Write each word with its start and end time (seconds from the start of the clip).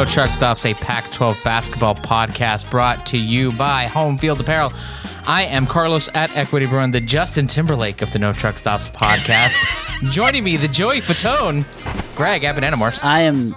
No 0.00 0.06
Truck 0.06 0.30
Stops, 0.30 0.64
a 0.64 0.72
Pac 0.72 1.12
12 1.12 1.38
basketball 1.44 1.94
podcast 1.94 2.70
brought 2.70 3.04
to 3.04 3.18
you 3.18 3.52
by 3.52 3.84
Home 3.84 4.16
Field 4.16 4.40
Apparel. 4.40 4.72
I 5.26 5.42
am 5.42 5.66
Carlos 5.66 6.08
at 6.14 6.34
Equity 6.34 6.64
Bruin, 6.64 6.90
the 6.90 7.02
Justin 7.02 7.46
Timberlake 7.46 8.00
of 8.00 8.10
the 8.10 8.18
No 8.18 8.32
Truck 8.32 8.56
Stops 8.56 8.88
podcast. 8.88 9.58
Joining 10.10 10.42
me, 10.42 10.56
the 10.56 10.68
Joey 10.68 11.02
Fatone, 11.02 11.66
Greg 12.16 12.40
Abananamorphs. 12.40 13.04
I 13.04 13.20
am 13.20 13.54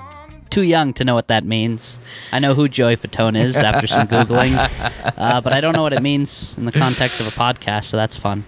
too 0.49 0.63
young 0.63 0.91
to 0.95 1.05
know 1.05 1.16
what 1.16 1.29
that 1.29 1.45
means. 1.45 1.98
I 2.34 2.39
know 2.39 2.53
who 2.55 2.67
Joey 2.67 2.98
Fatone 2.98 3.41
is 3.41 3.55
after 3.55 3.88
some 3.88 4.09
Googling, 4.09 4.57
uh, 5.17 5.39
but 5.39 5.53
I 5.53 5.62
don't 5.62 5.73
know 5.73 5.84
what 5.84 5.94
it 5.94 6.02
means 6.02 6.53
in 6.57 6.66
the 6.66 6.73
context 6.73 7.21
of 7.21 7.27
a 7.27 7.31
podcast, 7.31 7.85
so 7.85 7.95
that's 7.95 8.17
fun. 8.17 8.44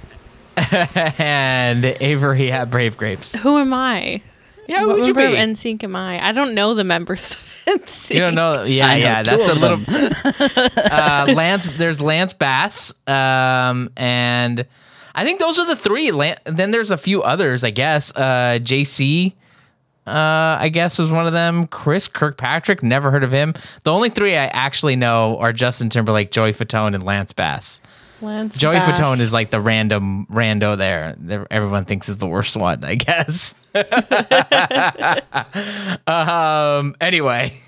and 1.17 1.85
Avery 2.01 2.51
at 2.51 2.69
Brave 2.69 2.97
Grapes. 2.97 3.37
Who 3.37 3.57
am 3.57 3.73
I? 3.73 4.21
Yeah, 4.67 4.81
what 4.81 4.95
who 4.95 4.99
would 5.01 5.07
you 5.07 5.13
member 5.13 5.31
be? 5.31 5.37
of 5.37 5.49
NSYNC 5.49 5.83
am 5.83 5.95
I? 5.95 6.25
I 6.25 6.31
don't 6.31 6.53
know 6.53 6.73
the 6.73 6.83
members 6.83 7.35
of 7.35 7.39
NSYNC. 7.81 8.13
You 8.13 8.19
don't 8.19 8.35
know? 8.35 8.63
Yeah, 8.63 8.87
I 8.87 8.95
yeah. 8.97 9.23
two 9.23 9.37
That's 9.37 9.47
a 9.47 9.53
little. 9.53 9.79
uh, 10.91 11.33
Lance, 11.33 11.67
there's 11.77 12.01
Lance 12.01 12.33
Bass, 12.33 12.93
um, 13.07 13.91
and 13.97 14.65
I 15.13 15.23
think 15.23 15.39
those 15.39 15.59
are 15.59 15.67
the 15.67 15.75
three. 15.75 16.11
Lan- 16.11 16.37
then 16.45 16.71
there's 16.71 16.91
a 16.91 16.97
few 16.97 17.23
others, 17.23 17.63
I 17.63 17.71
guess. 17.71 18.15
Uh, 18.15 18.59
JC, 18.61 19.33
uh, 20.07 20.57
I 20.59 20.69
guess 20.69 20.99
was 20.99 21.09
one 21.09 21.25
of 21.25 21.33
them. 21.33 21.67
Chris 21.67 22.07
Kirkpatrick, 22.07 22.83
never 22.83 23.09
heard 23.11 23.23
of 23.23 23.31
him. 23.31 23.53
The 23.83 23.91
only 23.91 24.09
three 24.09 24.35
I 24.35 24.45
actually 24.47 24.95
know 24.95 25.37
are 25.39 25.51
Justin 25.53 25.89
Timberlake, 25.89 26.31
Joey 26.31 26.53
Fatone, 26.53 26.93
and 26.93 27.03
Lance 27.03 27.33
Bass. 27.33 27.81
Lance 28.21 28.57
Joey 28.57 28.75
Bass. 28.75 28.99
Fatone 28.99 29.19
is 29.19 29.33
like 29.33 29.49
the 29.49 29.59
random 29.59 30.25
rando 30.27 30.77
there. 30.77 31.45
Everyone 31.51 31.85
thinks 31.85 32.09
is 32.09 32.17
the 32.17 32.27
worst 32.27 32.55
one, 32.55 32.83
I 32.83 32.95
guess. 32.95 33.53
um. 36.07 36.95
Anyway, 37.01 37.59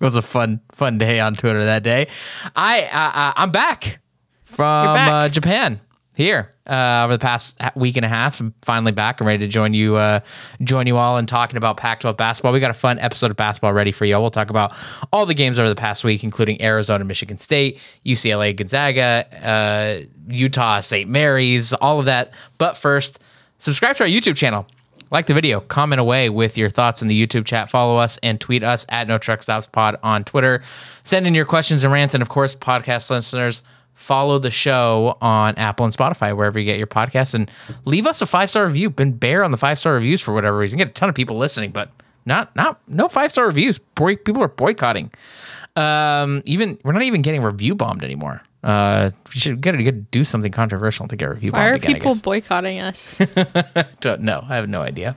it 0.00 0.04
was 0.04 0.16
a 0.16 0.22
fun 0.22 0.60
fun 0.72 0.98
day 0.98 1.20
on 1.20 1.34
Twitter 1.34 1.64
that 1.64 1.82
day. 1.82 2.08
I 2.54 2.84
uh, 2.84 3.18
uh, 3.18 3.32
I'm 3.36 3.50
back 3.50 4.00
from 4.44 4.94
back. 4.94 5.10
Uh, 5.10 5.28
Japan 5.28 5.80
here 6.16 6.50
uh, 6.66 7.04
over 7.04 7.12
the 7.12 7.18
past 7.18 7.54
week 7.74 7.96
and 7.96 8.04
a 8.04 8.08
half. 8.08 8.40
I'm 8.40 8.54
finally 8.62 8.90
back. 8.90 9.20
I'm 9.20 9.26
ready 9.26 9.44
to 9.44 9.48
join 9.48 9.74
you 9.74 9.96
uh, 9.96 10.20
join 10.62 10.86
you 10.86 10.96
all 10.96 11.18
in 11.18 11.26
talking 11.26 11.58
about 11.58 11.76
Pac-12 11.76 12.16
basketball. 12.16 12.52
We 12.52 12.60
got 12.60 12.70
a 12.70 12.74
fun 12.74 12.98
episode 12.98 13.30
of 13.30 13.36
basketball 13.36 13.74
ready 13.74 13.92
for 13.92 14.06
you. 14.06 14.18
We'll 14.18 14.30
talk 14.30 14.48
about 14.48 14.74
all 15.12 15.26
the 15.26 15.34
games 15.34 15.58
over 15.58 15.68
the 15.68 15.76
past 15.76 16.04
week, 16.04 16.24
including 16.24 16.60
Arizona, 16.62 17.04
Michigan 17.04 17.36
State, 17.36 17.78
UCLA, 18.04 18.56
Gonzaga, 18.56 19.26
uh, 19.46 20.00
Utah, 20.28 20.80
St. 20.80 21.08
Mary's, 21.08 21.74
all 21.74 22.00
of 22.00 22.06
that. 22.06 22.32
But 22.56 22.78
first, 22.78 23.18
subscribe 23.58 23.96
to 23.96 24.04
our 24.04 24.08
YouTube 24.08 24.36
channel. 24.36 24.66
Like 25.10 25.26
the 25.26 25.34
video, 25.34 25.60
comment 25.60 26.00
away 26.00 26.30
with 26.30 26.58
your 26.58 26.68
thoughts 26.68 27.00
in 27.00 27.06
the 27.06 27.26
YouTube 27.26 27.44
chat. 27.44 27.70
Follow 27.70 27.96
us 27.96 28.18
and 28.24 28.40
tweet 28.40 28.64
us 28.64 28.84
at 28.88 29.06
No 29.06 29.18
Truck 29.18 29.40
Stops 29.40 29.66
Pod 29.68 29.96
on 30.02 30.24
Twitter. 30.24 30.64
Send 31.04 31.28
in 31.28 31.34
your 31.34 31.44
questions 31.44 31.84
and 31.84 31.92
rants, 31.92 32.14
and 32.14 32.22
of 32.22 32.28
course, 32.28 32.56
podcast 32.56 33.08
listeners, 33.08 33.62
follow 33.96 34.38
the 34.38 34.50
show 34.52 35.18
on 35.20 35.56
Apple 35.56 35.84
and 35.84 35.94
Spotify 35.94 36.36
wherever 36.36 36.58
you 36.58 36.64
get 36.64 36.78
your 36.78 36.86
podcasts, 36.86 37.34
and 37.34 37.50
leave 37.84 38.06
us 38.06 38.22
a 38.22 38.26
five 38.26 38.48
star 38.48 38.66
review. 38.66 38.90
Been 38.90 39.12
bare 39.12 39.42
on 39.42 39.50
the 39.50 39.56
five 39.56 39.78
star 39.78 39.94
reviews 39.94 40.20
for 40.20 40.32
whatever 40.32 40.56
reason. 40.56 40.78
Get 40.78 40.88
a 40.88 40.92
ton 40.92 41.08
of 41.08 41.14
people 41.14 41.36
listening, 41.36 41.72
but 41.72 41.90
not 42.24 42.54
not 42.54 42.80
no 42.86 43.08
five 43.08 43.32
star 43.32 43.46
reviews. 43.46 43.78
Boy, 43.78 44.14
people 44.16 44.42
are 44.42 44.48
boycotting. 44.48 45.10
Um, 45.76 46.42
even 46.46 46.78
we're 46.82 46.92
not 46.92 47.02
even 47.02 47.22
getting 47.22 47.42
review 47.42 47.74
bombed 47.74 48.02
anymore. 48.02 48.42
Uh, 48.64 49.12
we 49.32 49.38
should 49.38 49.60
get 49.60 49.72
to 49.72 49.92
do 49.92 50.24
something 50.24 50.50
controversial 50.50 51.06
to 51.06 51.14
get 51.14 51.26
review 51.26 51.52
bombed 51.52 51.62
Why 51.62 51.68
are 51.70 51.74
again. 51.74 51.94
People 51.94 52.16
boycotting 52.16 52.80
us? 52.80 53.20
Don't 54.00 54.22
know. 54.22 54.44
I 54.48 54.56
have 54.56 54.68
no 54.68 54.80
idea. 54.80 55.16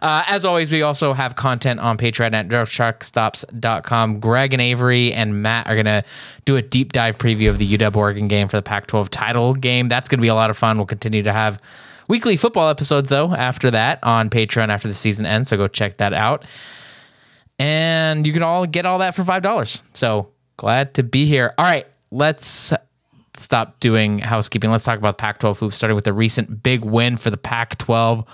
Uh, 0.00 0.22
as 0.26 0.46
always, 0.46 0.72
we 0.72 0.80
also 0.80 1.12
have 1.12 1.36
content 1.36 1.80
on 1.80 1.98
Patreon 1.98 2.32
at 2.32 2.48
notruckstops.com. 2.48 4.20
Greg 4.20 4.54
and 4.54 4.62
Avery 4.62 5.12
and 5.12 5.42
Matt 5.42 5.66
are 5.66 5.74
going 5.74 5.84
to 5.84 6.02
do 6.46 6.56
a 6.56 6.62
deep 6.62 6.92
dive 6.92 7.18
preview 7.18 7.50
of 7.50 7.58
the 7.58 7.76
UW 7.76 7.96
Oregon 7.96 8.28
game 8.28 8.48
for 8.48 8.56
the 8.56 8.62
Pac 8.62 8.86
12 8.86 9.10
title 9.10 9.54
game. 9.54 9.88
That's 9.88 10.08
going 10.08 10.18
to 10.18 10.22
be 10.22 10.28
a 10.28 10.34
lot 10.34 10.48
of 10.48 10.56
fun. 10.56 10.78
We'll 10.78 10.86
continue 10.86 11.22
to 11.24 11.32
have 11.32 11.60
weekly 12.08 12.38
football 12.38 12.70
episodes, 12.70 13.10
though, 13.10 13.34
after 13.34 13.70
that 13.72 13.98
on 14.04 14.30
Patreon 14.30 14.68
after 14.68 14.88
the 14.88 14.94
season 14.94 15.26
ends. 15.26 15.50
So 15.50 15.58
go 15.58 15.68
check 15.68 15.98
that 15.98 16.14
out. 16.14 16.46
And 17.58 18.26
you 18.26 18.32
can 18.32 18.42
all 18.42 18.66
get 18.66 18.86
all 18.86 18.98
that 18.98 19.14
for 19.14 19.22
$5. 19.22 19.82
So 19.94 20.30
glad 20.56 20.94
to 20.94 21.02
be 21.02 21.26
here. 21.26 21.54
All 21.56 21.64
right, 21.64 21.86
let's 22.10 22.72
stop 23.34 23.80
doing 23.80 24.18
housekeeping. 24.18 24.70
Let's 24.70 24.84
talk 24.84 24.98
about 24.98 25.18
Pac 25.18 25.38
12 25.38 25.58
hoops, 25.58 25.76
starting 25.76 25.94
with 25.94 26.04
the 26.04 26.12
recent 26.12 26.62
big 26.62 26.84
win 26.84 27.16
for 27.16 27.30
the 27.30 27.36
Pac 27.36 27.78
12. 27.78 28.24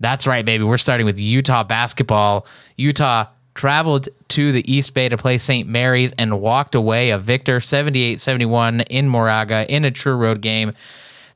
That's 0.00 0.26
right, 0.26 0.44
baby. 0.44 0.64
We're 0.64 0.78
starting 0.78 1.06
with 1.06 1.18
Utah 1.18 1.62
basketball. 1.62 2.46
Utah 2.76 3.26
traveled 3.54 4.08
to 4.28 4.52
the 4.52 4.72
East 4.72 4.94
Bay 4.94 5.08
to 5.08 5.16
play 5.16 5.38
St. 5.38 5.68
Mary's 5.68 6.12
and 6.12 6.40
walked 6.40 6.74
away 6.74 7.10
a 7.10 7.18
victor 7.18 7.60
78 7.60 8.20
71 8.20 8.80
in 8.82 9.08
Moraga 9.08 9.72
in 9.72 9.84
a 9.84 9.90
true 9.90 10.16
road 10.16 10.40
game. 10.40 10.72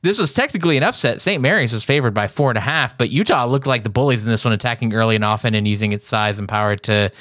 This 0.07 0.19
was 0.19 0.31
technically 0.31 0.77
an 0.77 0.83
upset. 0.83 1.19
St. 1.19 1.41
Mary's 1.41 1.73
was 1.73 1.83
favored 1.83 2.13
by 2.13 2.29
four 2.29 2.49
and 2.49 2.57
a 2.57 2.61
half, 2.61 2.97
but 2.97 3.09
Utah 3.09 3.45
looked 3.45 3.67
like 3.67 3.83
the 3.83 3.89
bullies 3.89 4.23
in 4.23 4.29
this 4.29 4.45
one, 4.45 4.53
attacking 4.53 4.93
early 4.93 5.15
and 5.15 5.25
often 5.25 5.53
and 5.53 5.67
using 5.67 5.91
its 5.91 6.07
size 6.07 6.37
and 6.37 6.47
power 6.47 6.77
to 6.77 7.11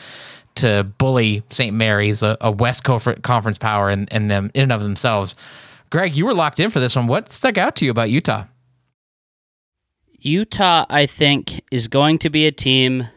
to 0.54 0.84
bully 0.96 1.42
St. 1.50 1.75
Mary's, 1.75 2.22
a, 2.22 2.36
a 2.41 2.52
West 2.52 2.84
Confer- 2.84 3.16
Conference 3.16 3.58
power 3.58 3.91
and, 3.91 4.08
in 4.10 4.28
them 4.28 4.52
in 4.54 4.62
and 4.62 4.72
of 4.72 4.82
themselves. 4.82 5.34
Greg, 5.91 6.16
you 6.16 6.26
were 6.26 6.32
locked 6.32 6.60
in 6.60 6.70
for 6.70 6.78
this 6.78 6.94
one. 6.94 7.08
What 7.08 7.28
stuck 7.28 7.58
out 7.58 7.75
to 7.76 7.84
you 7.84 7.91
about 7.91 8.08
Utah? 8.08 8.44
Utah, 10.20 10.86
I 10.88 11.06
think, 11.06 11.64
is 11.72 11.88
going 11.88 12.20
to 12.20 12.30
be 12.30 12.46
a 12.46 12.52
team 12.52 13.08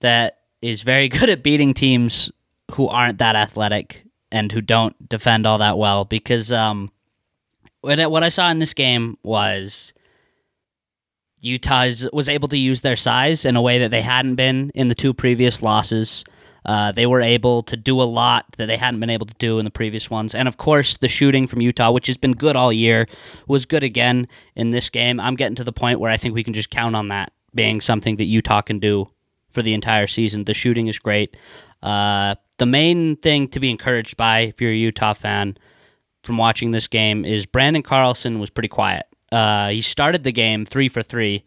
that 0.00 0.38
is 0.62 0.80
very 0.80 1.08
good 1.10 1.28
at 1.28 1.42
beating 1.42 1.74
teams 1.74 2.32
who 2.72 2.88
aren't 2.88 3.18
that 3.18 3.36
athletic 3.36 4.04
and 4.32 4.50
who 4.50 4.62
don't 4.62 5.06
defend 5.06 5.46
all 5.46 5.58
that 5.58 5.76
well. 5.76 6.06
Because 6.06 6.50
um, 6.50 6.90
what 7.82 8.22
I- 8.22 8.28
saw 8.28 8.50
in 8.50 8.58
this 8.58 8.74
game 8.74 9.16
was 9.22 9.92
Utah 11.40 11.90
was 12.12 12.28
able 12.28 12.48
to 12.48 12.58
use 12.58 12.82
their 12.82 12.96
size 12.96 13.44
in 13.44 13.56
a 13.56 13.62
way 13.62 13.78
that 13.78 13.90
they 13.90 14.02
hadn't 14.02 14.34
been 14.34 14.70
in 14.74 14.88
the 14.88 14.94
two 14.94 15.14
previous 15.14 15.62
losses. 15.62 16.24
Uh, 16.66 16.92
they 16.92 17.06
were 17.06 17.22
able 17.22 17.62
to 17.62 17.76
do 17.76 18.00
a 18.00 18.04
lot 18.04 18.44
that 18.58 18.66
they 18.66 18.76
hadn't 18.76 19.00
been 19.00 19.08
able 19.08 19.24
to 19.24 19.34
do 19.38 19.58
in 19.58 19.64
the 19.64 19.70
previous 19.70 20.10
ones. 20.10 20.34
And 20.34 20.46
of 20.46 20.58
course, 20.58 20.98
the 20.98 21.08
shooting 21.08 21.46
from 21.46 21.62
Utah, 21.62 21.90
which 21.90 22.06
has 22.06 22.18
been 22.18 22.32
good 22.32 22.56
all 22.56 22.72
year, 22.72 23.06
was 23.48 23.64
good 23.64 23.82
again 23.82 24.28
in 24.54 24.68
this 24.70 24.90
game. 24.90 25.18
I'm 25.18 25.36
getting 25.36 25.54
to 25.54 25.64
the 25.64 25.72
point 25.72 26.00
where 26.00 26.10
I 26.10 26.18
think 26.18 26.34
we 26.34 26.44
can 26.44 26.52
just 26.52 26.68
count 26.68 26.94
on 26.94 27.08
that 27.08 27.32
being 27.54 27.80
something 27.80 28.16
that 28.16 28.24
Utah 28.24 28.60
can 28.60 28.78
do 28.78 29.08
for 29.48 29.62
the 29.62 29.72
entire 29.72 30.06
season. 30.06 30.44
The 30.44 30.54
shooting 30.54 30.86
is 30.86 30.98
great. 30.98 31.36
Uh, 31.82 32.34
the 32.58 32.66
main 32.66 33.16
thing 33.16 33.48
to 33.48 33.60
be 33.60 33.70
encouraged 33.70 34.18
by, 34.18 34.40
if 34.40 34.60
you're 34.60 34.70
a 34.70 34.76
Utah 34.76 35.14
fan, 35.14 35.56
from 36.22 36.36
watching 36.36 36.70
this 36.70 36.86
game 36.86 37.24
is 37.24 37.46
Branden 37.46 37.84
Carlson 37.84 38.38
was 38.38 38.50
pretty 38.50 38.68
quiet. 38.68 39.06
Uh, 39.32 39.70
he 39.70 39.80
started 39.80 40.24
the 40.24 40.32
game 40.32 40.64
three 40.64 40.88
for 40.88 41.02
three, 41.02 41.44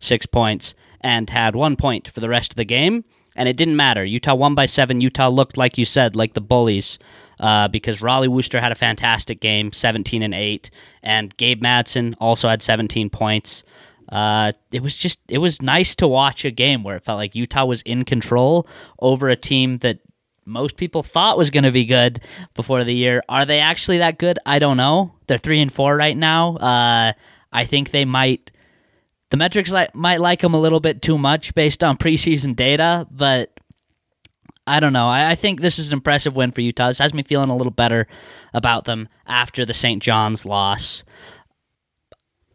six 0.00 0.26
points, 0.26 0.74
and 1.00 1.28
had 1.30 1.54
one 1.54 1.76
point 1.76 2.08
for 2.08 2.20
the 2.20 2.28
rest 2.28 2.52
of 2.52 2.56
the 2.56 2.64
game. 2.64 3.04
And 3.36 3.48
it 3.48 3.56
didn't 3.58 3.76
matter. 3.76 4.02
Utah 4.02 4.34
won 4.34 4.54
by 4.54 4.64
seven. 4.64 5.02
Utah 5.02 5.28
looked, 5.28 5.58
like 5.58 5.76
you 5.76 5.84
said, 5.84 6.16
like 6.16 6.32
the 6.32 6.40
bullies 6.40 6.98
uh, 7.38 7.68
because 7.68 8.00
Rollie 8.00 8.28
Worster 8.28 8.60
had 8.60 8.72
a 8.72 8.76
fantastic 8.76 9.40
game, 9.40 9.72
17 9.72 10.22
and 10.22 10.34
8. 10.34 10.70
And 11.02 11.36
Gabe 11.36 11.62
Madsen 11.62 12.14
also 12.18 12.48
had 12.48 12.62
17 12.62 13.10
points. 13.10 13.62
Uh, 14.08 14.52
it 14.72 14.82
was 14.82 14.96
just, 14.96 15.18
it 15.28 15.38
was 15.38 15.60
nice 15.60 15.94
to 15.96 16.08
watch 16.08 16.46
a 16.46 16.50
game 16.50 16.82
where 16.82 16.96
it 16.96 17.04
felt 17.04 17.18
like 17.18 17.34
Utah 17.34 17.66
was 17.66 17.82
in 17.82 18.04
control 18.04 18.66
over 19.00 19.28
a 19.28 19.36
team 19.36 19.78
that 19.78 19.98
most 20.46 20.76
people 20.76 21.02
thought 21.02 21.36
was 21.36 21.50
going 21.50 21.64
to 21.64 21.72
be 21.72 21.84
good 21.84 22.20
before 22.54 22.84
the 22.84 22.94
year. 22.94 23.22
Are 23.28 23.44
they 23.44 23.58
actually 23.58 23.98
that 23.98 24.18
good? 24.18 24.38
I 24.46 24.58
don't 24.58 24.76
know. 24.76 25.12
They're 25.26 25.38
three 25.38 25.60
and 25.60 25.72
four 25.72 25.96
right 25.96 26.16
now. 26.16 26.56
Uh, 26.56 27.12
I 27.52 27.64
think 27.64 27.90
they 27.90 28.04
might. 28.04 28.50
The 29.30 29.36
metrics 29.36 29.72
li- 29.72 29.88
might 29.92 30.20
like 30.20 30.40
them 30.40 30.54
a 30.54 30.60
little 30.60 30.78
bit 30.80 31.02
too 31.02 31.18
much 31.18 31.54
based 31.54 31.82
on 31.82 31.96
preseason 31.98 32.54
data, 32.54 33.06
but 33.10 33.52
I 34.66 34.80
don't 34.80 34.92
know. 34.92 35.08
I, 35.08 35.32
I 35.32 35.34
think 35.34 35.60
this 35.60 35.78
is 35.78 35.88
an 35.88 35.94
impressive 35.94 36.36
win 36.36 36.52
for 36.52 36.60
Utah. 36.60 36.88
This 36.88 36.98
has 36.98 37.12
me 37.12 37.22
feeling 37.22 37.50
a 37.50 37.56
little 37.56 37.72
better 37.72 38.06
about 38.54 38.84
them 38.84 39.08
after 39.26 39.64
the 39.64 39.74
St. 39.74 40.02
John's 40.02 40.46
loss. 40.46 41.04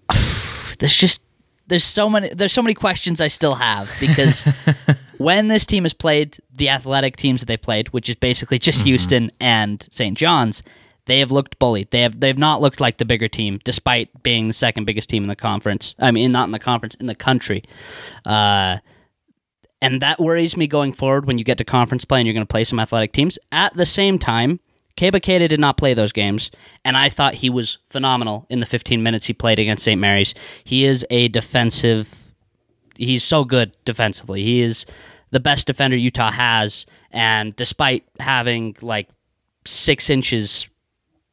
There's 0.79 0.95
just 0.95 1.21
there's 1.67 1.85
so 1.85 2.09
many 2.09 2.27
there's 2.33 2.51
so 2.51 2.61
many 2.61 2.73
questions 2.73 3.21
I 3.21 3.27
still 3.27 3.55
have 3.55 3.89
because 4.01 4.45
when 5.21 5.47
this 5.47 5.65
team 5.65 5.83
has 5.83 5.94
played 5.94 6.38
the 6.53 6.69
athletic 6.69 7.15
teams 7.15 7.41
that 7.41 7.45
they 7.45 7.57
played, 7.57 7.89
which 7.89 8.09
is 8.09 8.15
basically 8.15 8.59
just 8.59 8.81
Houston 8.83 9.31
and 9.39 9.88
St. 9.91 10.18
John's, 10.18 10.63
they 11.06 11.19
have 11.19 11.31
looked 11.31 11.59
bullied. 11.59 11.91
They 11.91 12.01
have 12.01 12.19
they've 12.19 12.38
not 12.38 12.62
looked 12.62 12.79
like 12.79 12.97
the 12.97 13.06
bigger 13.06 13.27
team, 13.27 13.59
despite 13.63 14.23
being 14.23 14.47
the 14.47 14.53
second 14.53 14.85
biggest 14.85 15.09
team 15.09 15.23
in 15.23 15.29
the 15.29 15.35
conference. 15.35 15.95
I 16.00 16.12
mean, 16.12 16.31
not 16.31 16.45
in 16.45 16.51
the 16.51 16.59
conference, 16.59 16.95
in 16.95 17.07
the 17.07 17.15
country. 17.15 17.63
Uh, 18.25 18.77
and 19.81 20.01
that 20.01 20.19
worries 20.19 20.56
me 20.56 20.68
going 20.68 20.94
forward 20.94 21.25
when 21.25 21.38
you 21.38 21.44
get 21.44 21.57
to 21.57 21.65
conference 21.65 22.06
play 22.06 22.19
and 22.19 22.27
you're 22.27 22.35
going 22.35 22.45
to 22.45 22.51
play 22.51 22.63
some 22.63 22.79
athletic 22.79 23.13
teams. 23.13 23.39
At 23.51 23.75
the 23.75 23.85
same 23.85 24.19
time, 24.19 24.59
Keba 24.95 25.19
Keita 25.19 25.50
did 25.50 25.59
not 25.59 25.77
play 25.77 25.94
those 25.94 26.12
games, 26.12 26.51
and 26.85 26.95
I 26.95 27.09
thought 27.09 27.35
he 27.35 27.50
was 27.50 27.79
phenomenal 27.89 28.45
in 28.50 28.59
the 28.59 28.65
15 28.65 29.01
minutes 29.01 29.25
he 29.25 29.33
played 29.33 29.57
against 29.57 29.83
St. 29.83 30.00
Mary's. 30.00 30.35
He 30.63 30.85
is 30.85 31.06
a 31.09 31.27
defensive. 31.29 32.27
He's 32.95 33.23
so 33.23 33.44
good 33.44 33.75
defensively. 33.83 34.44
He 34.44 34.62
is 34.62 34.85
the 35.31 35.39
best 35.39 35.68
defender 35.68 35.98
Utah 35.98 36.31
has, 36.31 36.86
and 37.12 37.56
despite 37.56 38.06
having 38.19 38.75
like 38.81 39.10
six 39.66 40.10
inches 40.10 40.68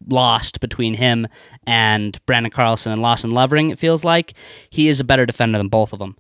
lost 0.07 0.61
between 0.61 0.95
him 0.95 1.27
and 1.67 2.25
Branden 2.27 2.53
Carlson 2.53 2.93
and 2.93 3.03
Lawson 3.03 3.31
Lovering, 3.31 3.71
it 3.71 3.79
feels 3.79 4.05
like 4.05 4.35
he 4.71 4.89
is 4.89 5.01
a 5.01 5.05
better 5.05 5.27
defender 5.27 5.59
than 5.59 5.69
both 5.69 5.93
of 5.93 5.99
them. 5.99 6.17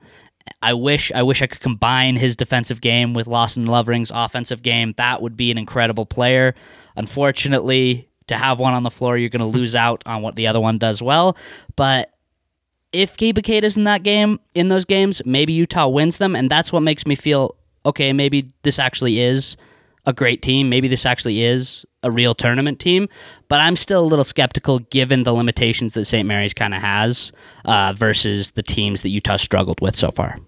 I 0.62 0.74
wish 0.74 1.12
I 1.12 1.22
wish 1.22 1.42
I 1.42 1.46
could 1.46 1.60
combine 1.60 2.16
his 2.16 2.36
defensive 2.36 2.80
game 2.80 3.14
with 3.14 3.26
Lawson 3.26 3.66
Lovering's 3.66 4.10
offensive 4.12 4.62
game. 4.62 4.94
That 4.96 5.22
would 5.22 5.36
be 5.36 5.50
an 5.50 5.58
incredible 5.58 6.06
player. 6.06 6.54
Unfortunately, 6.96 8.08
to 8.28 8.36
have 8.36 8.58
one 8.58 8.74
on 8.74 8.82
the 8.82 8.90
floor, 8.90 9.18
you're 9.18 9.28
going 9.28 9.40
to 9.52 9.58
lose 9.58 9.76
out 9.76 10.02
on 10.06 10.22
what 10.22 10.36
the 10.36 10.46
other 10.46 10.60
one 10.60 10.78
does 10.78 11.02
well. 11.02 11.36
But 11.76 12.12
if 12.92 13.16
Gabe 13.16 13.38
is 13.46 13.76
in 13.76 13.84
that 13.84 14.02
game, 14.02 14.40
in 14.54 14.68
those 14.68 14.86
games, 14.86 15.20
maybe 15.26 15.52
Utah 15.52 15.88
wins 15.88 16.16
them, 16.16 16.34
and 16.34 16.50
that's 16.50 16.72
what 16.72 16.80
makes 16.80 17.06
me 17.06 17.14
feel 17.14 17.57
okay. 17.88 18.12
Maybe 18.12 18.52
this 18.62 18.78
actually 18.78 19.20
is 19.20 19.56
a 20.08 20.12
great 20.12 20.40
team. 20.40 20.70
Maybe 20.70 20.88
this 20.88 21.04
actually 21.04 21.42
is 21.42 21.84
a 22.02 22.10
real 22.10 22.34
tournament 22.34 22.80
team. 22.80 23.08
But 23.48 23.60
I'm 23.60 23.76
still 23.76 24.00
a 24.00 24.06
little 24.06 24.24
skeptical 24.24 24.78
given 24.78 25.22
the 25.24 25.32
limitations 25.32 25.92
that 25.92 26.06
St. 26.06 26.26
Mary's 26.26 26.54
kind 26.54 26.74
of 26.74 26.80
has 26.80 27.30
uh, 27.66 27.92
versus 27.94 28.52
the 28.52 28.62
teams 28.62 29.02
that 29.02 29.10
Utah 29.10 29.36
struggled 29.36 29.80
with 29.80 29.94
so 29.94 30.10
far. 30.10 30.38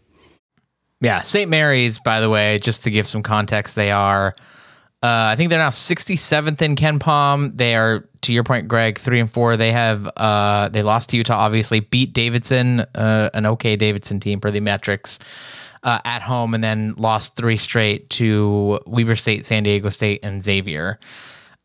Yeah, 1.03 1.21
St. 1.23 1.49
Mary's, 1.49 1.99
by 1.99 2.21
the 2.21 2.31
way, 2.31 2.59
just 2.59 2.83
to 2.85 2.91
give 2.91 3.07
some 3.07 3.23
context, 3.23 3.77
they 3.77 3.91
are. 3.91 4.35
Uh, 5.03 5.33
I 5.33 5.37
think 5.37 5.49
they're 5.49 5.59
now 5.59 5.71
67th 5.71 6.61
in 6.61 6.77
KenPom. 6.77 7.57
They 7.57 7.75
are, 7.75 8.07
to 8.21 8.35
your 8.35 8.45
point, 8.45 8.69
Greg, 8.69 8.99
three 8.99 9.19
and 9.19 9.31
four. 9.31 9.57
They 9.57 9.73
have 9.73 10.07
uh, 10.17 10.69
they 10.69 10.83
lost 10.83 11.09
to 11.11 11.17
Utah, 11.17 11.39
obviously, 11.39 11.81
beat 11.81 12.13
Davidson, 12.13 12.81
uh, 12.95 13.31
an 13.33 13.47
okay 13.47 13.77
Davidson 13.77 14.21
team 14.21 14.41
for 14.41 14.51
the 14.51 14.61
metrics 14.61 15.19
uh, 15.83 16.01
at 16.05 16.23
home, 16.23 16.55
and 16.55 16.63
then 16.63 16.95
lost 16.97 17.37
three 17.37 17.57
straight 17.57 18.11
to 18.11 18.81
Weber 18.87 19.17
State, 19.17 19.47
San 19.47 19.63
Diego 19.63 19.89
State, 19.91 20.21
and 20.23 20.43
Xavier. 20.43 20.99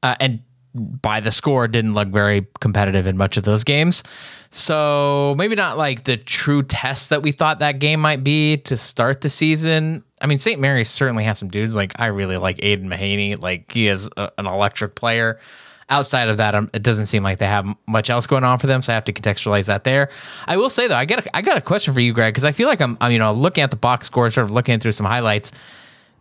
Uh, 0.04 0.16
and 0.20 0.42
by 0.76 1.20
the 1.20 1.32
score, 1.32 1.68
didn't 1.68 1.94
look 1.94 2.10
very 2.10 2.46
competitive 2.60 3.08
in 3.08 3.18
much 3.18 3.38
of 3.38 3.44
those 3.44 3.64
games. 3.64 4.04
So 4.52 5.36
maybe 5.38 5.56
not 5.56 5.78
like 5.78 6.04
the 6.04 6.18
true 6.18 6.64
test 6.64 7.10
that 7.10 7.22
we 7.22 7.32
thought 7.32 7.60
that 7.60 7.80
game 7.80 8.00
might 8.00 8.24
be 8.24 8.58
to 8.58 8.78
start 8.78 9.22
the 9.22 9.30
season. 9.30 10.04
I 10.22 10.28
mean, 10.28 10.40
St. 10.40 10.60
Mary's 10.60 10.90
certainly 10.90 11.24
has 11.24 11.40
some 11.40 11.50
dudes. 11.50 11.76
Like 11.76 12.00
I 12.00 12.08
really 12.08 12.38
like 12.38 12.64
Aidan 12.64 12.90
Mahaney. 12.90 13.42
Like 13.42 13.72
he 13.72 13.88
is 13.88 14.10
a, 14.18 14.32
an 14.38 14.48
electric 14.48 14.96
player. 14.96 15.40
Outside 15.88 16.30
of 16.30 16.38
that, 16.38 16.56
it 16.74 16.82
doesn't 16.82 17.06
seem 17.06 17.22
like 17.22 17.38
they 17.38 17.46
have 17.46 17.68
much 17.88 18.10
else 18.10 18.26
going 18.26 18.44
on 18.44 18.58
for 18.58 18.66
them. 18.66 18.82
So 18.82 18.92
I 18.92 18.96
have 18.96 19.06
to 19.06 19.14
contextualize 19.14 19.66
that 19.66 19.84
there. 19.84 20.10
I 20.48 20.58
will 20.58 20.70
say 20.70 20.88
though, 20.88 20.96
I 20.96 21.06
got 21.06 21.26
a, 21.26 21.36
I 21.36 21.42
got 21.42 21.58
a 21.58 21.62
question 21.62 21.94
for 21.94 22.00
you, 22.00 22.12
Greg, 22.12 22.34
because 22.34 22.44
I 22.44 22.52
feel 22.52 22.68
like 22.68 22.82
I'm, 22.82 22.98
I'm 23.02 23.12
you 23.12 23.20
know 23.20 23.32
looking 23.32 23.64
at 23.64 23.70
the 23.70 23.76
box 23.76 24.08
score, 24.08 24.30
sort 24.32 24.46
of 24.46 24.52
looking 24.52 24.80
through 24.80 24.94
some 24.94 25.06
highlights. 25.06 25.52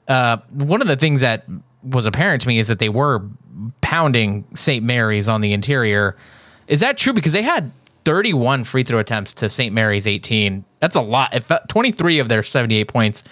Uh, 0.06 0.36
one 0.50 0.82
of 0.82 0.86
the 0.86 0.96
things 0.96 1.22
that 1.22 1.46
was 1.82 2.04
apparent 2.04 2.42
to 2.42 2.48
me 2.48 2.58
is 2.58 2.68
that 2.68 2.78
they 2.78 2.90
were 2.90 3.22
pounding 3.80 4.44
St. 4.54 4.84
Mary's 4.84 5.28
on 5.28 5.40
the 5.40 5.52
interior. 5.52 6.16
Is 6.68 6.80
that 6.80 6.98
true? 6.98 7.12
Because 7.12 7.32
they 7.32 7.42
had 7.42 7.70
31 8.04 8.64
free 8.64 8.82
throw 8.82 8.98
attempts 8.98 9.32
to 9.34 9.48
St. 9.48 9.72
Mary's 9.72 10.06
18. 10.06 10.64
That's 10.80 10.96
a 10.96 11.00
lot. 11.00 11.34
If 11.34 11.50
23 11.68 12.18
of 12.18 12.28
their 12.28 12.42
78 12.42 12.88
points 12.88 13.22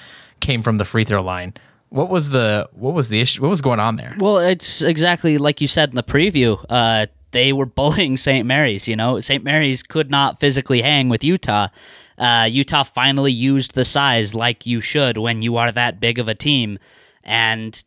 came 0.41 0.63
from 0.63 0.79
the 0.79 0.85
free 0.85 1.05
throw 1.05 1.23
line. 1.23 1.55
What 1.93 2.09
was 2.09 2.31
the 2.31 2.71
what 2.73 2.95
was 2.95 3.11
the 3.11 3.21
issue? 3.21 3.43
What 3.43 3.49
was 3.51 3.61
going 3.61 3.79
on 3.79 3.97
there? 3.97 4.17
Well, 4.19 4.39
it's 4.39 4.81
exactly 4.81 5.37
like 5.37 5.61
you 5.61 5.69
said 5.69 5.91
in 5.91 5.95
the 5.95 6.03
preview. 6.03 6.65
Uh, 6.71 7.07
they 7.33 7.53
were 7.53 7.67
bullying 7.81 8.17
St. 8.17 8.47
Mary's. 8.47 8.89
You 8.89 8.97
know, 8.97 9.21
St. 9.21 9.45
Mary's 9.45 9.83
could 9.83 10.11
not 10.11 10.41
physically 10.41 10.81
hang 10.81 11.11
with 11.11 11.23
Utah. 11.23 11.69
Uh, 12.17 12.49
Utah 12.51 12.83
finally 12.83 13.33
used 13.33 13.75
the 13.75 13.85
size 13.85 14.35
like 14.35 14.65
you 14.65 14.81
should 14.81 15.19
when 15.19 15.43
you 15.43 15.59
are 15.59 15.71
that 15.71 16.01
big 16.01 16.19
of 16.19 16.29
a 16.29 16.35
team, 16.35 16.79
and 17.25 17.85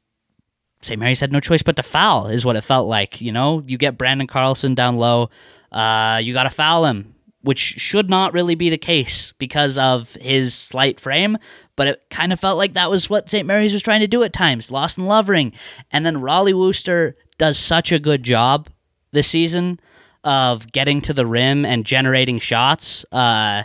St. 0.82 1.00
Mary's 1.00 1.20
had 1.20 1.32
no 1.32 1.40
choice 1.40 1.64
but 1.64 1.76
to 1.78 1.84
foul. 1.84 2.28
Is 2.28 2.46
what 2.46 2.56
it 2.56 2.62
felt 2.62 2.88
like. 2.88 3.22
You 3.22 3.32
know, 3.32 3.64
you 3.66 3.80
get 3.80 3.98
Branden 3.98 4.30
Carlson 4.30 4.76
down 4.76 4.98
low. 4.98 5.32
Uh, 5.72 6.22
you 6.24 6.32
got 6.32 6.44
to 6.44 6.52
foul 6.52 6.86
him, 6.86 7.15
which 7.46 7.60
should 7.60 8.10
not 8.10 8.34
really 8.34 8.56
be 8.56 8.70
the 8.72 8.78
case 8.78 9.32
because 9.38 9.78
of 9.78 10.14
his 10.16 10.54
slight 10.54 11.00
frame. 11.00 11.38
But 11.76 11.88
it 11.88 12.04
kind 12.10 12.34
of 12.34 12.40
felt 12.40 12.58
like 12.58 12.74
that 12.74 12.90
was 12.90 13.10
what 13.10 13.30
St. 13.30 13.46
Mary's 13.46 13.74
was 13.74 13.84
trying 13.84 14.00
to 14.00 14.08
do 14.08 14.24
at 14.24 14.34
times. 14.34 14.72
Lawson 14.72 15.06
Lovering, 15.06 15.54
and 15.92 16.06
then 16.06 16.18
Rollie 16.18 16.58
Worster 16.58 17.16
does 17.38 17.60
such 17.60 17.92
a 17.92 18.00
good 18.00 18.24
job 18.24 18.70
this 19.12 19.28
season 19.28 19.80
of 20.24 20.72
getting 20.72 21.02
to 21.02 21.14
the 21.14 21.26
rim 21.26 21.66
and 21.66 21.86
generating 21.86 22.40
shots. 22.40 23.06
Uh, 23.12 23.64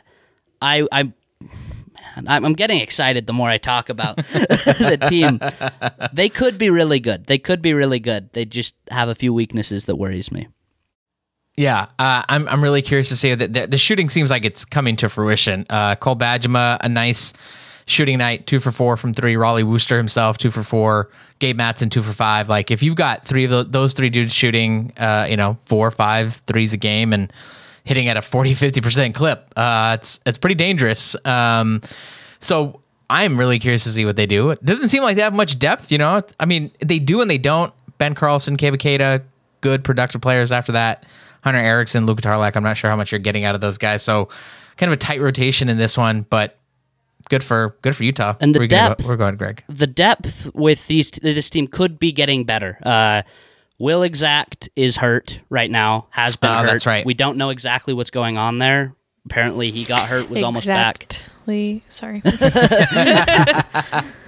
I, 0.61 0.87
I 0.93 1.13
I'm 2.27 2.53
getting 2.53 2.81
excited 2.81 3.27
the 3.27 3.33
more 3.33 3.49
I 3.49 3.57
talk 3.57 3.89
about 3.89 4.17
the 4.27 4.99
team. 5.09 5.41
They 6.13 6.29
could 6.29 6.59
be 6.59 6.69
really 6.69 7.01
good. 7.01 7.27
They 7.27 7.39
could 7.39 7.63
be 7.63 7.73
really 7.73 8.01
good. 8.01 8.31
They 8.33 8.45
just 8.45 8.75
have 8.91 9.09
a 9.09 9.15
few 9.15 9.33
weaknesses 9.33 9.87
that 9.87 9.97
worries 9.97 10.31
me. 10.31 10.49
Yeah, 11.61 11.89
uh, 11.99 12.23
I'm 12.27 12.49
I'm 12.49 12.63
really 12.63 12.81
curious 12.81 13.11
to 13.11 13.17
see 13.17 13.35
that 13.35 13.53
the, 13.53 13.67
the, 13.67 13.77
shooting 13.77 14.09
seems 14.09 14.31
like 14.31 14.47
it's 14.47 14.65
coming 14.65 14.97
to 14.97 15.11
fruition. 15.11 15.67
Uh, 15.69 15.95
Cole 15.95 16.17
Bajema, 16.17 16.79
a 16.81 16.89
nice 16.89 17.35
shooting 17.85 18.17
night, 18.17 18.47
two 18.47 18.61
for 18.61 18.73
four 18.73 18.97
from 18.97 19.13
three. 19.13 19.35
Rollie 19.35 19.63
Worster 19.63 19.99
himself, 19.99 20.39
two 20.39 20.51
for 20.51 20.63
four. 20.63 21.11
Gabe 21.39 21.59
Madsen, 21.59 21.91
two 21.91 22.01
for 22.01 22.15
five. 22.15 22.49
Like 22.49 22.71
if 22.71 22.83
you've 22.83 22.97
got 22.97 23.27
three 23.27 23.45
of 23.45 23.51
the, 23.51 23.65
those 23.65 23.93
three 23.93 24.09
dudes 24.09 24.33
shooting, 24.33 24.95
uh, 24.97 25.27
you 25.29 25.37
know, 25.37 25.59
four, 25.67 25.91
five 25.91 26.37
threes 26.47 26.73
a 26.73 26.79
game 26.79 27.13
and 27.13 27.31
hitting 27.85 28.09
at 28.09 28.17
a 28.17 28.23
40, 28.23 28.55
50 28.55 28.81
percent 28.81 29.15
clip, 29.15 29.53
uh, 29.55 29.99
it's 30.01 30.19
it's 30.25 30.39
pretty 30.39 30.55
dangerous. 30.55 31.15
Um, 31.27 31.83
so 32.39 32.81
I'm 33.11 33.39
really 33.39 33.59
curious 33.59 33.85
to 33.85 33.91
see 33.91 34.07
what 34.07 34.17
they 34.17 34.25
do. 34.25 34.49
It 34.49 34.65
doesn't 34.65 34.89
seem 34.89 35.03
like 35.03 35.17
they 35.17 35.23
have 35.23 35.35
much 35.35 35.59
depth. 35.59 35.93
You 35.93 35.99
know, 35.99 36.23
I 36.41 36.47
mean, 36.47 36.71
they 36.79 36.99
do 36.99 37.21
and 37.21 37.31
they 37.31 37.37
don't. 37.37 37.71
Ben 37.99 38.15
Carlson, 38.15 38.55
Gabe 38.55 38.81
good 39.61 39.85
productive 39.85 40.23
players 40.23 40.53
after 40.53 40.73
that. 40.73 41.05
Hunter 41.43 41.61
Erickson, 41.61 42.07
Luka 42.07 42.23
Tarlac. 42.23 42.57
I'm 42.57 42.63
not 42.63 42.77
sure 42.77 42.91
how 42.91 42.97
much 42.97 43.13
you're 43.13 43.19
getting 43.19 43.45
out 43.45 43.55
of 43.55 43.61
those 43.61 43.79
guys. 43.79 44.03
So 44.03 44.29
kind 44.77 44.93
of 44.93 44.97
a 44.97 45.01
tight 45.01 45.21
rotation 45.21 45.69
in 45.69 45.79
this 45.79 45.97
one, 45.97 46.27
but 46.31 46.59
good 47.29 47.45
for 47.45 47.77
good 47.83 47.97
for 47.97 48.05
Utah. 48.05 48.37
And 48.41 48.55
the 48.55 48.61
we're 48.61 48.67
depth, 48.67 49.03
go, 49.03 49.09
we're 49.09 49.17
going, 49.17 49.37
Greg. 49.37 49.63
The 49.69 49.87
depth 49.87 50.51
with 50.55 50.87
these 50.87 51.11
this 51.11 51.51
team 51.51 51.67
could 51.67 51.99
be 51.99 52.13
getting 52.13 52.45
better. 52.45 52.79
Uh, 52.83 53.23
Wil 53.79 54.01
Exacte 54.01 54.69
is 54.77 54.97
hurt 54.97 55.41
right 55.49 55.71
now. 55.71 56.07
Has 56.11 56.37
been 56.37 56.51
uh, 56.51 56.63
hurt. 56.63 56.67
That's 56.67 56.87
right. 56.87 57.07
We 57.07 57.15
don't 57.15 57.39
know 57.39 57.51
exactly 57.51 57.95
what's 57.95 58.11
going 58.11 58.37
on 58.37 58.59
there. 58.59 58.95
Apparently, 59.27 59.71
he 59.71 59.85
got 59.85 60.09
hurt. 60.09 60.31
Was 60.31 60.43
almost 60.43 60.67
back. 60.67 61.05
Exactly. 61.05 61.83
Sorry. 61.89 62.23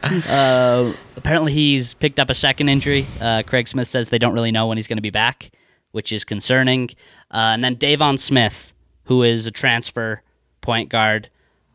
uh, 0.03 0.93
apparently, 1.17 1.53
he's 1.53 1.95
picked 1.95 2.21
up 2.21 2.31
a 2.31 2.35
second 2.35 2.69
injury. 2.69 3.07
Uh, 3.21 3.43
Craig 3.47 3.69
Smith 3.69 3.89
says 3.89 4.11
they 4.11 4.19
don't 4.19 4.35
really 4.35 4.53
know 4.53 4.67
when 4.67 4.79
he's 4.79 4.87
going 4.87 4.99
to 4.99 5.03
be 5.03 5.11
back 5.11 5.51
which 5.93 6.13
is 6.13 6.25
concerning. 6.25 6.91
Uh, 7.31 7.53
and 7.55 7.65
then 7.65 7.77
Deivon 7.77 8.19
Smith, 8.19 8.73
who 9.05 9.23
is 9.23 9.47
a 9.47 9.51
transfer 9.51 10.23
point 10.61 10.89
guard. 10.91 11.29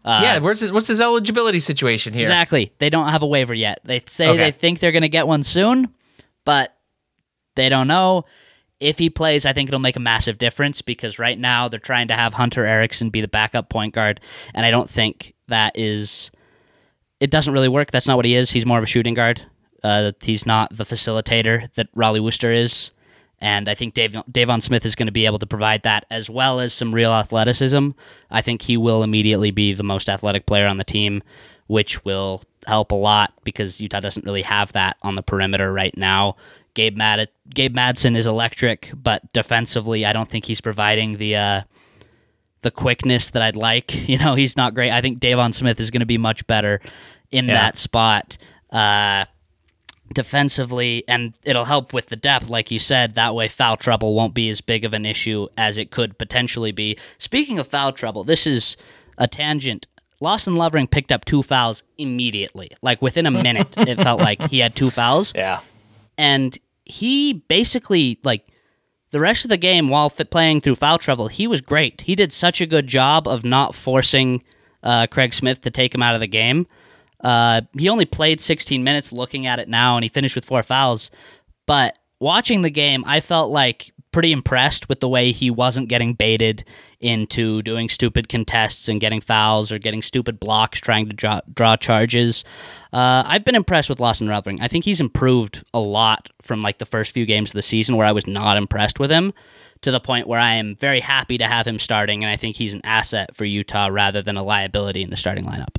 Uh, 0.06 0.20
yeah, 0.24 0.38
where's 0.40 0.60
his, 0.62 0.72
what's 0.72 0.88
his 0.88 1.02
eligibility 1.02 1.60
situation 1.60 2.14
here? 2.14 2.22
Exactly. 2.22 2.72
They 2.80 2.90
don't 2.90 3.10
have 3.10 3.24
a 3.24 3.28
waiver 3.28 3.54
yet. 3.54 3.80
They 3.84 4.02
say 4.08 4.30
Okay. 4.30 4.38
they 4.38 4.52
think 4.52 4.80
they're 4.80 4.92
going 4.94 5.02
to 5.02 5.10
get 5.10 5.28
one 5.28 5.44
soon, 5.44 5.94
but 6.46 6.76
they 7.56 7.68
don't 7.70 7.88
know. 7.88 8.24
If 8.80 9.00
he 9.00 9.10
plays, 9.10 9.46
I 9.46 9.54
think 9.54 9.70
it'll 9.70 9.80
make 9.80 9.96
a 9.96 10.00
massive 10.00 10.38
difference 10.38 10.82
because 10.84 11.18
right 11.20 11.38
now 11.38 11.68
they're 11.68 11.80
trying 11.80 12.08
to 12.10 12.14
have 12.14 12.34
Hunter 12.36 12.64
Erickson 12.64 13.10
be 13.10 13.22
the 13.22 13.28
backup 13.28 13.70
point 13.70 13.94
guard, 13.94 14.22
and 14.54 14.66
I 14.66 14.72
don't 14.72 14.90
think 14.90 15.34
that 15.48 15.78
is. 15.78 16.30
It 17.20 17.32
doesn't 17.32 17.52
really 17.52 17.68
work. 17.68 17.90
That's 17.90 18.08
not 18.08 18.16
what 18.16 18.26
he 18.26 18.36
is. 18.36 18.52
He's 18.52 18.68
more 18.68 18.78
of 18.78 18.84
a 18.84 18.88
shooting 18.88 19.16
guard. 19.16 19.42
Uh, 19.84 20.12
he's 20.22 20.46
not 20.46 20.76
the 20.78 20.84
facilitator 20.84 21.74
that 21.74 21.92
Rollie 21.96 22.24
Worster 22.24 22.52
is. 22.52 22.92
And 23.40 23.70
I 23.70 23.76
think 23.76 23.94
Dave, 23.94 24.12
Deivon 24.32 24.62
Smith 24.64 24.86
is 24.86 24.96
going 24.96 25.06
to 25.08 25.12
be 25.12 25.26
able 25.28 25.38
to 25.40 25.46
provide 25.46 25.84
that 25.84 26.06
as 26.10 26.30
well 26.30 26.60
as 26.60 26.74
some 26.74 26.94
real 26.94 27.12
athleticism. 27.14 27.90
I 28.32 28.42
think 28.42 28.64
he 28.64 28.78
will 28.78 29.04
immediately 29.04 29.52
be 29.52 29.74
the 29.74 29.84
most 29.84 30.10
athletic 30.10 30.46
player 30.48 30.66
on 30.68 30.78
the 30.78 30.84
team, 30.84 31.22
which 31.68 32.04
will 32.04 32.42
help 32.66 32.92
a 32.92 32.96
lot 32.96 33.34
because 33.44 33.80
Utah 33.80 34.00
doesn't 34.00 34.26
really 34.26 34.42
have 34.42 34.72
that 34.74 34.98
on 35.04 35.14
the 35.16 35.22
perimeter 35.22 35.72
right 35.72 35.96
now. 35.96 36.36
Gabe 36.74 36.98
Mad- 36.98 37.30
Gabe 37.54 37.76
Madsen 37.76 38.16
is 38.18 38.26
electric, 38.28 38.92
but 38.96 39.32
defensively, 39.34 40.04
I 40.06 40.14
don't 40.14 40.30
think 40.30 40.46
he's 40.46 40.62
providing 40.62 41.18
the 41.18 41.36
uh, 41.36 41.62
the 42.64 42.72
quickness 42.72 43.30
that 43.32 43.42
I'd 43.44 43.56
like. 43.56 43.94
You 44.10 44.18
know, 44.18 44.34
he's 44.36 44.58
not 44.58 44.74
great. 44.74 44.92
I 44.92 45.02
think 45.02 45.20
Deivon 45.20 45.54
Smith 45.54 45.80
is 45.80 45.92
going 45.92 46.00
to 46.02 46.06
be 46.08 46.18
much 46.18 46.46
better 46.48 46.80
in 47.32 47.46
Yeah. 47.46 47.54
that 47.54 47.78
spot. 47.78 48.38
Uh, 48.72 49.26
defensively, 50.14 51.04
and 51.08 51.34
it'll 51.44 51.66
help 51.66 51.94
with 51.94 52.08
the 52.08 52.16
depth, 52.16 52.50
like 52.50 52.72
you 52.72 52.80
said. 52.80 53.16
That 53.16 53.36
way, 53.36 53.48
foul 53.48 53.78
trouble 53.78 54.14
won't 54.16 54.34
be 54.34 54.50
as 54.50 54.62
big 54.62 54.86
of 54.86 54.94
an 54.94 55.06
issue 55.06 55.48
as 55.58 55.78
it 55.78 55.92
could 55.92 56.18
potentially 56.18 56.72
be. 56.72 56.98
Speaking 57.18 57.60
of 57.60 57.68
foul 57.68 57.92
trouble, 57.92 58.24
this 58.24 58.48
is 58.48 58.78
a 59.18 59.28
tangent. 59.28 59.88
Lawson 60.20 60.56
Lovering 60.56 60.88
picked 60.88 61.12
up 61.12 61.26
two 61.26 61.44
fouls 61.44 61.84
immediately. 61.98 62.70
Like 62.82 63.02
within 63.02 63.26
a 63.26 63.32
minute, 63.32 63.76
it 63.78 63.96
felt 64.02 64.20
like 64.20 64.42
he 64.50 64.60
had 64.60 64.76
two 64.76 64.90
fouls. 64.90 65.32
Yeah. 65.36 65.60
And 66.18 66.58
he 66.86 67.34
basically, 67.34 68.20
like, 68.24 68.48
the 69.12 69.20
rest 69.20 69.46
of 69.46 69.50
the 69.50 69.58
game, 69.58 69.90
while 69.90 70.10
fit 70.10 70.32
playing 70.32 70.62
through 70.62 70.76
foul 70.76 70.98
trouble, 70.98 71.28
he 71.28 71.48
was 71.48 71.62
great. 71.62 72.02
He 72.02 72.16
did 72.16 72.34
such 72.34 72.60
a 72.62 72.66
good 72.66 72.88
job 72.88 73.28
of 73.28 73.46
not 73.46 73.74
forcing 73.76 74.44
uh, 74.84 75.08
Craig 75.08 75.34
Smith 75.34 75.62
to 75.62 75.72
take 75.72 75.94
him 75.94 76.04
out 76.04 76.16
of 76.16 76.20
the 76.20 76.28
game. 76.28 76.68
Uh, 77.22 77.62
he 77.78 77.90
only 77.90 78.06
played 78.06 78.40
16 78.42 78.84
minutes 78.84 79.12
looking 79.12 79.48
at 79.48 79.60
it 79.60 79.68
now, 79.68 79.98
and 79.98 80.04
he 80.04 80.10
finished 80.10 80.36
with 80.36 80.46
four 80.46 80.64
fouls. 80.64 81.12
But 81.66 81.98
watching 82.20 82.62
the 82.62 82.70
game, 82.70 83.04
I 83.06 83.20
felt 83.20 83.52
like 83.52 83.92
pretty 84.12 84.32
impressed 84.32 84.90
with 84.90 85.00
the 85.00 85.08
way 85.08 85.32
he 85.32 85.52
wasn't 85.52 85.90
getting 85.90 86.14
baited 86.14 86.64
into 87.00 87.62
doing 87.62 87.88
stupid 87.88 88.28
contests 88.28 88.88
and 88.88 89.00
getting 89.00 89.22
fouls 89.22 89.72
or 89.72 89.78
getting 89.78 90.02
stupid 90.02 90.40
blocks 90.40 90.80
trying 90.80 91.08
to 91.08 91.14
draw, 91.14 91.40
draw 91.54 91.76
charges. 91.76 92.44
Uh, 92.92 93.24
I've 93.28 93.46
been 93.46 93.54
impressed 93.54 93.90
with 93.90 94.00
Lawson 94.00 94.28
Rutherford. 94.28 94.60
I 94.62 94.68
think 94.68 94.86
he's 94.86 95.02
improved 95.02 95.64
a 95.74 95.80
lot 95.80 96.30
from 96.42 96.62
like 96.62 96.80
the 96.80 96.86
first 96.86 97.12
few 97.12 97.28
games 97.28 97.52
of 97.52 97.54
the 97.54 97.62
season 97.62 97.96
where 97.96 98.08
I 98.08 98.12
was 98.12 98.26
not 98.26 98.58
impressed 98.58 99.00
with 99.00 99.12
him 99.12 99.34
to 99.82 99.92
the 99.92 100.00
point 100.00 100.28
where 100.28 100.40
I 100.40 100.56
am 100.56 100.76
very 100.76 101.00
happy 101.00 101.38
to 101.38 101.46
have 101.46 101.68
him 101.68 101.78
starting 101.78 102.24
and 102.24 102.34
I 102.34 102.38
think 102.38 102.56
he's 102.56 102.74
an 102.74 102.82
asset 102.84 103.36
for 103.36 103.46
Utah 103.46 103.90
rather 103.92 104.24
than 104.24 104.38
a 104.38 104.44
liability 104.44 105.04
in 105.04 105.12
the 105.12 105.18
starting 105.18 105.46
lineup. 105.46 105.76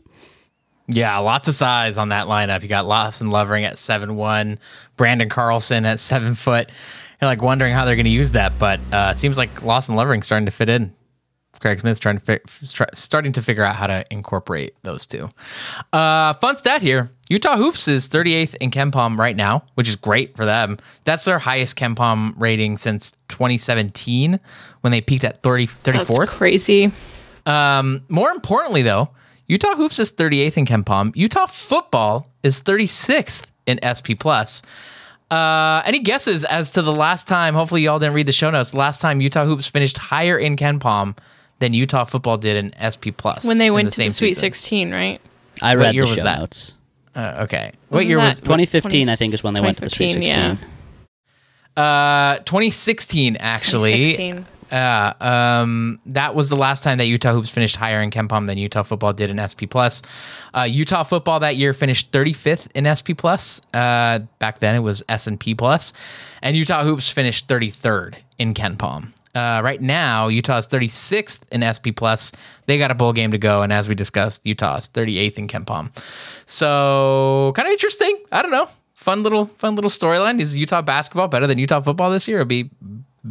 Yeah, 0.88 1.18
lots 1.18 1.49
of 1.49 1.54
size 1.54 1.99
on 1.99 2.09
that 2.09 2.26
lineup. 2.26 2.62
You 2.62 2.68
got 2.68 2.87
Lawson 2.87 3.30
Lovering 3.30 3.64
at 3.64 3.76
seven 3.76 4.16
one, 4.16 4.59
Branden 4.97 5.28
Carlson 5.30 5.85
at 5.85 6.00
seven 6.00 6.35
foot. 6.35 6.73
You're 7.21 7.28
like 7.28 7.42
wondering 7.42 7.75
how 7.75 7.85
they're 7.85 7.97
going 7.97 8.04
to 8.04 8.11
use 8.11 8.30
that, 8.30 8.59
but 8.59 8.80
uh, 8.92 9.12
it 9.14 9.18
seems 9.18 9.37
like 9.37 9.62
Lawson 9.62 9.97
Lovering 9.97 10.23
starting 10.23 10.47
to 10.47 10.52
fit 10.52 10.68
in. 10.68 10.95
Craig 11.61 11.80
Smith's 11.80 11.99
trying 11.99 12.21
to 12.21 12.40
fi- 12.47 12.87
starting 12.95 13.33
to 13.33 13.42
figure 13.42 13.64
out 13.64 13.75
how 13.75 13.88
to 13.88 14.04
incorporate 14.11 14.75
those 14.83 15.07
two. 15.07 15.28
Uh, 15.92 16.33
fun 16.35 16.57
stat 16.57 16.80
here: 16.80 17.11
Utah 17.28 17.57
Hoops 17.57 17.88
is 17.88 18.09
38th 18.09 18.54
in 18.57 18.71
KenPom 18.71 19.18
right 19.18 19.37
now, 19.37 19.64
which 19.75 19.88
is 19.88 19.97
great 19.97 20.37
for 20.37 20.45
them. 20.45 20.78
That's 21.04 21.25
their 21.25 21.38
highest 21.38 21.76
KenPom 21.76 22.35
rating 22.38 22.78
since 22.78 23.12
2017 23.28 24.38
when 24.83 24.90
they 24.90 25.00
peaked 25.00 25.25
at 25.25 25.42
30 25.42 25.66
34th. 25.66 26.16
That's 26.18 26.30
crazy. 26.30 26.92
Um, 27.45 28.04
more 28.09 28.30
importantly, 28.30 28.83
though, 28.83 29.11
Utah 29.48 29.74
Hoops 29.76 29.98
is 29.98 30.12
38th 30.12 30.56
in 30.58 30.66
KenPom. 30.66 31.12
Utah 31.16 31.46
Football 31.46 32.28
is 32.42 32.60
36th 32.60 33.44
in 33.66 33.80
SP 33.82 34.12
Plus. 34.18 34.60
Uh, 35.30 35.82
any 35.84 35.98
guesses 36.00 36.44
as 36.44 36.70
to 36.72 36.82
the 36.82 36.92
last 36.92 37.26
time? 37.26 37.54
Hopefully, 37.54 37.82
y'all 37.82 37.98
didn't 37.98 38.14
read 38.14 38.26
the 38.26 38.32
show 38.32 38.50
notes. 38.50 38.72
Last 38.74 39.00
time 39.00 39.20
Utah 39.20 39.44
Hoops 39.44 39.66
finished 39.66 39.98
higher 39.98 40.38
in 40.38 40.56
KenPom 40.56 41.16
than 41.60 41.74
Utah 41.74 42.04
Football 42.04 42.36
did 42.38 42.56
in 42.56 42.74
SP 42.80 43.08
Plus 43.16 43.44
When 43.44 43.58
they 43.58 43.66
in 43.66 43.72
went 43.74 43.92
to 43.92 43.96
the 43.98 44.10
Sweet 44.10 44.30
season. 44.34 44.40
16, 44.42 44.92
right? 44.92 45.20
I 45.60 45.74
What 45.76 45.82
read 45.86 45.94
year 45.94 46.04
the 46.04 46.10
was 46.10 46.18
show 46.18 46.24
that? 46.24 46.38
notes. 46.40 46.74
Uh, 47.14 47.40
okay, 47.44 47.72
what 47.88 47.96
Wasn't 47.96 48.08
year 48.10 48.18
that 48.18 48.28
was? 48.28 48.40
2015, 48.40 49.08
I 49.08 49.16
think, 49.16 49.34
is 49.34 49.42
when 49.42 49.54
they 49.54 49.60
went 49.60 49.78
to 49.78 49.84
the 49.84 49.90
Sweet 49.90 50.12
16. 50.12 50.22
yeah. 50.22 50.56
Uh, 51.76 52.38
2016 52.44 53.36
actually. 53.36 53.90
2016. 54.02 54.46
Uh, 54.70 55.14
um, 55.20 56.00
that 56.06 56.34
was 56.34 56.48
the 56.48 56.56
last 56.56 56.82
time 56.82 56.98
that 56.98 57.06
Utah 57.06 57.32
hoops 57.32 57.48
finished 57.48 57.76
higher 57.76 58.00
in 58.00 58.10
KenPom 58.10 58.46
than 58.46 58.58
Utah 58.58 58.82
football 58.82 59.12
did 59.12 59.30
in 59.30 59.38
SP 59.40 59.64
Plus. 59.68 60.02
Uh, 60.54 60.62
Utah 60.62 61.02
football 61.02 61.40
that 61.40 61.56
year 61.56 61.72
finished 61.72 62.12
35th 62.12 62.68
in 62.75 62.84
SP 62.84 63.16
Plus. 63.16 63.60
Uh, 63.72 64.20
back 64.38 64.58
then 64.58 64.75
it 64.75 64.80
was 64.80 65.02
S 65.08 65.26
and 65.26 65.38
P 65.38 65.54
Plus, 65.54 65.92
and 66.42 66.56
Utah 66.56 66.84
hoops 66.84 67.10
finished 67.10 67.48
33rd 67.48 68.16
in 68.38 68.54
KenPom. 68.54 69.12
Uh, 69.34 69.60
right 69.62 69.80
now, 69.80 70.28
Utah 70.28 70.58
is 70.58 70.66
36th 70.66 71.40
in 71.52 71.62
SP 71.62 71.94
Plus. 71.94 72.32
They 72.66 72.78
got 72.78 72.90
a 72.90 72.94
bowl 72.94 73.12
game 73.12 73.30
to 73.30 73.38
go, 73.38 73.62
and 73.62 73.72
as 73.72 73.88
we 73.88 73.94
discussed, 73.94 74.44
Utah 74.44 74.76
is 74.76 74.88
38th 74.88 75.38
in 75.38 75.48
KenPom. 75.48 75.96
So, 76.46 77.52
kind 77.54 77.68
of 77.68 77.72
interesting. 77.72 78.18
I 78.32 78.42
don't 78.42 78.50
know. 78.50 78.68
Fun 78.94 79.22
little, 79.22 79.46
fun 79.46 79.75
little 79.75 79.90
storyline. 79.90 80.40
Is 80.40 80.56
Utah 80.58 80.82
basketball 80.82 81.28
better 81.28 81.46
than 81.46 81.58
Utah 81.58 81.80
football 81.80 82.10
this 82.10 82.26
year? 82.26 82.38
It'll 82.38 82.48
be, 82.48 82.70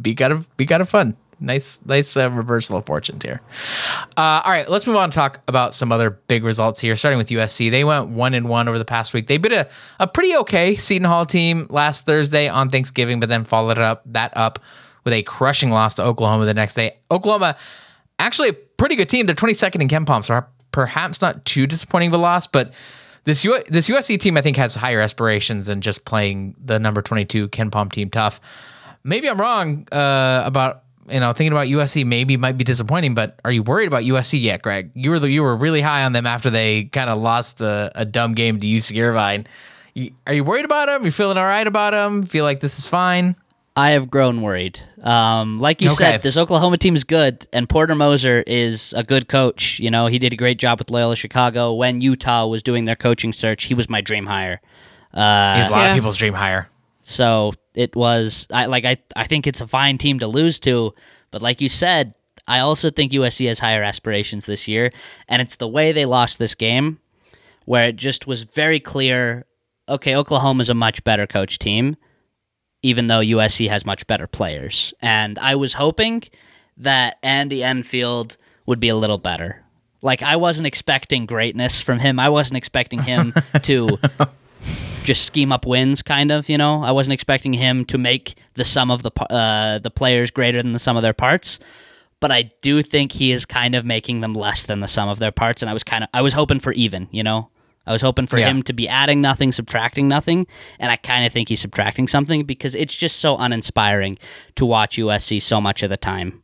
be 0.01 0.15
kind 0.15 0.31
of, 0.31 0.55
be 0.55 0.65
kind 0.65 0.81
of 0.81 0.87
fun. 0.87 1.17
Nice, 1.39 1.79
nice 1.85 2.17
uh, 2.17 2.31
reversal 2.31 2.77
of 2.77 2.85
fortunes 2.85 3.23
here. 3.23 3.41
Uh, 4.17 4.41
all 4.43 4.51
right, 4.51 4.67
let's 4.67 4.87
move 4.87 4.95
on 4.95 5.11
to 5.11 5.15
talk 5.15 5.39
about 5.47 5.75
some 5.75 5.91
other 5.91 6.09
big 6.09 6.43
results 6.43 6.81
here. 6.81 6.95
Starting 6.95 7.19
with 7.19 7.29
USC, 7.29 7.69
they 7.69 7.83
went 7.83 8.09
one 8.09 8.33
and 8.33 8.49
one 8.49 8.67
over 8.67 8.79
the 8.79 8.85
past 8.85 9.13
week. 9.13 9.27
They 9.27 9.37
beat 9.37 9.51
a, 9.51 9.67
a 9.99 10.07
pretty 10.07 10.35
okay 10.37 10.75
Seton 10.75 11.07
Hall 11.07 11.25
team 11.25 11.67
last 11.69 12.05
Thursday 12.05 12.47
on 12.47 12.69
Thanksgiving, 12.69 13.19
but 13.19 13.29
then 13.29 13.43
followed 13.43 13.77
up 13.77 14.01
that 14.07 14.35
up 14.35 14.59
with 15.03 15.13
a 15.13 15.23
crushing 15.23 15.69
loss 15.69 15.93
to 15.95 16.03
Oklahoma 16.03 16.45
the 16.45 16.53
next 16.53 16.73
day. 16.73 16.97
Oklahoma, 17.11 17.55
actually 18.19 18.49
a 18.49 18.53
pretty 18.53 18.95
good 18.95 19.09
team. 19.09 19.25
They're 19.25 19.35
22nd 19.35 19.81
in 19.81 19.87
KenPom, 19.87 20.25
so 20.25 20.43
perhaps 20.71 21.21
not 21.21 21.45
too 21.45 21.67
disappointing 21.67 22.09
of 22.09 22.13
a 22.13 22.17
loss, 22.17 22.47
but 22.47 22.73
this 23.25 23.43
U- 23.43 23.63
this 23.67 23.89
USC 23.89 24.19
team 24.19 24.37
I 24.37 24.41
think 24.41 24.57
has 24.57 24.73
higher 24.73 25.01
aspirations 25.01 25.65
than 25.67 25.81
just 25.81 26.05
playing 26.05 26.55
the 26.63 26.79
number 26.79 27.01
22 27.01 27.49
KenPom 27.49 27.91
team 27.91 28.09
tough. 28.09 28.39
Maybe 29.03 29.29
I'm 29.29 29.39
wrong 29.39 29.87
uh, 29.91 30.43
about 30.45 30.83
you 31.09 31.19
know 31.19 31.33
thinking 31.33 31.51
about 31.53 31.67
USC. 31.67 32.05
Maybe 32.05 32.37
might 32.37 32.57
be 32.57 32.63
disappointing, 32.63 33.13
but 33.15 33.39
are 33.45 33.51
you 33.51 33.63
worried 33.63 33.87
about 33.87 34.03
USC 34.03 34.41
yet, 34.41 34.61
Greg? 34.61 34.91
You 34.93 35.11
were 35.11 35.19
the, 35.19 35.29
you 35.29 35.43
were 35.43 35.55
really 35.55 35.81
high 35.81 36.03
on 36.03 36.13
them 36.13 36.25
after 36.27 36.49
they 36.49 36.85
kind 36.85 37.09
of 37.09 37.19
lost 37.19 37.61
a, 37.61 37.91
a 37.95 38.05
dumb 38.05 38.33
game 38.33 38.59
to 38.59 38.67
UC 38.67 39.01
Irvine. 39.01 39.47
You- 39.93 40.11
Are 40.27 40.33
you 40.33 40.43
worried 40.43 40.65
about 40.65 40.87
them? 40.87 41.05
You 41.05 41.11
feeling 41.11 41.37
all 41.37 41.45
right 41.45 41.65
about 41.67 41.91
them? 41.91 42.25
Feel 42.25 42.43
like 42.45 42.59
this 42.59 42.77
is 42.79 42.85
fine? 42.85 43.35
I 43.75 43.91
have 43.91 44.09
grown 44.09 44.41
worried. 44.41 44.79
Um, 45.03 45.59
like 45.59 45.83
you 45.83 45.89
Okay. 45.91 45.95
said, 46.13 46.21
this 46.23 46.35
Oklahoma 46.35 46.77
team 46.77 46.95
is 46.95 47.03
good, 47.03 47.45
and 47.53 47.69
Porter 47.69 47.93
Moser 47.93 48.43
is 48.47 48.91
a 48.97 49.03
good 49.03 49.27
coach. 49.27 49.79
You 49.79 49.91
know, 49.91 50.07
he 50.07 50.17
did 50.17 50.33
a 50.33 50.35
great 50.35 50.57
job 50.57 50.79
with 50.79 50.89
Loyola 50.89 51.15
Chicago 51.15 51.73
when 51.73 52.01
Utah 52.01 52.47
was 52.47 52.63
doing 52.63 52.85
their 52.85 52.95
coaching 52.95 53.33
search. 53.33 53.65
He 53.65 53.75
was 53.75 53.87
my 53.87 54.01
dream 54.01 54.25
hire. 54.25 54.61
Uh, 55.13 55.57
He's 55.57 55.67
a 55.67 55.69
lot 55.71 55.83
Yeah. 55.85 55.91
of 55.91 55.95
people's 55.95 56.17
dream 56.17 56.33
hire. 56.33 56.69
So 57.09 57.53
it 57.73 57.95
was 57.95 58.47
I 58.51 58.65
like 58.65 58.83
I 58.83 58.97
I 59.15 59.27
think 59.27 59.47
it's 59.47 59.61
a 59.61 59.67
fine 59.67 59.97
team 59.97 60.19
to 60.19 60.27
lose 60.27 60.59
to, 60.61 60.93
but 61.31 61.41
like 61.41 61.61
you 61.61 61.69
said, 61.69 62.13
I 62.47 62.59
also 62.59 62.89
think 62.89 63.13
USC 63.13 63.47
has 63.47 63.59
higher 63.59 63.81
aspirations 63.81 64.45
this 64.45 64.67
year, 64.67 64.91
and 65.29 65.41
it's 65.41 65.55
the 65.55 65.67
way 65.67 65.93
they 65.93 66.05
lost 66.05 66.37
this 66.37 66.53
game 66.53 66.99
where 67.65 67.87
it 67.87 67.95
just 67.95 68.27
was 68.27 68.43
very 68.43 68.79
clear, 68.79 69.45
okay, 69.87 70.15
Oklahoma's 70.15 70.69
a 70.69 70.73
much 70.73 71.03
better 71.03 71.25
coach 71.25 71.59
team 71.59 71.95
even 72.83 73.07
though 73.07 73.19
USC 73.19 73.69
has 73.69 73.85
much 73.85 74.05
better 74.07 74.27
players. 74.27 74.93
And 75.01 75.39
I 75.39 75.55
was 75.55 75.73
hoping 75.73 76.23
that 76.77 77.17
Andy 77.23 77.63
Enfield 77.63 78.37
would 78.65 78.79
be 78.79 78.89
a 78.89 78.95
little 78.95 79.17
better. 79.17 79.63
Like 80.01 80.21
I 80.21 80.35
wasn't 80.35 80.67
expecting 80.67 81.25
greatness 81.25 81.79
from 81.79 81.99
him. 81.99 82.19
I 82.19 82.29
wasn't 82.29 82.57
expecting 82.57 83.01
him 83.01 83.33
to 83.63 83.97
just 85.03 85.25
scheme 85.25 85.51
up 85.51 85.65
wins, 85.65 86.01
kind 86.01 86.31
of. 86.31 86.49
You 86.49 86.57
know, 86.57 86.83
I 86.83 86.91
wasn't 86.91 87.13
expecting 87.13 87.53
him 87.53 87.85
to 87.85 87.97
make 87.97 88.35
the 88.55 88.65
sum 88.65 88.91
of 88.91 89.03
the 89.03 89.11
uh, 89.31 89.79
the 89.79 89.91
players 89.91 90.31
greater 90.31 90.61
than 90.61 90.73
the 90.73 90.79
sum 90.79 90.97
of 90.97 91.03
their 91.03 91.13
parts. 91.13 91.59
But 92.19 92.31
I 92.31 92.49
do 92.61 92.81
think 92.81 93.11
he 93.11 93.31
is 93.31 93.45
kind 93.45 93.75
of 93.75 93.85
making 93.85 94.21
them 94.21 94.33
less 94.33 94.65
than 94.65 94.79
the 94.79 94.87
sum 94.87 95.07
of 95.07 95.19
their 95.19 95.31
parts, 95.31 95.61
and 95.61 95.69
I 95.69 95.73
was 95.73 95.83
kind 95.83 96.03
of 96.03 96.09
I 96.13 96.21
was 96.21 96.33
hoping 96.33 96.59
for 96.59 96.73
even. 96.73 97.07
You 97.11 97.21
know, 97.23 97.49
I 97.85 97.91
was 97.91 98.01
hoping 98.01 98.25
for 98.25 98.39
Yeah. 98.39 98.49
him 98.49 98.63
to 98.63 98.73
be 98.73 98.87
adding 98.87 99.21
nothing, 99.21 99.51
subtracting 99.51 100.07
nothing, 100.07 100.47
and 100.79 100.91
I 100.91 100.95
kind 100.95 101.25
of 101.27 101.31
think 101.31 101.49
he's 101.49 101.61
subtracting 101.61 102.07
something 102.07 102.43
because 102.43 102.73
it's 102.73 102.95
just 102.97 103.19
so 103.19 103.37
uninspiring 103.37 104.17
to 104.55 104.65
watch 104.65 104.97
USC 104.97 105.39
so 105.41 105.61
much 105.61 105.83
of 105.83 105.89
the 105.91 105.97
time. 105.97 106.41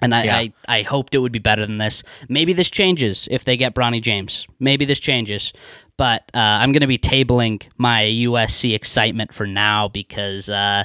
And 0.00 0.12
I, 0.14 0.24
Yeah. 0.24 0.36
I, 0.36 0.52
I 0.68 0.82
hoped 0.82 1.14
it 1.14 1.18
would 1.18 1.30
be 1.32 1.38
better 1.38 1.64
than 1.64 1.78
this. 1.78 2.02
Maybe 2.28 2.52
this 2.52 2.70
changes 2.70 3.28
if 3.30 3.44
they 3.44 3.56
get 3.56 3.72
Bronny 3.74 4.02
James. 4.02 4.48
Maybe 4.58 4.84
this 4.84 4.98
changes. 4.98 5.52
But 5.96 6.22
uh, 6.34 6.38
I'm 6.38 6.72
going 6.72 6.80
to 6.80 6.86
be 6.86 6.98
tabling 6.98 7.62
my 7.76 8.02
USC 8.02 8.74
excitement 8.74 9.32
for 9.32 9.46
now 9.46 9.88
because 9.88 10.48
uh, 10.48 10.84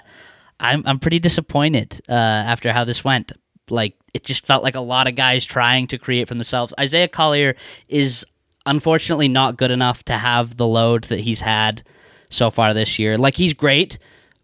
I'm, 0.59 0.83
I'm 0.85 0.99
pretty 0.99 1.19
disappointed 1.19 2.01
uh, 2.09 2.13
after 2.13 2.71
how 2.71 2.83
this 2.83 3.03
went. 3.03 3.31
Like, 3.69 3.95
it 4.13 4.23
just 4.23 4.45
felt 4.45 4.63
like 4.63 4.75
a 4.75 4.81
lot 4.81 5.07
of 5.07 5.15
guys 5.15 5.45
trying 5.45 5.87
to 5.87 5.97
create 5.97 6.27
for 6.27 6.33
themselves. 6.33 6.73
Isaiah 6.79 7.07
Collier 7.07 7.55
is 7.87 8.25
unfortunately 8.65 9.27
not 9.27 9.57
good 9.57 9.71
enough 9.71 10.03
to 10.05 10.13
have 10.13 10.57
the 10.57 10.67
load 10.67 11.05
that 11.05 11.21
he's 11.21 11.41
had 11.41 11.83
so 12.29 12.51
far 12.51 12.73
this 12.73 12.99
year. 12.99 13.17
Like, 13.17 13.35
he's 13.35 13.53
great, 13.53 13.97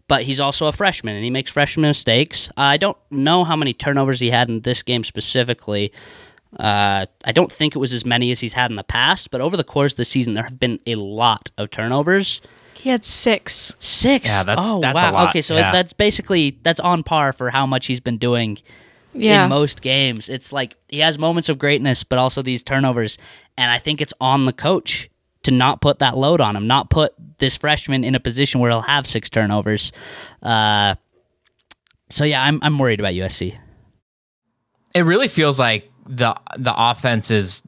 but 0.08 0.22
he's 0.22 0.40
also 0.40 0.66
a 0.66 0.72
freshman 0.72 1.14
and 1.14 1.24
he 1.24 1.30
makes 1.30 1.50
freshman 1.50 1.88
mistakes. 1.88 2.50
I 2.56 2.76
don't 2.76 2.96
know 3.10 3.44
how 3.44 3.56
many 3.56 3.72
turnovers 3.72 4.20
he 4.20 4.30
had 4.30 4.48
in 4.48 4.60
this 4.60 4.82
game 4.82 5.04
specifically. 5.04 5.92
Uh, 6.58 7.06
I 7.24 7.32
don't 7.32 7.50
think 7.50 7.74
it 7.74 7.78
was 7.78 7.92
as 7.92 8.04
many 8.04 8.30
as 8.32 8.40
he's 8.40 8.52
had 8.52 8.70
in 8.70 8.76
the 8.76 8.84
past, 8.84 9.30
but 9.30 9.40
over 9.40 9.56
the 9.56 9.64
course 9.64 9.92
of 9.94 9.96
the 9.98 10.04
season, 10.04 10.34
there 10.34 10.44
have 10.44 10.60
been 10.60 10.78
a 10.86 10.94
lot 10.94 11.50
of 11.58 11.70
turnovers. 11.70 12.40
He 12.78 12.90
had 12.90 13.04
six. 13.04 13.74
Six. 13.80 14.28
Yeah, 14.28 14.44
that's- 14.44 14.66
oh 14.68 14.80
that's 14.80 14.92
a 14.92 14.94
wow. 14.94 15.12
lot, 15.12 15.28
Okay, 15.30 15.42
so 15.42 15.56
yeah. 15.56 15.72
that's 15.72 15.92
basically 15.92 16.58
that's 16.62 16.80
on 16.80 17.02
par 17.02 17.32
for 17.32 17.50
how 17.50 17.66
much 17.66 17.86
he's 17.86 18.00
been 18.00 18.18
doing 18.18 18.58
Yeah. 19.14 19.44
in 19.44 19.48
most 19.48 19.80
games. 19.82 20.28
It's 20.28 20.52
like 20.52 20.76
he 20.88 20.98
has 21.00 21.18
moments 21.18 21.48
of 21.48 21.58
greatness, 21.58 22.04
but 22.04 22.18
also 22.18 22.42
these 22.42 22.62
turnovers, 22.62 23.16
and 23.56 23.70
I 23.70 23.78
think 23.78 24.00
it's 24.00 24.12
on 24.20 24.44
the 24.44 24.52
coach 24.52 25.08
to 25.44 25.50
not 25.50 25.80
put 25.80 25.98
that 25.98 26.16
load 26.16 26.40
on 26.40 26.56
him, 26.56 26.66
not 26.66 26.88
put 26.90 27.14
this 27.38 27.56
freshman 27.56 28.02
in 28.04 28.14
a 28.14 28.20
position 28.20 28.60
where 28.60 28.70
he'll 28.70 28.80
have 28.82 29.06
six 29.06 29.28
turnovers. 29.30 29.92
Uh, 30.42 30.94
so 32.10 32.24
yeah, 32.24 32.42
I'm 32.42 32.58
I'm 32.62 32.78
worried 32.78 33.00
about 33.00 33.14
USC. 33.14 33.54
It 34.94 35.02
really 35.02 35.28
feels 35.28 35.58
like 35.58 35.90
the 36.06 36.36
the 36.58 36.74
offense 36.76 37.30
is 37.30 37.62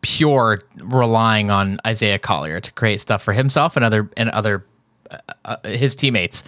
pure 0.00 0.62
relying 0.76 1.50
on 1.50 1.80
Isaiah 1.86 2.18
Collier 2.18 2.60
to 2.60 2.72
create 2.72 3.00
stuff 3.00 3.22
for 3.22 3.32
himself 3.32 3.76
and 3.76 3.84
other 3.84 4.10
and 4.16 4.30
other 4.30 4.64
uh, 5.10 5.18
uh, 5.44 5.56
his 5.68 5.94
teammates. 5.94 6.44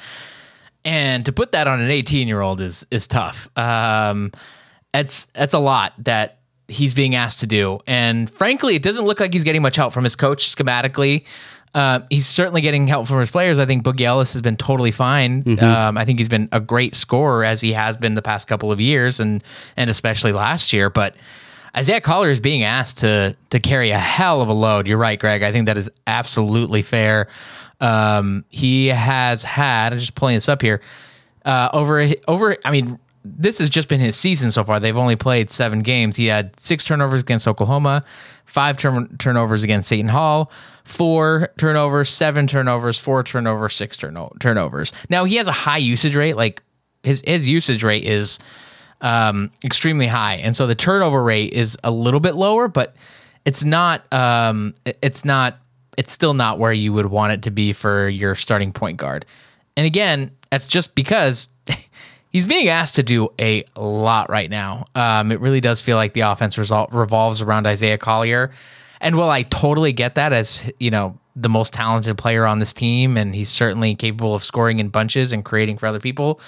And 0.84 1.26
to 1.26 1.32
put 1.32 1.52
that 1.52 1.66
on 1.66 1.80
an 1.80 1.90
18 1.90 2.28
year 2.28 2.40
old 2.40 2.60
is 2.60 2.86
is 2.90 3.06
tough. 3.06 3.48
Um, 3.56 4.32
it's 4.94 5.26
it's 5.34 5.54
a 5.54 5.58
lot 5.58 5.92
that 5.98 6.38
he's 6.68 6.94
being 6.94 7.14
asked 7.14 7.40
to 7.40 7.46
do. 7.46 7.80
And 7.86 8.30
frankly, 8.30 8.76
it 8.76 8.82
doesn't 8.82 9.04
look 9.04 9.20
like 9.20 9.32
he's 9.32 9.44
getting 9.44 9.62
much 9.62 9.76
help 9.76 9.92
from 9.92 10.04
his 10.04 10.16
coach 10.16 10.54
schematically. 10.54 11.24
Uh, 11.72 12.00
he's 12.10 12.26
certainly 12.26 12.60
getting 12.60 12.88
help 12.88 13.06
from 13.06 13.20
his 13.20 13.30
players. 13.30 13.58
I 13.58 13.66
think 13.66 13.84
Boogie 13.84 14.00
Ellis 14.00 14.32
has 14.32 14.42
been 14.42 14.56
totally 14.56 14.90
fine. 14.90 15.44
Um, 15.88 15.96
I 15.98 16.04
think 16.04 16.18
he's 16.18 16.28
been 16.28 16.48
a 16.50 16.58
great 16.60 16.94
scorer 16.96 17.44
as 17.44 17.60
he 17.60 17.72
has 17.72 17.96
been 17.96 18.14
the 18.14 18.22
past 18.22 18.48
couple 18.48 18.72
of 18.72 18.80
years, 18.80 19.20
and 19.20 19.42
and 19.76 19.88
especially 19.88 20.32
last 20.32 20.72
year. 20.72 20.90
But 20.90 21.14
Isaiah 21.76 22.00
Collier 22.00 22.32
is 22.32 22.40
being 22.40 22.64
asked 22.64 22.98
to 22.98 23.36
to 23.50 23.60
carry 23.60 23.90
a 23.90 23.98
hell 23.98 24.40
of 24.40 24.48
a 24.48 24.52
load. 24.52 24.88
You're 24.88 24.98
right, 24.98 25.18
Greg. 25.18 25.44
I 25.44 25.52
think 25.52 25.66
that 25.66 25.78
is 25.78 25.88
absolutely 26.06 26.82
fair. 26.82 27.28
Um, 27.80 28.44
he 28.48 28.88
has 28.88 29.44
had. 29.44 29.92
I'm 29.92 29.98
just 30.00 30.14
pulling 30.16 30.34
this 30.34 30.48
up 30.48 30.62
here. 30.62 30.80
Uh, 31.44 31.68
over 31.72 32.06
over. 32.26 32.56
I 32.64 32.70
mean, 32.72 32.98
this 33.38 33.58
has 33.58 33.70
just 33.70 33.88
been 33.88 34.00
his 34.00 34.16
season 34.16 34.50
so 34.50 34.64
far. 34.64 34.80
They've 34.80 34.96
only 34.96 35.16
played 35.16 35.50
seven 35.50 35.80
games. 35.80 36.16
He 36.16 36.26
had 36.26 36.58
six 36.58 36.84
turnovers 36.84 37.22
against 37.22 37.46
Oklahoma, 37.48 38.04
five 38.44 38.76
turn- 38.76 39.16
turnovers 39.18 39.62
against 39.62 39.88
Seton 39.88 40.08
Hall, 40.08 40.50
four 40.84 41.52
turnovers, 41.58 42.10
seven 42.10 42.46
turnovers, 42.46 42.98
four 42.98 43.22
turnovers, 43.22 43.74
six 43.74 43.96
turno- 43.96 44.38
turnovers. 44.40 44.92
Now 45.08 45.24
he 45.24 45.36
has 45.36 45.48
a 45.48 45.52
high 45.52 45.78
usage 45.78 46.14
rate. 46.14 46.36
Like 46.36 46.62
his 47.02 47.22
his 47.26 47.48
usage 47.48 47.82
rate 47.82 48.04
is 48.04 48.38
um, 49.00 49.50
extremely 49.64 50.06
high, 50.06 50.36
and 50.36 50.54
so 50.54 50.66
the 50.66 50.74
turnover 50.74 51.22
rate 51.22 51.52
is 51.52 51.76
a 51.84 51.90
little 51.90 52.20
bit 52.20 52.34
lower, 52.34 52.68
but 52.68 52.94
it's 53.44 53.64
not. 53.64 54.10
Um, 54.12 54.74
it's 54.84 55.24
not. 55.24 55.58
It's 55.96 56.12
still 56.12 56.34
not 56.34 56.58
where 56.58 56.72
you 56.72 56.92
would 56.92 57.06
want 57.06 57.32
it 57.32 57.42
to 57.42 57.50
be 57.50 57.72
for 57.72 58.08
your 58.08 58.34
starting 58.34 58.72
point 58.72 58.96
guard. 58.96 59.26
And 59.76 59.86
again, 59.86 60.30
that's 60.50 60.66
just 60.66 60.94
because 60.94 61.48
he's 62.30 62.46
being 62.46 62.68
asked 62.68 62.94
to 62.96 63.02
do 63.02 63.28
a 63.38 63.64
lot 63.76 64.30
right 64.30 64.50
now. 64.50 64.84
Um, 64.94 65.30
it 65.30 65.40
really 65.40 65.60
does 65.60 65.80
feel 65.80 65.96
like 65.96 66.14
the 66.14 66.20
offense 66.20 66.56
result 66.56 66.92
revolves 66.92 67.40
around 67.40 67.66
Isaiah 67.66 67.98
Collier. 67.98 68.50
And 69.00 69.16
while 69.16 69.30
I 69.30 69.42
totally 69.42 69.92
get 69.92 70.14
that 70.14 70.32
as, 70.32 70.70
you 70.78 70.90
know, 70.90 71.18
the 71.36 71.48
most 71.48 71.72
talented 71.72 72.18
player 72.18 72.46
on 72.46 72.58
this 72.58 72.72
team, 72.72 73.16
and 73.16 73.34
he's 73.34 73.48
certainly 73.48 73.94
capable 73.94 74.34
of 74.34 74.44
scoring 74.44 74.78
in 74.78 74.88
bunches 74.88 75.32
and 75.32 75.44
creating 75.44 75.78
for 75.78 75.86
other 75.86 76.00
people, 76.00 76.40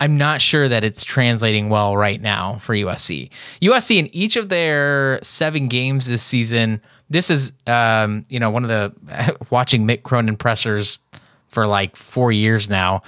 I'm 0.00 0.16
not 0.16 0.40
sure 0.40 0.66
that 0.66 0.82
it's 0.82 1.04
translating 1.04 1.68
well 1.68 1.96
right 1.96 2.20
now 2.20 2.54
for 2.54 2.74
USC. 2.74 3.30
USC 3.60 3.98
in 3.98 4.14
each 4.14 4.36
of 4.36 4.48
their 4.48 5.18
seven 5.22 5.68
games 5.68 6.06
this 6.06 6.22
season, 6.22 6.80
this 7.10 7.28
is, 7.28 7.52
um, 7.66 8.24
you 8.30 8.40
know, 8.40 8.50
one 8.50 8.64
of 8.64 8.70
the 8.70 9.36
watching 9.50 9.86
Mick 9.86 10.02
Cronin 10.02 10.36
pressers 10.36 10.98
for 11.48 11.66
like 11.66 11.96
four 11.96 12.32
years 12.32 12.70
now. 12.70 13.02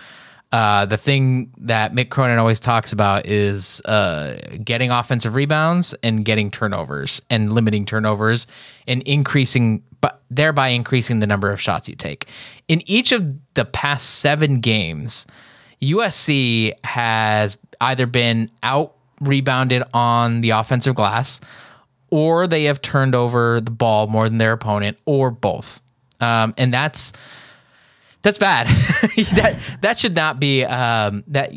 Uh, 0.53 0.85
the 0.85 0.99
thing 0.99 1.51
that 1.57 1.93
Mick 1.93 2.11
Cronin 2.11 2.39
always 2.39 2.61
talks 2.61 2.93
about 2.93 3.25
is 3.27 3.81
uh, 3.87 4.37
getting 4.63 4.91
offensive 4.91 5.35
rebounds 5.35 5.95
and 6.03 6.27
getting 6.27 6.51
turnovers 6.51 7.23
and 7.31 7.55
limiting 7.55 7.87
turnovers 7.87 8.47
and 8.87 9.03
increasing, 9.05 9.83
but 10.03 10.21
thereby 10.31 10.69
increasing 10.69 11.21
the 11.21 11.27
number 11.27 11.51
of 11.51 11.59
shots 11.61 11.89
you 11.89 11.95
take. 11.95 12.27
In 12.69 12.83
each 12.85 13.13
of 13.13 13.25
the 13.55 13.65
past 13.65 14.17
seven 14.19 14.61
games, 14.61 15.27
USC 15.81 16.73
has 16.85 17.57
either 17.81 18.07
been 18.07 18.51
out 18.63 18.95
rebounded 19.21 19.83
on 19.95 20.43
the 20.43 20.51
offensive 20.51 20.95
glass 20.95 21.41
or 22.11 22.47
they 22.47 22.65
have 22.65 22.83
turned 22.83 23.15
over 23.15 23.59
the 23.61 23.71
ball 23.71 24.07
more 24.07 24.29
than 24.29 24.37
their 24.37 24.53
opponent 24.53 24.99
or 25.07 25.31
both. 25.31 25.81
Um, 26.21 26.53
and 26.59 26.75
that's 26.75 27.13
that's 28.23 28.39
bad. 28.39 28.67
that 29.35 29.59
that 29.83 29.99
should 29.99 30.15
not 30.15 30.41
be 30.41 30.65
um, 30.65 31.25
that 31.29 31.53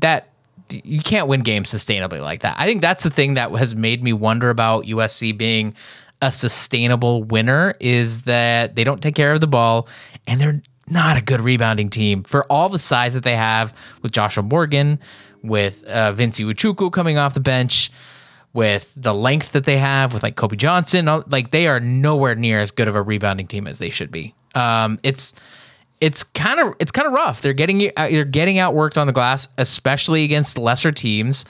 that 0.00 0.28
you 0.70 1.00
can't 1.00 1.28
win 1.28 1.40
games 1.42 1.72
sustainably 1.72 2.20
like 2.20 2.40
that. 2.40 2.56
I 2.58 2.66
think 2.66 2.80
that's 2.80 3.02
the 3.04 3.10
thing 3.10 3.34
that 3.34 3.50
has 3.52 3.74
made 3.74 4.02
me 4.02 4.12
wonder 4.12 4.50
about 4.50 4.84
USC 4.84 5.36
being 5.36 5.74
a 6.22 6.32
sustainable 6.32 7.22
winner 7.24 7.74
is 7.78 8.22
that 8.22 8.74
they 8.74 8.82
don't 8.84 9.02
take 9.02 9.14
care 9.14 9.32
of 9.32 9.40
the 9.40 9.46
ball 9.46 9.86
and 10.26 10.40
they're 10.40 10.62
not 10.88 11.16
a 11.16 11.20
good 11.20 11.40
rebounding 11.40 11.88
team 11.90 12.22
for 12.22 12.44
all 12.50 12.68
the 12.68 12.78
size 12.78 13.14
that 13.14 13.22
they 13.22 13.36
have 13.36 13.72
with 14.02 14.12
Joshua 14.12 14.42
Morgan, 14.42 14.98
with 15.42 15.84
uh, 15.84 16.12
Vince 16.12 16.38
Iwuchukwu 16.40 16.90
coming 16.92 17.18
off 17.18 17.34
the 17.34 17.40
bench, 17.40 17.90
with 18.52 18.92
the 18.96 19.12
length 19.14 19.52
that 19.52 19.64
they 19.64 19.76
have 19.78 20.14
with 20.14 20.22
like 20.22 20.36
Kobe 20.36 20.56
Johnson. 20.56 21.06
all- 21.08 21.24
Like 21.28 21.50
they 21.50 21.68
are 21.68 21.80
nowhere 21.80 22.34
near 22.34 22.60
as 22.60 22.70
good 22.70 22.88
of 22.88 22.94
a 22.94 23.02
rebounding 23.02 23.46
team 23.46 23.66
as 23.66 23.78
they 23.78 23.90
should 23.90 24.10
be. 24.10 24.34
Um, 24.54 24.98
it's 25.02 25.34
it's 26.00 26.22
kind 26.22 26.60
of 26.60 26.74
it's 26.78 26.90
kind 26.90 27.06
of 27.06 27.12
rough. 27.12 27.42
They're 27.42 27.52
getting 27.52 27.90
uh, 27.96 28.08
they're 28.08 28.24
getting 28.24 28.56
outworked 28.56 28.98
on 28.98 29.06
the 29.06 29.12
glass, 29.12 29.48
especially 29.58 30.24
against 30.24 30.58
lesser 30.58 30.92
teams, 30.92 31.44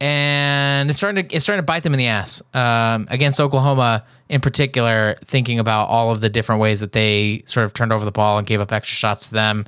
and 0.00 0.88
it's 0.90 0.98
starting 0.98 1.28
to 1.28 1.34
it's 1.34 1.44
starting 1.44 1.62
to 1.62 1.66
bite 1.66 1.82
them 1.82 1.92
in 1.92 1.98
the 1.98 2.06
ass. 2.06 2.40
Um, 2.54 3.06
against 3.10 3.40
Oklahoma, 3.40 4.04
in 4.28 4.40
particular, 4.40 5.16
thinking 5.24 5.58
about 5.58 5.88
all 5.88 6.10
of 6.10 6.20
the 6.20 6.28
different 6.28 6.60
ways 6.60 6.80
that 6.80 6.92
they 6.92 7.42
sort 7.46 7.66
of 7.66 7.74
turned 7.74 7.92
over 7.92 8.04
the 8.04 8.12
ball 8.12 8.38
and 8.38 8.46
gave 8.46 8.60
up 8.60 8.72
extra 8.72 8.94
shots 8.94 9.28
to 9.28 9.34
them. 9.34 9.66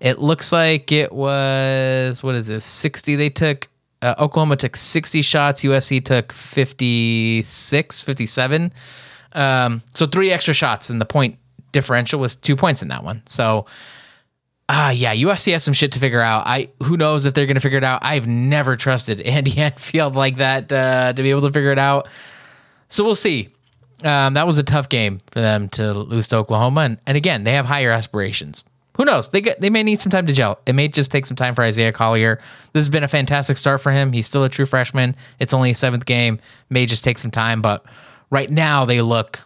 It 0.00 0.18
looks 0.18 0.52
like 0.52 0.92
it 0.92 1.12
was 1.12 2.22
what 2.22 2.34
is 2.34 2.46
this 2.46 2.64
sixty 2.64 3.16
they 3.16 3.30
took. 3.30 3.68
Uh, 4.02 4.14
Oklahoma 4.18 4.56
took 4.56 4.76
60 4.76 5.22
shots. 5.22 5.62
USC 5.62 6.04
took 6.04 6.30
56, 6.30 8.02
57. 8.02 8.70
Um, 9.32 9.80
so 9.94 10.06
three 10.06 10.30
extra 10.30 10.52
shots, 10.52 10.90
and 10.90 11.00
the 11.00 11.06
point 11.06 11.38
differential 11.74 12.18
was 12.18 12.36
two 12.36 12.56
points 12.56 12.80
in 12.80 12.88
that 12.88 13.04
one. 13.04 13.22
So, 13.26 13.66
ah, 14.70 14.90
yeah, 14.90 15.14
USC 15.14 15.52
has 15.52 15.62
some 15.62 15.74
shit 15.74 15.92
to 15.92 15.98
figure 15.98 16.22
out. 16.22 16.46
I 16.46 16.70
who 16.82 16.96
knows 16.96 17.26
if 17.26 17.34
they're 17.34 17.44
going 17.44 17.56
to 17.56 17.60
figure 17.60 17.76
it 17.76 17.84
out. 17.84 18.02
I've 18.02 18.26
never 18.26 18.76
trusted 18.76 19.20
Andy 19.36 19.58
Enfield 19.58 20.16
like 20.16 20.38
that 20.38 20.72
uh, 20.72 21.12
to 21.12 21.22
be 21.22 21.28
able 21.28 21.42
to 21.42 21.52
figure 21.52 21.72
it 21.72 21.78
out. 21.78 22.08
So 22.88 23.04
we'll 23.04 23.14
see. 23.14 23.50
Um, 24.02 24.34
that 24.34 24.46
was 24.46 24.58
a 24.58 24.62
tough 24.62 24.88
game 24.88 25.18
for 25.30 25.40
them 25.40 25.68
to 25.70 25.92
lose 25.92 26.28
to 26.28 26.36
Oklahoma, 26.36 26.82
and, 26.82 26.98
and 27.06 27.16
again, 27.16 27.44
they 27.44 27.52
have 27.52 27.64
higher 27.64 27.90
aspirations. 27.90 28.64
Who 28.96 29.04
knows? 29.04 29.30
They 29.30 29.40
get 29.40 29.60
they 29.60 29.70
may 29.70 29.82
need 29.82 30.00
some 30.00 30.10
time 30.10 30.26
to 30.26 30.32
gel. 30.32 30.60
It 30.66 30.74
may 30.74 30.88
just 30.88 31.10
take 31.10 31.26
some 31.26 31.36
time 31.36 31.54
for 31.54 31.64
Isaiah 31.64 31.92
Collier. 31.92 32.36
This 32.72 32.80
has 32.80 32.88
been 32.88 33.02
a 33.02 33.08
fantastic 33.08 33.56
start 33.56 33.80
for 33.80 33.90
him. 33.90 34.12
He's 34.12 34.26
still 34.26 34.44
a 34.44 34.48
true 34.48 34.66
freshman. 34.66 35.16
It's 35.40 35.52
only 35.52 35.70
a 35.70 35.74
seventh 35.74 36.06
game. 36.06 36.38
May 36.70 36.86
just 36.86 37.02
take 37.02 37.18
some 37.18 37.32
time, 37.32 37.60
but 37.60 37.84
right 38.30 38.50
now 38.50 38.84
they 38.84 39.00
look, 39.00 39.40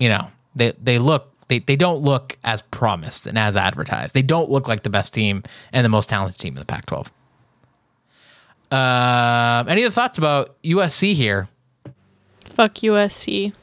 you 0.00 0.08
know, 0.08 0.28
they 0.56 0.72
they 0.82 0.98
look 0.98 1.32
they, 1.48 1.60
they 1.60 1.76
don't 1.76 2.00
look 2.00 2.38
as 2.44 2.62
promised 2.62 3.26
and 3.26 3.38
as 3.38 3.56
advertised. 3.56 4.14
They 4.14 4.22
don't 4.22 4.50
look 4.50 4.68
like 4.68 4.82
the 4.82 4.90
best 4.90 5.12
team 5.12 5.42
and 5.72 5.84
the 5.84 5.88
most 5.88 6.08
talented 6.08 6.40
team 6.40 6.54
in 6.54 6.60
the 6.60 6.66
Pac-12. 6.66 7.08
Um, 8.70 9.68
any 9.68 9.84
other 9.84 9.92
thoughts 9.92 10.18
about 10.18 10.60
USC 10.62 11.14
here? 11.14 11.48
Fuck 12.44 12.74
USC. 12.74 13.54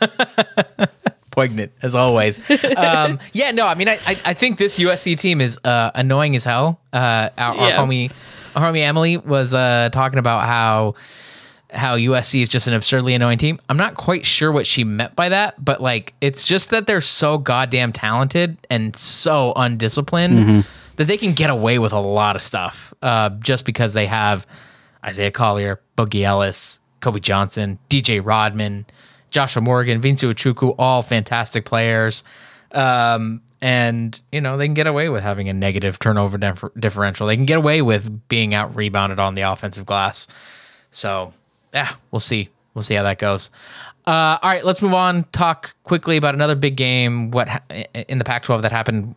poignant 1.34 1.72
as 1.82 1.94
always. 1.94 2.38
um, 2.76 3.18
yeah, 3.32 3.50
no, 3.50 3.66
I 3.66 3.74
mean, 3.74 3.88
I, 3.88 3.98
I, 4.06 4.16
I 4.24 4.34
think 4.34 4.56
this 4.56 4.78
USC 4.78 5.18
team 5.18 5.40
is 5.40 5.58
uh, 5.64 5.90
annoying 5.94 6.36
as 6.36 6.44
hell. 6.44 6.80
Uh, 6.92 7.28
our, 7.36 7.56
our 7.56 7.70
homie, 7.72 8.12
our 8.54 8.70
homie 8.70 8.80
Emily 8.80 9.16
was 9.16 9.52
uh, 9.52 9.90
talking 9.92 10.18
about 10.18 10.44
how 10.44 10.94
how 11.74 11.96
USC 11.96 12.42
is 12.42 12.48
just 12.48 12.66
an 12.66 12.74
absurdly 12.74 13.14
annoying 13.14 13.38
team. 13.38 13.60
I'm 13.68 13.76
not 13.76 13.94
quite 13.94 14.24
sure 14.24 14.52
what 14.52 14.66
she 14.66 14.84
meant 14.84 15.16
by 15.16 15.28
that, 15.28 15.62
but 15.62 15.80
like, 15.80 16.14
it's 16.20 16.44
just 16.44 16.70
that 16.70 16.86
they're 16.86 17.00
so 17.00 17.38
goddamn 17.38 17.92
talented 17.92 18.56
and 18.70 18.94
so 18.96 19.52
undisciplined 19.56 20.64
that 20.96 21.06
they 21.06 21.16
can 21.16 21.32
get 21.32 21.50
away 21.50 21.78
with 21.78 21.92
a 21.92 22.00
lot 22.00 22.36
of 22.36 22.42
stuff 22.42 22.94
uh, 23.02 23.30
just 23.40 23.64
because 23.64 23.92
they 23.94 24.06
have 24.06 24.46
Isaiah 25.04 25.30
Collier, 25.30 25.80
Boogie 25.98 26.22
Ellis, 26.22 26.80
Kobe 27.00 27.20
Johnson, 27.20 27.78
DJ 27.90 28.24
Rodman, 28.24 28.86
Joshua 29.30 29.60
Morgan, 29.62 30.00
Vince 30.00 30.22
Iwuchukwu, 30.22 30.76
all 30.78 31.02
fantastic 31.02 31.64
players. 31.64 32.24
Um, 32.72 33.42
and, 33.60 34.20
you 34.30 34.40
know, 34.40 34.56
they 34.56 34.66
can 34.66 34.74
get 34.74 34.86
away 34.86 35.08
with 35.08 35.22
having 35.22 35.48
a 35.48 35.52
negative 35.52 35.98
turnover 35.98 36.38
differential. 36.78 37.26
They 37.26 37.36
can 37.36 37.46
get 37.46 37.56
away 37.56 37.82
with 37.82 38.28
being 38.28 38.54
out 38.54 38.76
rebounded 38.76 39.18
on 39.18 39.34
the 39.34 39.42
offensive 39.42 39.86
glass. 39.86 40.28
So, 40.90 41.32
yeah, 41.74 41.94
we'll 42.10 42.20
see. 42.20 42.48
We'll 42.74 42.82
see 42.82 42.94
how 42.94 43.02
that 43.02 43.18
goes. 43.18 43.50
Uh, 44.06 44.38
all 44.42 44.50
right, 44.50 44.64
let's 44.64 44.82
move 44.82 44.94
on. 44.94 45.24
Talk 45.24 45.74
quickly 45.84 46.16
about 46.16 46.34
another 46.34 46.54
big 46.54 46.76
game. 46.76 47.30
What 47.30 47.48
ha- 47.48 47.62
in 48.08 48.18
the 48.18 48.24
Pac-12 48.24 48.62
that 48.62 48.72
happened 48.72 49.14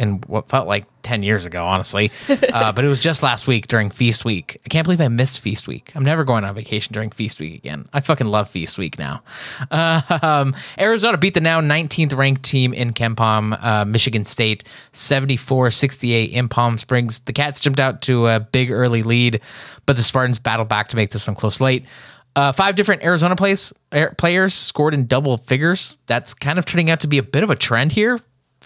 in 0.00 0.14
what 0.26 0.48
felt 0.48 0.66
like 0.66 0.86
10 1.02 1.22
years 1.22 1.44
ago, 1.44 1.64
honestly. 1.64 2.10
Uh, 2.50 2.72
but 2.72 2.84
it 2.84 2.88
was 2.88 3.00
just 3.00 3.22
last 3.22 3.46
week 3.46 3.68
during 3.68 3.90
Feast 3.90 4.24
Week. 4.24 4.60
I 4.64 4.68
can't 4.68 4.84
believe 4.84 5.00
I 5.00 5.08
missed 5.08 5.40
Feast 5.40 5.68
Week. 5.68 5.92
I'm 5.94 6.04
never 6.04 6.24
going 6.24 6.44
on 6.44 6.54
vacation 6.54 6.92
during 6.92 7.10
Feast 7.10 7.38
Week 7.38 7.54
again. 7.54 7.88
I 7.92 8.00
fucking 8.00 8.26
love 8.26 8.48
Feast 8.50 8.76
Week 8.76 8.98
now. 8.98 9.22
Uh, 9.70 10.00
um, 10.22 10.56
Arizona 10.78 11.16
beat 11.16 11.34
the 11.34 11.40
now 11.40 11.60
19th 11.60 12.16
ranked 12.16 12.42
team 12.42 12.72
in 12.72 12.92
KenPom, 12.92 13.56
uh, 13.62 13.84
Michigan 13.84 14.24
State, 14.24 14.64
74 14.92 15.70
68 15.70 16.30
in 16.32 16.48
Palm 16.48 16.76
Springs. 16.76 17.20
The 17.20 17.32
Cats 17.32 17.60
jumped 17.60 17.78
out 17.78 18.02
to 18.02 18.26
a 18.26 18.40
big 18.40 18.70
early 18.70 19.02
lead, 19.02 19.40
but 19.86 19.96
the 19.96 20.02
Spartans 20.02 20.38
battled 20.38 20.68
back 20.68 20.88
to 20.88 20.96
make 20.96 21.10
this 21.10 21.26
one 21.26 21.36
close 21.36 21.60
late. 21.60 21.84
Uh, 22.36 22.52
five 22.52 22.74
different 22.74 23.02
Arizona 23.02 23.36
plays, 23.36 23.72
er, 23.94 24.14
players 24.16 24.54
scored 24.54 24.94
in 24.94 25.06
double 25.06 25.36
figures. 25.36 25.98
That's 26.06 26.34
kind 26.34 26.58
of 26.58 26.64
turning 26.64 26.90
out 26.90 27.00
to 27.00 27.06
be 27.06 27.18
a 27.18 27.22
bit 27.22 27.42
of 27.42 27.50
a 27.50 27.56
trend 27.56 27.92
here 27.92 28.18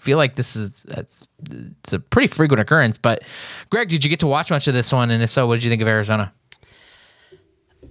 feel 0.05 0.17
like 0.17 0.35
this 0.35 0.55
is 0.55 0.83
that's, 0.83 1.27
it's 1.49 1.91
a 1.93 1.99
pretty 1.99 2.27
frequent 2.27 2.61
occurrence. 2.61 2.97
But 2.97 3.23
Greg, 3.71 3.89
did 3.89 4.03
you 4.03 4.09
get 4.09 4.19
to 4.19 4.27
watch 4.27 4.51
much 4.51 4.67
of 4.67 4.73
this 4.75 4.93
one? 4.93 5.09
And 5.11 5.21
if 5.23 5.31
so, 5.31 5.47
what 5.47 5.55
did 5.55 5.63
you 5.63 5.69
think 5.71 5.81
of 5.81 5.87
Arizona? 5.87 6.31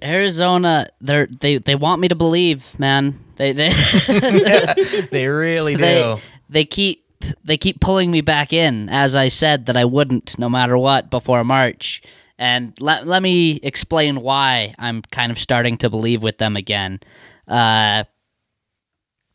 Arizona, 0.01 0.87
they're 1.01 1.27
they 1.27 1.57
they 1.57 1.75
want 1.75 2.01
me 2.01 2.07
to 2.07 2.15
believe, 2.15 2.77
man. 2.79 3.19
They 3.35 3.51
they 3.51 3.69
They 5.11 5.27
really 5.27 5.75
do. 5.75 5.81
they 5.81 6.21
they 6.49 6.65
keep 6.65 7.03
they 7.43 7.57
keep 7.57 7.79
pulling 7.81 8.11
me 8.11 8.21
back 8.21 8.53
in 8.53 8.87
as 8.89 9.13
I 9.15 9.27
said 9.29 9.65
that 9.67 9.77
I 9.77 9.85
wouldn't 9.85 10.39
no 10.39 10.49
matter 10.49 10.77
what 10.77 11.09
before 11.09 11.43
March. 11.43 12.01
And 12.37 12.73
let 12.79 13.07
let 13.07 13.21
me 13.23 13.59
explain 13.61 14.21
why 14.21 14.73
I'm 14.79 15.01
kind 15.11 15.31
of 15.31 15.39
starting 15.39 15.77
to 15.79 15.89
believe 15.89 16.23
with 16.23 16.37
them 16.37 16.55
again. 16.55 16.99
Uh 17.47 18.05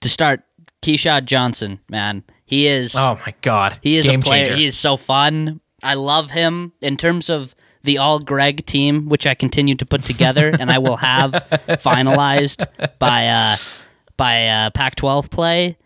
to 0.01 0.09
start 0.09 0.43
Keshad 0.83 1.27
Johnson, 1.27 1.79
man. 1.90 2.25
He 2.51 2.67
is 2.67 2.95
oh 2.97 3.17
my 3.25 3.33
god. 3.43 3.79
he 3.81 3.97
is 3.97 4.07
Game 4.07 4.19
a 4.21 4.23
player. 4.25 4.45
changer. 4.47 4.57
He 4.59 4.67
is 4.67 4.77
so 4.77 4.97
fun. 4.97 5.61
I 5.85 5.95
love 5.95 6.31
him 6.33 6.73
in 6.83 6.97
terms 6.97 7.31
of 7.31 7.55
the 7.85 7.99
all 7.99 8.19
Greg 8.19 8.67
team, 8.67 9.09
which 9.09 9.25
I 9.27 9.35
continue 9.35 9.77
to 9.77 9.87
put 9.87 10.03
together, 10.03 10.51
and 10.59 10.71
I 10.71 10.79
will 10.79 10.97
have 10.97 11.31
finalized 11.69 12.67
by 12.99 13.29
uh, 13.29 13.57
by 14.17 14.49
uh, 14.49 14.71
Pac-12 14.71 15.31
play. 15.31 15.79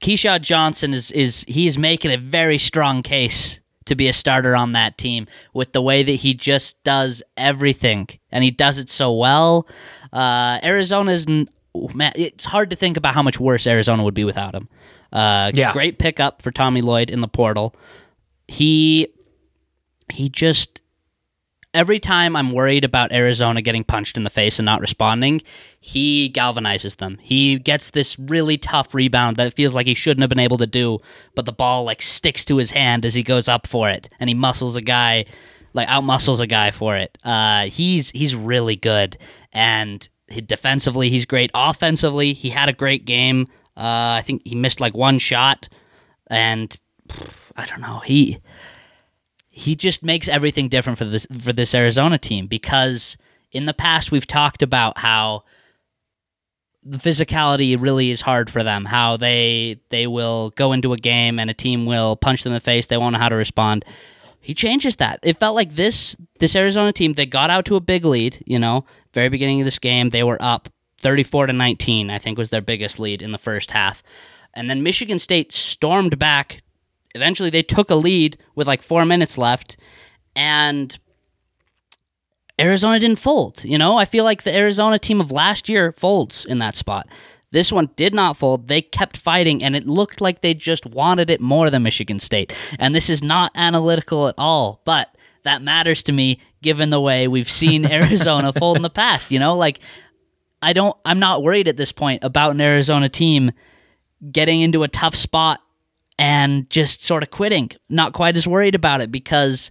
Keshad 0.00 0.42
Johnson 0.42 0.92
is 0.92 1.10
is 1.10 1.44
he 1.48 1.66
is 1.66 1.76
making 1.78 2.12
a 2.12 2.16
very 2.18 2.58
strong 2.58 3.02
case 3.02 3.60
to 3.86 3.94
be 3.96 4.06
a 4.06 4.12
starter 4.12 4.54
on 4.54 4.72
that 4.72 4.96
team 4.98 5.26
with 5.54 5.72
the 5.72 5.82
way 5.82 6.02
that 6.02 6.12
he 6.12 6.34
just 6.34 6.80
does 6.84 7.22
everything, 7.36 8.06
and 8.30 8.44
he 8.44 8.50
does 8.50 8.78
it 8.78 8.88
so 8.90 9.12
well. 9.12 9.66
Uh, 10.12 10.60
Arizona's 10.62 11.26
n- 11.26 11.48
man, 11.94 12.12
it's 12.16 12.44
hard 12.44 12.70
to 12.70 12.76
think 12.76 12.96
about 12.96 13.14
how 13.14 13.22
much 13.22 13.38
worse 13.40 13.66
Arizona 13.66 14.02
would 14.04 14.14
be 14.14 14.24
without 14.24 14.54
him. 14.54 14.68
Uh, 15.12 15.50
Yeah. 15.54 15.72
great 15.72 15.98
pickup 15.98 16.42
for 16.42 16.50
Tommy 16.50 16.82
Lloyd 16.82 17.10
in 17.10 17.20
the 17.20 17.28
portal. 17.28 17.74
He 18.48 19.08
he 20.12 20.28
just 20.28 20.82
every 21.72 22.00
time 22.00 22.34
I'm 22.34 22.50
worried 22.50 22.84
about 22.84 23.12
Arizona 23.12 23.62
getting 23.62 23.84
punched 23.84 24.16
in 24.16 24.24
the 24.24 24.30
face 24.30 24.58
and 24.58 24.66
not 24.66 24.80
responding, 24.80 25.40
he 25.78 26.28
galvanizes 26.34 26.96
them. 26.96 27.16
He 27.22 27.60
gets 27.60 27.90
this 27.90 28.18
really 28.18 28.58
tough 28.58 28.92
rebound 28.92 29.36
that 29.36 29.46
it 29.46 29.54
feels 29.54 29.72
like 29.72 29.86
he 29.86 29.94
shouldn't 29.94 30.22
have 30.22 30.30
been 30.30 30.40
able 30.40 30.58
to 30.58 30.66
do, 30.66 30.98
but 31.36 31.44
the 31.44 31.52
ball 31.52 31.84
like 31.84 32.02
sticks 32.02 32.44
to 32.46 32.56
his 32.56 32.72
hand 32.72 33.04
as 33.04 33.14
he 33.14 33.22
goes 33.22 33.46
up 33.46 33.68
for 33.68 33.88
it, 33.88 34.08
and 34.18 34.28
he 34.28 34.34
muscles 34.34 34.74
a 34.74 34.80
guy, 34.82 35.24
like 35.72 35.88
out 35.88 36.02
muscles 36.02 36.40
a 36.40 36.46
guy 36.48 36.72
for 36.72 36.96
it. 36.96 37.16
Uh, 37.22 37.66
he's 37.66 38.10
he's 38.10 38.34
really 38.34 38.74
good, 38.74 39.16
and 39.52 40.08
he, 40.30 40.40
defensively 40.40 41.10
he's 41.10 41.26
great. 41.26 41.50
Offensively, 41.54 42.32
he 42.32 42.50
had 42.50 42.68
a 42.68 42.72
great 42.72 43.04
game. 43.04 43.46
Uh, 43.76 44.18
I 44.18 44.22
think 44.24 44.42
he 44.44 44.54
missed 44.54 44.80
like 44.80 44.94
one 44.94 45.18
shot, 45.18 45.68
and 46.28 46.74
pff, 47.08 47.32
I 47.56 47.66
don't 47.66 47.80
know 47.80 48.00
he 48.00 48.38
he 49.48 49.74
just 49.74 50.02
makes 50.02 50.28
everything 50.28 50.68
different 50.68 50.98
for 50.98 51.04
this 51.04 51.26
for 51.38 51.52
this 51.52 51.74
Arizona 51.74 52.18
team 52.18 52.46
because 52.46 53.16
in 53.52 53.66
the 53.66 53.74
past 53.74 54.10
we've 54.12 54.26
talked 54.26 54.62
about 54.62 54.96
how 54.96 55.42
the 56.82 56.96
physicality 56.96 57.80
really 57.80 58.10
is 58.10 58.22
hard 58.22 58.48
for 58.48 58.62
them 58.62 58.86
how 58.86 59.16
they 59.16 59.78
they 59.90 60.06
will 60.06 60.50
go 60.50 60.72
into 60.72 60.94
a 60.94 60.96
game 60.96 61.38
and 61.38 61.50
a 61.50 61.54
team 61.54 61.84
will 61.84 62.16
punch 62.16 62.42
them 62.42 62.52
in 62.52 62.54
the 62.54 62.60
face 62.60 62.86
they 62.86 62.96
won't 62.96 63.12
know 63.12 63.18
how 63.18 63.28
to 63.28 63.36
respond 63.36 63.84
he 64.40 64.54
changes 64.54 64.96
that. 64.96 65.20
It 65.22 65.36
felt 65.36 65.54
like 65.54 65.74
this 65.74 66.16
this 66.38 66.56
Arizona 66.56 66.92
team 66.92 67.12
they 67.12 67.26
got 67.26 67.50
out 67.50 67.66
to 67.66 67.76
a 67.76 67.80
big 67.80 68.04
lead 68.04 68.42
you 68.46 68.58
know 68.58 68.84
very 69.12 69.28
beginning 69.28 69.60
of 69.60 69.64
this 69.66 69.78
game 69.78 70.10
they 70.10 70.22
were 70.22 70.38
up 70.40 70.68
34 70.98 71.46
to 71.46 71.52
19 71.52 72.10
I 72.10 72.18
think 72.18 72.38
was 72.38 72.50
their 72.50 72.60
biggest 72.60 72.98
lead 72.98 73.22
in 73.22 73.32
the 73.32 73.38
first 73.38 73.70
half. 73.70 74.02
And 74.54 74.68
then 74.68 74.82
Michigan 74.82 75.18
State 75.18 75.52
stormed 75.52 76.18
back. 76.18 76.62
Eventually 77.14 77.50
they 77.50 77.62
took 77.62 77.90
a 77.90 77.94
lead 77.94 78.38
with 78.54 78.66
like 78.66 78.82
four 78.82 79.04
minutes 79.04 79.36
left 79.36 79.76
and 80.36 80.98
arizona 82.60 83.00
didn't 83.00 83.18
fold 83.18 83.64
you 83.64 83.76
know? 83.78 83.96
I 83.96 84.04
feel 84.04 84.24
like 84.24 84.42
the 84.42 84.56
arizona 84.56 84.98
team 84.98 85.20
of 85.20 85.30
last 85.32 85.68
year 85.68 85.92
folds 85.92 86.44
in 86.44 86.58
that 86.58 86.76
spot 86.76 87.08
this 87.52 87.72
one 87.72 87.90
did 87.96 88.14
not 88.14 88.36
fold. 88.36 88.68
They 88.68 88.82
kept 88.82 89.16
fighting 89.16 89.62
and 89.62 89.74
it 89.74 89.86
looked 89.86 90.20
like 90.20 90.40
they 90.40 90.54
just 90.54 90.86
wanted 90.86 91.30
it 91.30 91.40
more 91.40 91.70
than 91.70 91.82
michigan 91.82 92.18
state. 92.18 92.54
And 92.78 92.94
this 92.94 93.10
is 93.10 93.22
not 93.22 93.52
analytical 93.54 94.28
at 94.28 94.34
all 94.38 94.80
but 94.84 95.14
that 95.42 95.62
matters 95.62 96.02
to 96.04 96.12
me 96.12 96.40
given 96.62 96.90
the 96.90 97.00
way 97.00 97.26
we've 97.28 97.50
seen 97.50 97.84
arizona 97.90 98.52
fold 98.52 98.76
in 98.76 98.82
the 98.82 98.90
past 98.90 99.30
you 99.30 99.38
know? 99.38 99.56
Like 99.56 99.80
i 100.62 100.72
don't 100.72 100.96
i'm 101.06 101.18
not 101.18 101.42
worried 101.42 101.68
at 101.68 101.78
this 101.78 101.90
point 101.90 102.22
about 102.22 102.50
an 102.50 102.60
arizona 102.60 103.08
team 103.08 103.50
getting 104.30 104.60
into 104.60 104.82
a 104.82 104.88
tough 104.88 105.14
spot 105.14 105.60
and 106.20 106.68
just 106.68 107.02
sort 107.02 107.22
of 107.22 107.30
quitting. 107.30 107.70
Not 107.88 108.12
quite 108.12 108.36
as 108.36 108.46
worried 108.46 108.74
about 108.74 109.00
it 109.00 109.10
because 109.10 109.70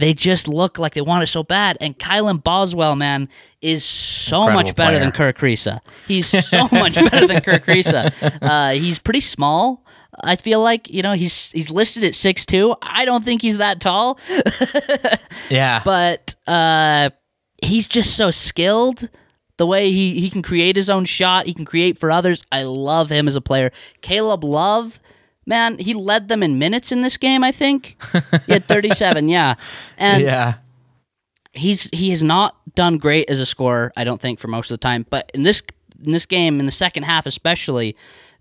they 0.00 0.14
just 0.14 0.48
look 0.48 0.78
like 0.78 0.94
they 0.94 1.00
want 1.00 1.22
it 1.22 1.28
so 1.28 1.42
bad. 1.42 1.76
And 1.80 1.98
Kylan 1.98 2.42
Boswell, 2.42 2.96
man, 2.96 3.28
is 3.60 3.84
so 3.84 4.42
Incredible 4.44 4.54
much 4.68 4.74
better 4.76 4.90
player. 4.90 5.00
than 5.00 5.12
Kerr 5.12 5.32
Kriisa. 5.32 5.80
He's 6.08 6.26
so 6.48 6.68
much 6.72 6.94
better 6.94 7.26
than 7.26 7.40
Kerr 7.42 7.58
Kriisa. 7.58 8.12
Uh, 8.42 8.72
he's 8.72 8.98
pretty 8.98 9.20
small. 9.20 9.84
I 10.22 10.36
feel 10.36 10.60
like 10.60 10.90
you 10.90 11.02
know 11.02 11.12
he's 11.12 11.50
he's 11.52 11.70
listed 11.70 12.04
at 12.04 12.14
six 12.14 12.44
two. 12.44 12.74
I 12.82 13.04
don't 13.04 13.24
think 13.24 13.40
he's 13.42 13.58
that 13.58 13.80
tall, 13.80 14.18
yeah. 15.50 15.80
but 15.84 16.34
uh, 16.46 17.10
he's 17.62 17.86
just 17.86 18.16
so 18.16 18.30
skilled. 18.30 19.08
The 19.56 19.66
way 19.66 19.92
he, 19.92 20.20
he 20.20 20.30
can 20.30 20.40
create 20.42 20.74
his 20.74 20.88
own 20.88 21.04
shot, 21.04 21.44
he 21.46 21.52
can 21.52 21.66
create 21.66 21.98
for 21.98 22.10
others. 22.10 22.42
I 22.50 22.62
love 22.62 23.10
him 23.10 23.28
as 23.28 23.36
a 23.36 23.42
player. 23.42 23.70
Caleb 24.00 24.42
Love, 24.42 24.98
man, 25.50 25.76
he 25.78 25.92
led 25.92 26.28
them 26.28 26.42
in 26.42 26.58
minutes 26.58 26.92
in 26.92 27.02
this 27.02 27.18
game. 27.18 27.44
I 27.44 27.52
think 27.52 28.00
he 28.46 28.52
had 28.52 28.64
37. 28.64 29.28
yeah, 29.28 29.56
and 29.98 30.22
yeah. 30.22 30.54
he's 31.52 31.90
he 31.92 32.08
has 32.10 32.22
not 32.22 32.56
done 32.74 32.96
great 32.96 33.28
as 33.28 33.40
a 33.40 33.44
scorer. 33.44 33.92
I 33.96 34.04
don't 34.04 34.20
think 34.20 34.38
for 34.38 34.48
most 34.48 34.70
of 34.70 34.74
the 34.74 34.82
time, 34.82 35.04
but 35.10 35.30
in 35.34 35.42
this 35.42 35.62
in 36.02 36.12
this 36.12 36.24
game, 36.24 36.60
in 36.60 36.66
the 36.66 36.72
second 36.72 37.02
half 37.02 37.26
especially, 37.26 37.96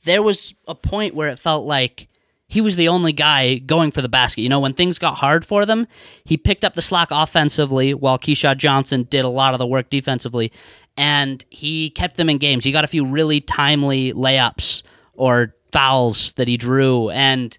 there 0.05 0.23
was 0.23 0.53
a 0.67 0.75
point 0.75 1.15
where 1.15 1.27
it 1.27 1.39
felt 1.39 1.65
like 1.65 2.07
he 2.47 2.61
was 2.61 2.75
the 2.75 2.87
only 2.87 3.11
guy 3.11 3.57
going 3.57 3.91
for 3.91 4.01
the 4.01 4.09
basket. 4.09 4.41
You 4.41 4.49
know, 4.49 4.59
when 4.59 4.73
things 4.73 4.97
got 4.97 5.17
hard 5.17 5.45
for 5.45 5.65
them, 5.65 5.87
he 6.23 6.37
picked 6.37 6.63
up 6.63 6.75
the 6.75 6.81
slack 6.81 7.09
offensively 7.11 7.93
while 7.93 8.17
Keshad 8.17 8.57
Johnson 8.57 9.03
did 9.09 9.25
a 9.25 9.29
lot 9.29 9.53
of 9.53 9.59
the 9.59 9.67
work 9.67 9.89
defensively, 9.89 10.51
and 10.95 11.43
he 11.49 11.89
kept 11.89 12.17
them 12.17 12.29
in 12.29 12.37
games. 12.37 12.63
He 12.63 12.71
got 12.71 12.83
a 12.83 12.87
few 12.87 13.05
really 13.05 13.41
timely 13.41 14.13
layups 14.13 14.83
or 15.13 15.55
fouls 15.71 16.33
that 16.33 16.47
he 16.47 16.57
drew, 16.57 17.09
and 17.09 17.57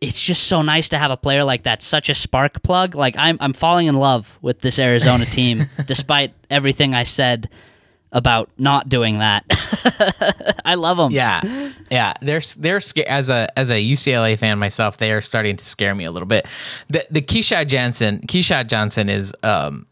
it's 0.00 0.20
just 0.20 0.44
so 0.44 0.62
nice 0.62 0.88
to 0.90 0.98
have 0.98 1.10
a 1.10 1.16
player 1.16 1.44
like 1.44 1.64
that, 1.64 1.82
such 1.82 2.08
a 2.08 2.14
spark 2.14 2.62
plug. 2.62 2.94
Like 2.94 3.16
I'm, 3.16 3.36
I'm 3.40 3.52
falling 3.52 3.86
in 3.86 3.96
love 3.96 4.38
with 4.42 4.60
this 4.60 4.78
Arizona 4.78 5.26
team, 5.30 5.66
despite 5.86 6.32
everything 6.50 6.94
I 6.94 7.04
said 7.04 7.48
about 8.12 8.50
not 8.58 8.88
doing 8.88 9.18
that. 9.18 9.44
I 10.64 10.74
love 10.74 10.96
them. 10.96 11.12
Yeah, 11.12 11.40
yeah. 11.90 12.14
They're 12.22 12.40
they're 12.56 12.80
as 13.06 13.28
a 13.28 13.58
as 13.58 13.70
a 13.70 13.74
UCLA 13.74 14.38
fan 14.38 14.58
myself. 14.58 14.98
They 14.98 15.12
are 15.12 15.20
starting 15.20 15.56
to 15.56 15.66
scare 15.66 15.94
me 15.94 16.04
a 16.04 16.10
little 16.10 16.26
bit. 16.26 16.46
The 16.88 17.06
the 17.10 17.20
Keshad 17.20 17.68
Johnson 17.68 18.22
Keshad 18.26 18.68
Johnson 18.68 19.08
is 19.08 19.34
um 19.42 19.86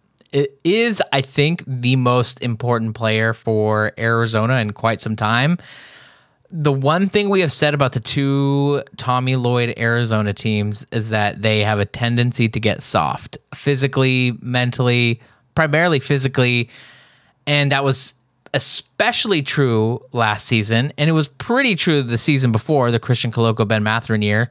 is 0.64 1.02
I 1.12 1.20
think 1.20 1.62
the 1.66 1.96
most 1.96 2.42
important 2.42 2.94
player 2.94 3.32
for 3.32 3.92
Arizona 3.98 4.58
in 4.58 4.72
quite 4.72 5.00
some 5.00 5.16
time. 5.16 5.58
The 6.50 6.72
one 6.72 7.08
thing 7.08 7.28
we 7.28 7.40
have 7.40 7.52
said 7.52 7.74
about 7.74 7.92
the 7.92 8.00
two 8.00 8.82
Tommy 8.96 9.36
Lloyd 9.36 9.74
Arizona 9.76 10.32
teams 10.32 10.86
is 10.92 11.08
that 11.08 11.42
they 11.42 11.64
have 11.64 11.80
a 11.80 11.84
tendency 11.84 12.48
to 12.48 12.60
get 12.60 12.82
soft 12.82 13.36
physically, 13.54 14.38
mentally, 14.40 15.20
primarily 15.54 15.98
physically 15.98 16.68
and 17.46 17.72
that 17.72 17.84
was 17.84 18.14
especially 18.54 19.42
true 19.42 20.02
last 20.12 20.46
season, 20.46 20.92
and 20.98 21.08
it 21.08 21.12
was 21.12 21.28
pretty 21.28 21.74
true 21.74 22.02
the 22.02 22.18
season 22.18 22.52
before 22.52 22.90
the 22.90 22.98
Christian 22.98 23.30
Koloko 23.30 23.66
Ben 23.66 23.82
Mathurin 23.82 24.22
year. 24.22 24.50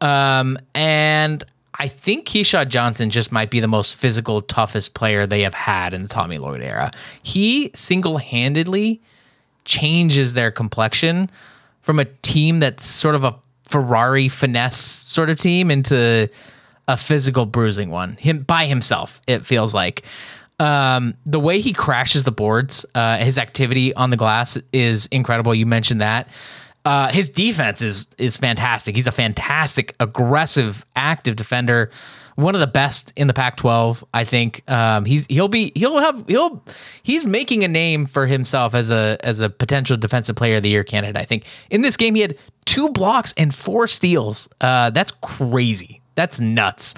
Um, 0.00 0.58
and 0.74 1.42
I 1.78 1.88
think 1.88 2.26
Keshad 2.26 2.68
Johnson 2.68 3.10
just 3.10 3.32
might 3.32 3.50
be 3.50 3.60
the 3.60 3.68
most 3.68 3.94
physical, 3.94 4.42
toughest 4.42 4.94
player 4.94 5.26
they 5.26 5.42
have 5.42 5.54
had 5.54 5.94
in 5.94 6.02
the 6.02 6.08
Tommy 6.08 6.38
Lloyd 6.38 6.62
era. 6.62 6.90
He 7.22 7.70
single 7.74 8.18
handedly 8.18 9.00
changes 9.68 10.32
their 10.32 10.50
complexion 10.50 11.30
from 11.82 12.00
a 12.00 12.06
team 12.06 12.58
that's 12.58 12.86
sort 12.86 13.14
of 13.14 13.22
a 13.22 13.36
Ferrari 13.64 14.28
finesse 14.28 14.80
sort 14.80 15.28
of 15.28 15.38
team 15.38 15.70
into 15.70 16.28
a 16.88 16.96
physical 16.96 17.44
bruising 17.44 17.90
one. 17.90 18.16
Him 18.16 18.40
by 18.40 18.64
himself, 18.66 19.20
it 19.28 19.46
feels 19.46 19.74
like. 19.74 20.02
Um, 20.58 21.14
the 21.24 21.38
way 21.38 21.60
he 21.60 21.72
crashes 21.72 22.24
the 22.24 22.32
boards, 22.32 22.84
uh, 22.94 23.18
his 23.18 23.38
activity 23.38 23.94
on 23.94 24.10
the 24.10 24.16
glass 24.16 24.58
is 24.72 25.06
incredible. 25.12 25.54
You 25.54 25.66
mentioned 25.66 26.00
that. 26.00 26.28
Uh, 26.84 27.12
his 27.12 27.28
defense 27.28 27.82
is 27.82 28.06
is 28.16 28.38
fantastic. 28.38 28.96
He's 28.96 29.06
a 29.06 29.12
fantastic, 29.12 29.94
aggressive, 30.00 30.86
active 30.96 31.36
defender. 31.36 31.90
One 32.38 32.54
of 32.54 32.60
the 32.60 32.68
best 32.68 33.12
in 33.16 33.26
the 33.26 33.34
Pac-12, 33.34 34.04
I 34.14 34.24
think. 34.24 34.62
Um, 34.70 35.04
he's 35.04 35.26
he'll 35.26 35.48
be 35.48 35.72
he'll 35.74 35.98
have 35.98 36.24
he'll 36.28 36.62
he's 37.02 37.26
making 37.26 37.64
a 37.64 37.68
name 37.68 38.06
for 38.06 38.26
himself 38.26 38.74
as 38.74 38.90
a 38.90 39.18
as 39.24 39.40
a 39.40 39.50
potential 39.50 39.96
defensive 39.96 40.36
player 40.36 40.58
of 40.58 40.62
the 40.62 40.68
year 40.68 40.84
candidate. 40.84 41.16
I 41.16 41.24
think 41.24 41.46
in 41.68 41.82
this 41.82 41.96
game 41.96 42.14
he 42.14 42.20
had 42.20 42.38
two 42.64 42.90
blocks 42.90 43.34
and 43.36 43.52
four 43.52 43.88
steals. 43.88 44.48
Uh, 44.60 44.90
that's 44.90 45.10
crazy. 45.10 46.00
That's 46.14 46.38
nuts. 46.38 46.94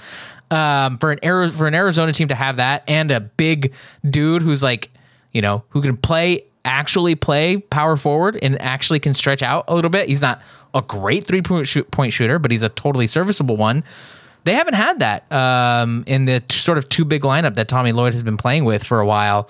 Um, 0.50 0.98
for 0.98 1.11
an 1.11 1.20
Ari- 1.22 1.53
for 1.53 1.66
an 1.66 1.74
Arizona 1.74 2.12
team 2.12 2.29
to 2.29 2.35
have 2.35 2.57
that 2.57 2.85
and 2.87 3.11
a 3.11 3.20
big 3.20 3.72
dude 4.11 4.42
who's 4.42 4.62
like, 4.62 4.90
you 5.33 5.40
know, 5.40 5.64
who 5.70 5.81
can 5.81 5.96
play 5.96 6.44
actually 6.66 7.14
play 7.14 7.57
power 7.57 7.96
forward 7.96 8.38
and 8.42 8.61
actually 8.61 9.00
can 9.00 9.14
stretch 9.14 9.42
out 9.42 9.64
a 9.68 9.74
little 9.74 9.90
bit. 9.90 10.07
He's 10.07 10.20
not 10.20 10.42
a 10.74 10.83
great 10.83 11.24
three 11.24 11.40
point 11.40 11.66
shoot, 11.66 11.90
point 11.90 12.12
shooter, 12.12 12.38
but 12.38 12.50
he's 12.50 12.62
a 12.62 12.68
totally 12.68 13.07
serviceable 13.07 13.57
one. 13.57 13.85
They 14.44 14.55
haven't 14.55 14.74
had 14.74 15.00
that 15.00 15.31
um, 15.33 16.05
in 16.07 16.24
the 16.24 16.40
t- 16.40 16.59
sort 16.59 16.79
of 16.79 16.88
two 16.88 17.05
big 17.05 17.22
lineup 17.22 17.55
that 17.55 17.68
Tommy 17.68 17.92
Lloyd 17.92 18.14
has 18.14 18.22
been 18.22 18.37
playing 18.37 18.64
with 18.64 18.85
for 18.85 19.00
a 19.00 19.07
while. 19.07 19.48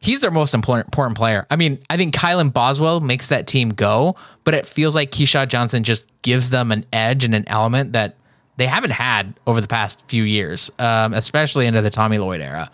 He's 0.00 0.20
their 0.20 0.30
most 0.30 0.54
important, 0.54 1.16
player. 1.16 1.44
I 1.50 1.56
mean, 1.56 1.78
I 1.90 1.96
think 1.96 2.14
Kylan 2.14 2.52
Boswell 2.52 3.00
makes 3.00 3.28
that 3.28 3.48
team 3.48 3.70
go, 3.70 4.14
but 4.44 4.54
it 4.54 4.64
feels 4.64 4.94
like 4.94 5.10
Keshad 5.10 5.48
Johnson 5.48 5.82
just 5.82 6.06
gives 6.22 6.50
them 6.50 6.70
an 6.70 6.86
edge 6.92 7.24
and 7.24 7.34
an 7.34 7.44
element 7.48 7.94
that 7.94 8.14
they 8.58 8.66
haven't 8.66 8.92
had 8.92 9.34
over 9.46 9.60
the 9.60 9.66
past 9.66 10.00
few 10.06 10.22
years, 10.22 10.70
um, 10.78 11.14
especially 11.14 11.66
under 11.66 11.80
the 11.80 11.90
Tommy 11.90 12.18
Lloyd 12.18 12.40
era. 12.40 12.70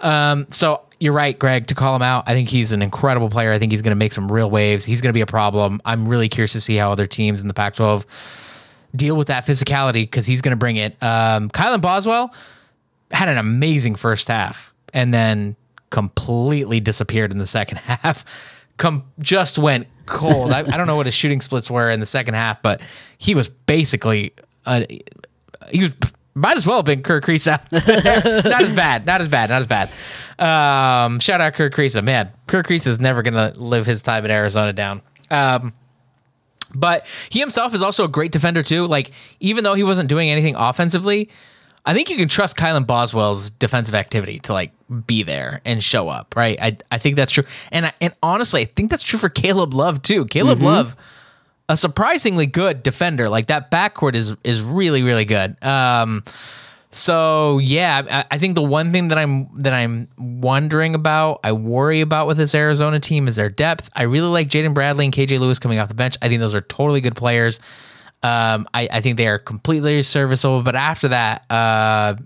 Um, 0.00 0.46
so 0.50 0.82
you're 1.00 1.12
right, 1.12 1.38
Greg, 1.38 1.66
to 1.66 1.74
call 1.74 1.94
him 1.94 2.02
out. 2.02 2.24
I 2.26 2.32
think 2.32 2.48
he's 2.48 2.72
an 2.72 2.82
incredible 2.82 3.28
player. 3.28 3.52
I 3.52 3.58
think 3.58 3.72
he's 3.72 3.82
going 3.82 3.92
to 3.92 3.96
make 3.96 4.12
some 4.12 4.30
real 4.30 4.50
waves. 4.50 4.84
He's 4.84 5.00
going 5.00 5.10
to 5.10 5.16
be 5.16 5.20
a 5.20 5.26
problem. 5.26 5.80
I'm 5.84 6.08
really 6.08 6.28
curious 6.28 6.52
to 6.52 6.60
see 6.60 6.76
how 6.76 6.90
other 6.90 7.06
teams 7.06 7.42
in 7.42 7.48
the 7.48 7.54
Pac 7.54 7.74
12 7.74 8.06
deal 8.96 9.16
with 9.16 9.28
that 9.28 9.46
physicality 9.46 10.02
because 10.02 10.26
he's 10.26 10.42
going 10.42 10.50
to 10.52 10.58
bring 10.58 10.76
it. 10.76 11.00
Um, 11.02 11.48
Kylan 11.50 11.80
Boswell 11.80 12.34
had 13.10 13.28
an 13.28 13.38
amazing 13.38 13.94
first 13.94 14.28
half 14.28 14.74
and 14.92 15.12
then 15.12 15.56
completely 15.90 16.80
disappeared 16.80 17.30
in 17.30 17.38
the 17.38 17.46
second 17.46 17.78
half. 17.84 18.24
Com- 18.78 19.04
just 19.18 19.58
went 19.58 19.86
cold. 20.06 20.50
I, 20.52 20.60
I 20.60 20.76
don't 20.76 20.86
know 20.86 20.96
what 20.96 21.06
his 21.06 21.14
shooting 21.14 21.40
splits 21.40 21.70
were 21.70 21.90
in 21.90 22.00
the 22.00 22.06
second 22.06 22.34
half, 22.34 22.62
but 22.62 22.80
he 23.18 23.34
was 23.34 23.48
basically 23.48 24.32
uh, 24.66 24.82
he 25.70 25.82
was 25.82 25.92
might 26.34 26.58
as 26.58 26.66
well 26.66 26.76
have 26.76 26.84
been 26.84 27.02
Kerr 27.02 27.22
Kriisa. 27.22 27.60
not 28.44 28.62
as 28.62 28.72
bad. 28.74 29.06
Not 29.06 29.22
as 29.22 29.28
bad. 29.28 29.48
Not 29.48 29.62
as 29.62 29.66
bad. 29.66 29.88
Um, 30.38 31.18
shout 31.20 31.40
out 31.40 31.54
Kerr 31.54 31.70
Kriisa. 31.70 32.04
Man, 32.04 32.30
Kerr 32.46 32.62
Kriisa 32.62 32.88
is 32.88 33.00
never 33.00 33.22
gonna 33.22 33.54
live 33.56 33.86
his 33.86 34.02
time 34.02 34.24
in 34.26 34.30
Arizona 34.30 34.74
down. 34.74 35.00
Um, 35.30 35.72
but 36.76 37.06
he 37.30 37.40
himself 37.40 37.74
is 37.74 37.82
also 37.82 38.04
a 38.04 38.08
great 38.08 38.32
defender 38.32 38.62
too. 38.62 38.86
Like 38.86 39.10
even 39.40 39.64
though 39.64 39.74
he 39.74 39.82
wasn't 39.82 40.08
doing 40.08 40.30
anything 40.30 40.54
offensively, 40.56 41.30
I 41.86 41.94
think 41.94 42.10
you 42.10 42.16
can 42.16 42.28
trust 42.28 42.56
Kylan 42.56 42.86
Boswell's 42.86 43.50
defensive 43.50 43.94
activity 43.94 44.40
to 44.40 44.52
like 44.52 44.72
be 45.06 45.22
there 45.22 45.60
and 45.64 45.82
show 45.82 46.08
up, 46.08 46.34
right? 46.36 46.58
I 46.60 46.76
I 46.90 46.98
think 46.98 47.16
that's 47.16 47.30
true, 47.30 47.44
and 47.70 47.86
I, 47.86 47.92
and 48.00 48.12
honestly, 48.22 48.62
I 48.62 48.64
think 48.64 48.90
that's 48.90 49.04
true 49.04 49.18
for 49.18 49.28
Caleb 49.28 49.72
Love 49.72 50.02
too. 50.02 50.24
Caleb 50.26 50.60
Love, 50.60 50.96
a 51.68 51.76
surprisingly 51.76 52.46
good 52.46 52.82
defender. 52.82 53.28
Like 53.28 53.46
that 53.46 53.70
backcourt 53.70 54.14
is 54.14 54.34
is 54.42 54.62
really 54.62 55.02
really 55.02 55.24
good. 55.24 55.62
Um, 55.64 56.24
so 56.96 57.58
yeah, 57.58 58.02
I, 58.10 58.34
I 58.36 58.38
think 58.38 58.54
the 58.54 58.62
one 58.62 58.90
thing 58.90 59.08
that 59.08 59.18
I'm 59.18 59.48
that 59.58 59.72
I'm 59.72 60.08
wondering 60.16 60.94
about, 60.94 61.40
I 61.44 61.52
worry 61.52 62.00
about 62.00 62.26
with 62.26 62.38
this 62.38 62.54
Arizona 62.54 63.00
team 63.00 63.28
is 63.28 63.36
their 63.36 63.50
depth. 63.50 63.90
I 63.94 64.04
really 64.04 64.28
like 64.28 64.48
Jaden 64.48 64.72
Bradley 64.72 65.04
and 65.04 65.14
KJ 65.14 65.38
Lewis 65.38 65.58
coming 65.58 65.78
off 65.78 65.88
the 65.88 65.94
bench. 65.94 66.16
I 66.22 66.28
think 66.28 66.40
those 66.40 66.54
are 66.54 66.62
totally 66.62 67.02
good 67.02 67.14
players. 67.14 67.60
Um, 68.22 68.66
I, 68.72 68.88
I 68.90 69.00
think 69.02 69.18
they 69.18 69.26
are 69.26 69.38
completely 69.38 70.02
serviceable. 70.02 70.62
But 70.62 70.74
after 70.74 71.08
that, 71.08 71.44
uh, 71.50 72.16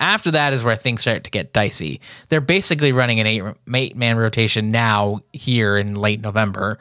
after 0.00 0.32
that 0.32 0.52
is 0.52 0.64
where 0.64 0.74
things 0.74 1.02
start 1.02 1.22
to 1.24 1.30
get 1.30 1.52
dicey. 1.52 2.00
They're 2.28 2.40
basically 2.40 2.90
running 2.90 3.20
an 3.20 3.26
eight 3.26 3.44
eight 3.74 3.96
man 3.96 4.16
rotation 4.16 4.72
now 4.72 5.20
here 5.32 5.76
in 5.76 5.94
late 5.94 6.20
November. 6.20 6.78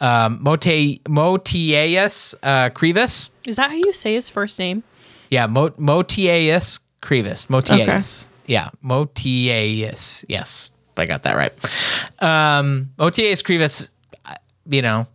Um, 0.00 0.42
Mote 0.42 0.64
Motias 1.04 2.34
uh, 2.42 2.70
Krivas, 2.70 3.30
Is 3.44 3.56
that 3.56 3.70
how 3.70 3.76
you 3.76 3.92
say 3.92 4.14
his 4.14 4.28
first 4.28 4.58
name? 4.58 4.82
Yeah, 5.30 5.46
Mo- 5.46 5.70
Motias 5.70 6.80
Krivas, 7.02 7.46
Motias, 7.48 8.26
yeah, 8.46 8.68
Motias, 8.84 10.24
yes, 10.28 10.70
I 10.96 11.06
got 11.06 11.22
that 11.22 11.36
right. 11.36 11.52
Um, 12.22 12.90
Krivas, 12.98 13.90
uh, 14.26 14.34
you 14.68 14.82
know, 14.82 15.06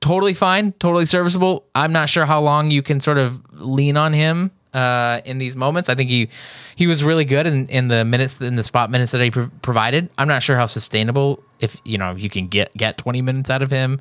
totally 0.00 0.34
fine, 0.34 0.72
totally 0.72 1.06
serviceable. 1.06 1.64
I'm 1.74 1.92
not 1.92 2.08
sure 2.08 2.26
how 2.26 2.40
long 2.40 2.70
you 2.70 2.82
can 2.82 3.00
sort 3.00 3.18
of 3.18 3.40
lean 3.52 3.96
on 3.96 4.12
him 4.12 4.50
uh, 4.74 5.20
in 5.24 5.38
these 5.38 5.54
moments. 5.56 5.88
I 5.88 5.94
think 5.94 6.10
he 6.10 6.28
he 6.76 6.86
was 6.86 7.04
really 7.04 7.24
good 7.24 7.46
in, 7.46 7.68
in 7.68 7.88
the 7.88 8.04
minutes 8.04 8.40
in 8.40 8.56
the 8.56 8.64
spot 8.64 8.90
minutes 8.90 9.12
that 9.12 9.20
he 9.20 9.30
pro- 9.30 9.50
provided. 9.62 10.10
I'm 10.18 10.28
not 10.28 10.42
sure 10.42 10.56
how 10.56 10.66
sustainable 10.66 11.42
if 11.60 11.76
you 11.84 11.98
know 11.98 12.12
you 12.16 12.30
can 12.30 12.48
get 12.48 12.76
get 12.76 12.98
20 12.98 13.22
minutes 13.22 13.50
out 13.50 13.62
of 13.62 13.70
him. 13.70 14.00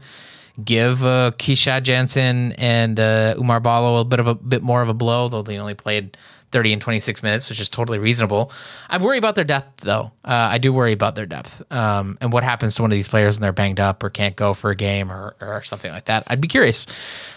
Give 0.64 1.04
uh, 1.04 1.32
Jensen 1.38 2.54
and 2.54 3.00
uh, 3.00 3.36
Oumar 3.36 3.62
Ballo 3.62 3.98
a 4.02 4.06
bit 4.06 4.20
of 4.20 4.28
a 4.28 4.36
bit 4.36 4.64
more 4.64 4.82
of 4.82 4.90
a 4.90 4.94
blow, 4.94 5.28
though 5.28 5.44
they 5.44 5.58
only 5.58 5.76
played 5.76 6.18
30 6.52 6.74
and 6.74 6.82
26 6.82 7.24
minutes, 7.24 7.50
which 7.50 7.60
is 7.60 7.70
totally 7.70 8.00
reasonable. 8.00 8.52
I 8.90 8.98
worry 8.98 9.18
about 9.18 9.36
their 9.36 9.44
depth, 9.44 9.82
though. 9.82 10.12
Uh, 10.24 10.50
I 10.52 10.58
do 10.58 10.72
worry 10.72 10.94
about 10.94 11.16
their 11.16 11.26
depth 11.26 11.62
um, 11.72 12.18
and 12.22 12.32
what 12.32 12.44
happens 12.44 12.76
to 12.76 12.82
one 12.82 12.92
of 12.92 12.96
these 12.96 13.08
players 13.08 13.36
when 13.36 13.42
they're 13.42 13.52
banged 13.52 13.80
up 13.80 14.04
or 14.04 14.10
can't 14.10 14.36
go 14.36 14.54
for 14.54 14.72
a 14.72 14.76
game 14.76 15.12
or, 15.12 15.36
or 15.42 15.62
something 15.64 15.92
like 15.92 16.06
that. 16.06 16.24
I'd 16.28 16.42
be 16.42 16.48
curious. 16.48 16.88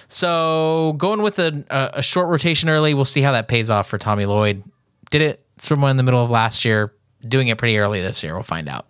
So 0.08 0.94
going 0.96 1.22
with 1.22 1.38
a, 1.38 1.64
a 1.94 2.02
short 2.02 2.28
rotation 2.28 2.68
early, 2.68 2.94
we'll 2.94 3.04
see 3.04 3.20
how 3.20 3.32
that 3.32 3.48
pays 3.48 3.68
off 3.68 3.88
for 3.88 3.98
Tommy 3.98 4.26
Lloyd. 4.26 4.62
Did 5.10 5.22
it 5.22 5.44
somewhere 5.58 5.90
in 5.90 5.96
the 5.96 6.02
middle 6.02 6.22
of 6.22 6.30
last 6.30 6.64
year, 6.64 6.92
doing 7.26 7.48
it 7.48 7.58
pretty 7.58 7.78
early 7.78 8.00
this 8.00 8.22
year. 8.22 8.34
We'll 8.34 8.42
find 8.44 8.68
out. 8.68 8.86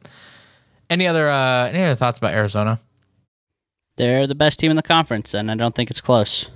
Any 0.88 1.06
other 1.06 1.28
uh, 1.28 1.68
any 1.68 1.84
other 1.84 1.94
thoughts 1.94 2.18
about 2.18 2.34
Arizona? 2.34 2.80
They're 4.00 4.26
the 4.26 4.34
best 4.34 4.58
team 4.58 4.70
in 4.70 4.78
the 4.78 4.82
conference, 4.82 5.34
and 5.34 5.50
I 5.50 5.54
don't 5.56 5.74
think 5.74 5.90
it's 5.90 6.00
close. 6.00 6.48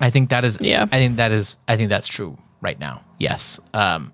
I 0.00 0.08
think 0.08 0.30
that 0.30 0.46
is. 0.46 0.56
Yeah. 0.58 0.86
I 0.90 0.96
think 0.96 1.18
that 1.18 1.32
is. 1.32 1.58
I 1.68 1.76
think 1.76 1.90
that's 1.90 2.06
true 2.06 2.38
right 2.62 2.78
now. 2.78 3.04
Yes. 3.18 3.60
Um. 3.74 4.10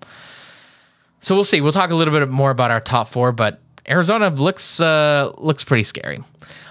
So 1.20 1.37
we'll 1.37 1.44
see. 1.44 1.60
We'll 1.60 1.70
talk 1.70 1.90
a 1.90 1.94
little 1.94 2.12
bit 2.12 2.28
more 2.28 2.50
about 2.50 2.72
our 2.72 2.80
top 2.80 3.06
four, 3.06 3.30
but 3.30 3.60
Arizona 3.88 4.28
looks 4.30 4.80
uh 4.80 5.32
looks 5.38 5.62
pretty 5.62 5.84
scary. 5.84 6.18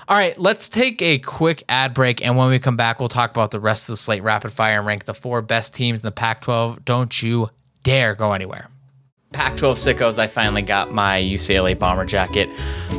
All 0.10 0.18
right, 0.18 0.38
let's 0.38 0.68
take 0.68 1.02
a 1.02 1.20
quick 1.20 1.63
ad 1.70 1.94
break, 1.94 2.22
and 2.22 2.36
when 2.36 2.50
we 2.50 2.60
come 2.60 2.76
back, 2.76 3.00
we'll 3.00 3.08
talk 3.08 3.32
about 3.32 3.52
the 3.52 3.62
rest 3.62 3.84
of 3.84 3.94
the 3.94 3.98
slate 3.98 4.24
rapid 4.24 4.52
fire 4.52 4.80
and 4.80 4.86
rank 4.86 5.06
the 5.06 5.13
four 5.13 5.42
best 5.42 5.74
teams 5.74 6.02
in 6.02 6.06
the 6.06 6.12
Pac-12. 6.12 6.84
Don't 6.84 7.24
you 7.24 7.50
dare 7.84 8.13
go 8.13 8.34
anywhere. 8.34 8.68
Pac-12 9.32 9.96
sickos, 9.96 10.20
I 10.20 10.28
finally 10.28 10.62
got 10.62 10.92
my 10.92 11.22
UCLA 11.22 11.80
bomber 11.80 12.04
jacket 12.04 12.54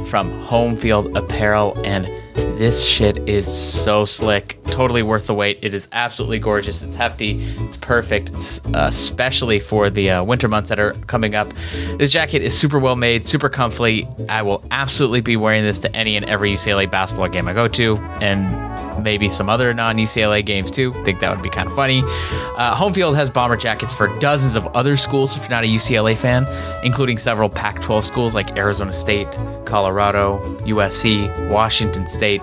from 0.07 0.31
Home 0.45 0.75
Field 0.77 1.15
Apparel, 1.15 1.79
and 1.85 2.07
this 2.35 2.85
shit 2.85 3.17
is 3.29 3.47
so 3.47 4.05
slick. 4.05 4.59
Totally 4.65 5.03
worth 5.03 5.27
the 5.27 5.35
wait. 5.35 5.59
It 5.63 5.75
is 5.75 5.89
absolutely 5.93 6.39
gorgeous. 6.39 6.83
It's 6.83 6.95
hefty. 6.95 7.43
It's 7.61 7.77
perfect, 7.77 8.31
it's, 8.31 8.65
uh, 8.67 8.87
especially 8.89 9.61
for 9.61 9.91
the 9.91 10.11
uh, 10.11 10.25
winter 10.25 10.49
months 10.49 10.69
that 10.69 10.79
are 10.79 10.93
coming 11.07 11.35
up. 11.35 11.53
This 11.99 12.11
jacket 12.11 12.43
is 12.43 12.57
super 12.57 12.79
well 12.79 12.97
made, 12.97 13.27
super 13.27 13.49
comfy. 13.49 14.07
I 14.29 14.43
will 14.43 14.65
absolutely 14.71 15.21
be 15.21 15.37
wearing 15.37 15.63
this 15.63 15.79
to 15.81 15.97
any 15.97 16.17
and 16.17 16.25
every 16.27 16.53
UCLA 16.53 16.91
basketball 16.91 17.29
game 17.29 17.49
I 17.49 17.53
go 17.53 17.69
to, 17.69 17.97
and 18.21 18.84
maybe 19.03 19.29
some 19.29 19.49
other 19.49 19.73
non 19.75 19.97
UCLA 19.97 20.45
games 20.45 20.71
too. 20.71 20.93
Think 21.05 21.21
that 21.21 21.35
would 21.35 21.43
be 21.43 21.51
kind 21.51 21.69
of 21.69 21.75
funny. 21.75 22.03
Uh, 22.05 22.75
Home 22.75 22.93
Field 22.93 23.17
has 23.17 23.31
bomber 23.31 23.57
jackets 23.57 23.93
for 23.93 24.09
dozens 24.19 24.57
of 24.57 24.67
other 24.69 24.97
schools 24.97 25.37
if 25.37 25.43
you're 25.43 25.51
not 25.51 25.65
a 25.65 25.69
UCLA 25.69 26.17
fan, 26.17 26.47
including 26.85 27.19
several 27.19 27.49
Pac 27.49 27.81
12 27.81 28.05
schools 28.05 28.35
like 28.35 28.57
Arizona 28.57 28.93
State, 28.93 29.31
Colorado, 29.65 30.39
USC, 30.61 31.51
Washington 31.51 32.07
State. 32.07 32.43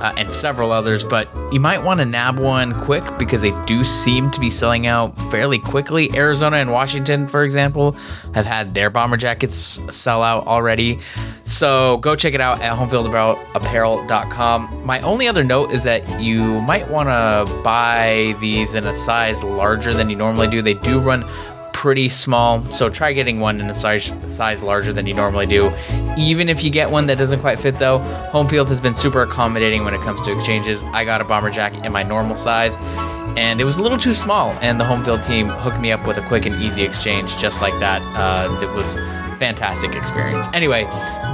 Uh, 0.00 0.14
and 0.16 0.32
several 0.32 0.72
others, 0.72 1.04
but 1.04 1.28
you 1.52 1.60
might 1.60 1.84
want 1.84 2.00
to 2.00 2.06
nab 2.06 2.38
one 2.38 2.72
quick 2.86 3.04
because 3.18 3.42
they 3.42 3.50
do 3.66 3.84
seem 3.84 4.30
to 4.30 4.40
be 4.40 4.48
selling 4.48 4.86
out 4.86 5.14
fairly 5.30 5.58
quickly. 5.58 6.10
Arizona 6.16 6.56
and 6.56 6.72
Washington, 6.72 7.28
for 7.28 7.44
example, 7.44 7.94
have 8.32 8.46
had 8.46 8.72
their 8.72 8.88
bomber 8.88 9.18
jackets 9.18 9.78
sell 9.90 10.22
out 10.22 10.46
already. 10.46 10.98
So 11.44 11.98
go 11.98 12.16
check 12.16 12.32
it 12.32 12.40
out 12.40 12.62
at 12.62 12.74
homefieldapparel.com. 12.78 14.86
My 14.86 15.00
only 15.00 15.28
other 15.28 15.44
note 15.44 15.72
is 15.72 15.82
that 15.82 16.20
you 16.20 16.60
might 16.62 16.88
want 16.88 17.08
to 17.08 17.44
buy 17.62 18.34
these 18.40 18.74
in 18.74 18.86
a 18.86 18.94
size 18.94 19.42
larger 19.42 19.92
than 19.92 20.08
you 20.08 20.16
normally 20.16 20.48
do. 20.48 20.62
They 20.62 20.74
do 20.74 21.00
run 21.00 21.24
pretty 21.80 22.10
small, 22.10 22.60
so 22.64 22.90
try 22.90 23.10
getting 23.10 23.40
one 23.40 23.58
in 23.58 23.70
a 23.70 23.72
size 23.72 24.12
size 24.26 24.62
larger 24.62 24.92
than 24.92 25.06
you 25.06 25.14
normally 25.14 25.46
do. 25.46 25.72
Even 26.18 26.50
if 26.50 26.62
you 26.62 26.68
get 26.68 26.90
one 26.90 27.06
that 27.06 27.16
doesn't 27.16 27.40
quite 27.40 27.58
fit 27.58 27.78
though, 27.78 28.00
Home 28.32 28.46
Field 28.46 28.68
has 28.68 28.82
been 28.82 28.94
super 28.94 29.22
accommodating 29.22 29.82
when 29.82 29.94
it 29.94 30.02
comes 30.02 30.20
to 30.20 30.30
exchanges. 30.30 30.82
I 30.92 31.06
got 31.06 31.22
a 31.22 31.24
bomber 31.24 31.48
jacket 31.48 31.86
in 31.86 31.90
my 31.90 32.02
normal 32.02 32.36
size 32.36 32.76
and 33.38 33.62
it 33.62 33.64
was 33.64 33.78
a 33.78 33.82
little 33.82 33.96
too 33.96 34.12
small 34.12 34.50
and 34.60 34.78
the 34.78 34.84
Home 34.84 35.02
Field 35.02 35.22
team 35.22 35.48
hooked 35.48 35.80
me 35.80 35.90
up 35.90 36.06
with 36.06 36.18
a 36.18 36.22
quick 36.28 36.44
and 36.44 36.60
easy 36.62 36.82
exchange 36.82 37.38
just 37.38 37.62
like 37.62 37.72
that. 37.80 38.02
Uh, 38.14 38.60
it 38.62 38.68
was 38.74 38.96
fantastic 39.40 39.94
experience. 39.94 40.48
Anyway, 40.52 40.84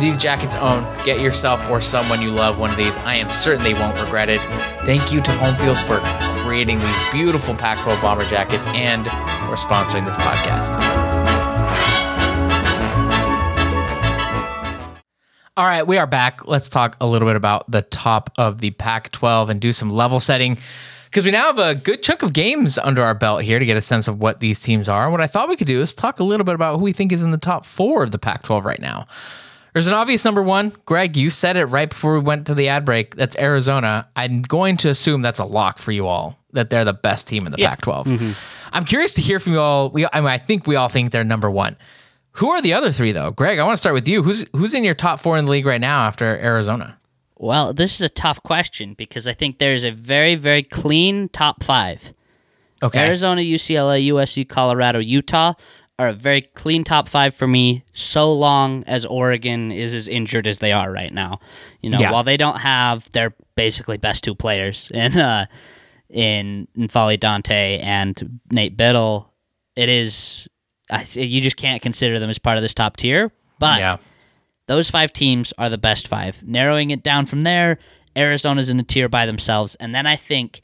these 0.00 0.16
jackets 0.16 0.54
own. 0.54 0.84
Get 1.04 1.20
yourself 1.20 1.68
or 1.68 1.80
someone 1.80 2.22
you 2.22 2.30
love 2.30 2.58
one 2.58 2.70
of 2.70 2.76
these. 2.76 2.96
I 2.98 3.16
am 3.16 3.28
certain 3.30 3.64
they 3.64 3.74
won't 3.74 4.00
regret 4.00 4.28
it. 4.28 4.40
Thank 4.86 5.12
you 5.12 5.20
to 5.20 5.30
Home 5.32 5.56
Field 5.56 5.76
for 5.76 5.98
creating 6.42 6.78
these 6.78 7.10
beautiful 7.10 7.54
Pac-12 7.56 8.00
bomber 8.00 8.24
jackets 8.26 8.62
and 8.68 9.04
for 9.04 9.56
sponsoring 9.56 10.06
this 10.06 10.16
podcast. 10.16 10.72
All 15.56 15.64
right, 15.64 15.86
we 15.86 15.98
are 15.98 16.06
back. 16.06 16.46
Let's 16.46 16.68
talk 16.68 16.96
a 17.00 17.06
little 17.06 17.26
bit 17.26 17.34
about 17.34 17.68
the 17.68 17.82
top 17.82 18.30
of 18.36 18.60
the 18.60 18.70
Pac 18.70 19.10
12 19.10 19.50
and 19.50 19.60
do 19.60 19.72
some 19.72 19.90
level 19.90 20.20
setting 20.20 20.58
because 21.16 21.24
we 21.24 21.30
now 21.30 21.46
have 21.46 21.58
a 21.58 21.74
good 21.74 22.02
chunk 22.02 22.22
of 22.22 22.34
games 22.34 22.76
under 22.76 23.02
our 23.02 23.14
belt 23.14 23.40
here 23.40 23.58
to 23.58 23.64
get 23.64 23.74
a 23.74 23.80
sense 23.80 24.06
of 24.06 24.20
what 24.20 24.40
these 24.40 24.60
teams 24.60 24.86
are. 24.86 25.04
And 25.04 25.12
what 25.12 25.22
I 25.22 25.26
thought 25.26 25.48
we 25.48 25.56
could 25.56 25.66
do 25.66 25.80
is 25.80 25.94
talk 25.94 26.20
a 26.20 26.22
little 26.22 26.44
bit 26.44 26.54
about 26.54 26.76
who 26.76 26.82
we 26.82 26.92
think 26.92 27.10
is 27.10 27.22
in 27.22 27.30
the 27.30 27.38
top 27.38 27.64
four 27.64 28.02
of 28.02 28.10
the 28.10 28.18
Pac 28.18 28.42
12 28.42 28.66
right 28.66 28.78
now. 28.78 29.06
There's 29.72 29.86
an 29.86 29.94
obvious 29.94 30.26
number 30.26 30.42
one. 30.42 30.74
Greg, 30.84 31.16
you 31.16 31.30
said 31.30 31.56
it 31.56 31.64
right 31.64 31.88
before 31.88 32.12
we 32.12 32.18
went 32.18 32.44
to 32.48 32.54
the 32.54 32.68
ad 32.68 32.84
break. 32.84 33.16
That's 33.16 33.34
Arizona. 33.38 34.06
I'm 34.14 34.42
going 34.42 34.76
to 34.76 34.90
assume 34.90 35.22
that's 35.22 35.38
a 35.38 35.46
lock 35.46 35.78
for 35.78 35.90
you 35.90 36.06
all, 36.06 36.38
that 36.52 36.68
they're 36.68 36.84
the 36.84 36.92
best 36.92 37.26
team 37.26 37.46
in 37.46 37.52
the 37.52 37.56
Pac 37.56 37.80
12. 37.80 38.06
Mm-hmm. 38.08 38.32
I'm 38.74 38.84
curious 38.84 39.14
to 39.14 39.22
hear 39.22 39.40
from 39.40 39.54
you 39.54 39.60
all. 39.60 39.88
We, 39.88 40.06
I 40.12 40.20
mean, 40.20 40.28
I 40.28 40.36
think 40.36 40.66
we 40.66 40.76
all 40.76 40.90
think 40.90 41.12
they're 41.12 41.24
number 41.24 41.50
one. 41.50 41.78
Who 42.32 42.50
are 42.50 42.60
the 42.60 42.74
other 42.74 42.92
three, 42.92 43.12
though? 43.12 43.30
Greg, 43.30 43.58
I 43.58 43.64
want 43.64 43.72
to 43.72 43.80
start 43.80 43.94
with 43.94 44.06
you. 44.06 44.22
Who's 44.22 44.44
who's 44.52 44.74
in 44.74 44.84
your 44.84 44.94
top 44.94 45.20
four 45.20 45.38
in 45.38 45.46
the 45.46 45.50
league 45.50 45.64
right 45.64 45.80
now 45.80 46.02
after 46.02 46.26
Arizona? 46.26 46.98
Well, 47.38 47.72
this 47.74 47.94
is 47.96 48.00
a 48.00 48.08
tough 48.08 48.42
question 48.42 48.94
because 48.94 49.26
I 49.28 49.32
think 49.34 49.58
there's 49.58 49.84
a 49.84 49.90
very, 49.90 50.34
very 50.36 50.62
clean 50.62 51.28
top 51.28 51.62
five. 51.62 52.12
Okay. 52.82 52.98
Arizona, 52.98 53.40
UCLA, 53.42 54.06
USC, 54.08 54.48
Colorado, 54.48 54.98
Utah 54.98 55.54
are 55.98 56.08
a 56.08 56.12
very 56.12 56.42
clean 56.42 56.84
top 56.84 57.08
five 57.08 57.34
for 57.34 57.46
me, 57.46 57.82
so 57.94 58.30
long 58.32 58.84
as 58.84 59.04
Oregon 59.06 59.72
is 59.72 59.94
as 59.94 60.08
injured 60.08 60.46
as 60.46 60.58
they 60.58 60.72
are 60.72 60.90
right 60.92 61.12
now. 61.12 61.40
You 61.80 61.90
know, 61.90 61.98
Yeah. 61.98 62.12
while 62.12 62.22
they 62.24 62.36
don't 62.36 62.58
have 62.58 63.10
their 63.12 63.34
basically 63.54 63.96
best 63.96 64.22
two 64.22 64.34
players 64.34 64.90
in 64.94 65.16
uh, 65.18 65.46
in 66.10 66.68
N'Faly 66.76 67.18
Dante 67.18 67.78
and 67.78 68.40
Nate 68.50 68.76
Bittle, 68.76 69.26
it 69.74 69.88
is 69.88 70.48
I, 70.90 71.04
you 71.14 71.40
just 71.40 71.56
can't 71.56 71.82
consider 71.82 72.18
them 72.20 72.30
as 72.30 72.38
part 72.38 72.58
of 72.58 72.62
this 72.62 72.74
top 72.74 72.96
tier. 72.98 73.32
But 73.58 73.80
yeah. 73.80 73.96
Those 74.66 74.90
five 74.90 75.12
teams 75.12 75.52
are 75.58 75.70
the 75.70 75.78
best 75.78 76.08
five. 76.08 76.42
Narrowing 76.42 76.90
it 76.90 77.02
down 77.02 77.26
from 77.26 77.42
there, 77.42 77.78
Arizona's 78.16 78.68
in 78.68 78.76
the 78.76 78.82
tier 78.82 79.08
by 79.08 79.26
themselves. 79.26 79.74
And 79.76 79.94
then 79.94 80.06
I 80.06 80.16
think 80.16 80.62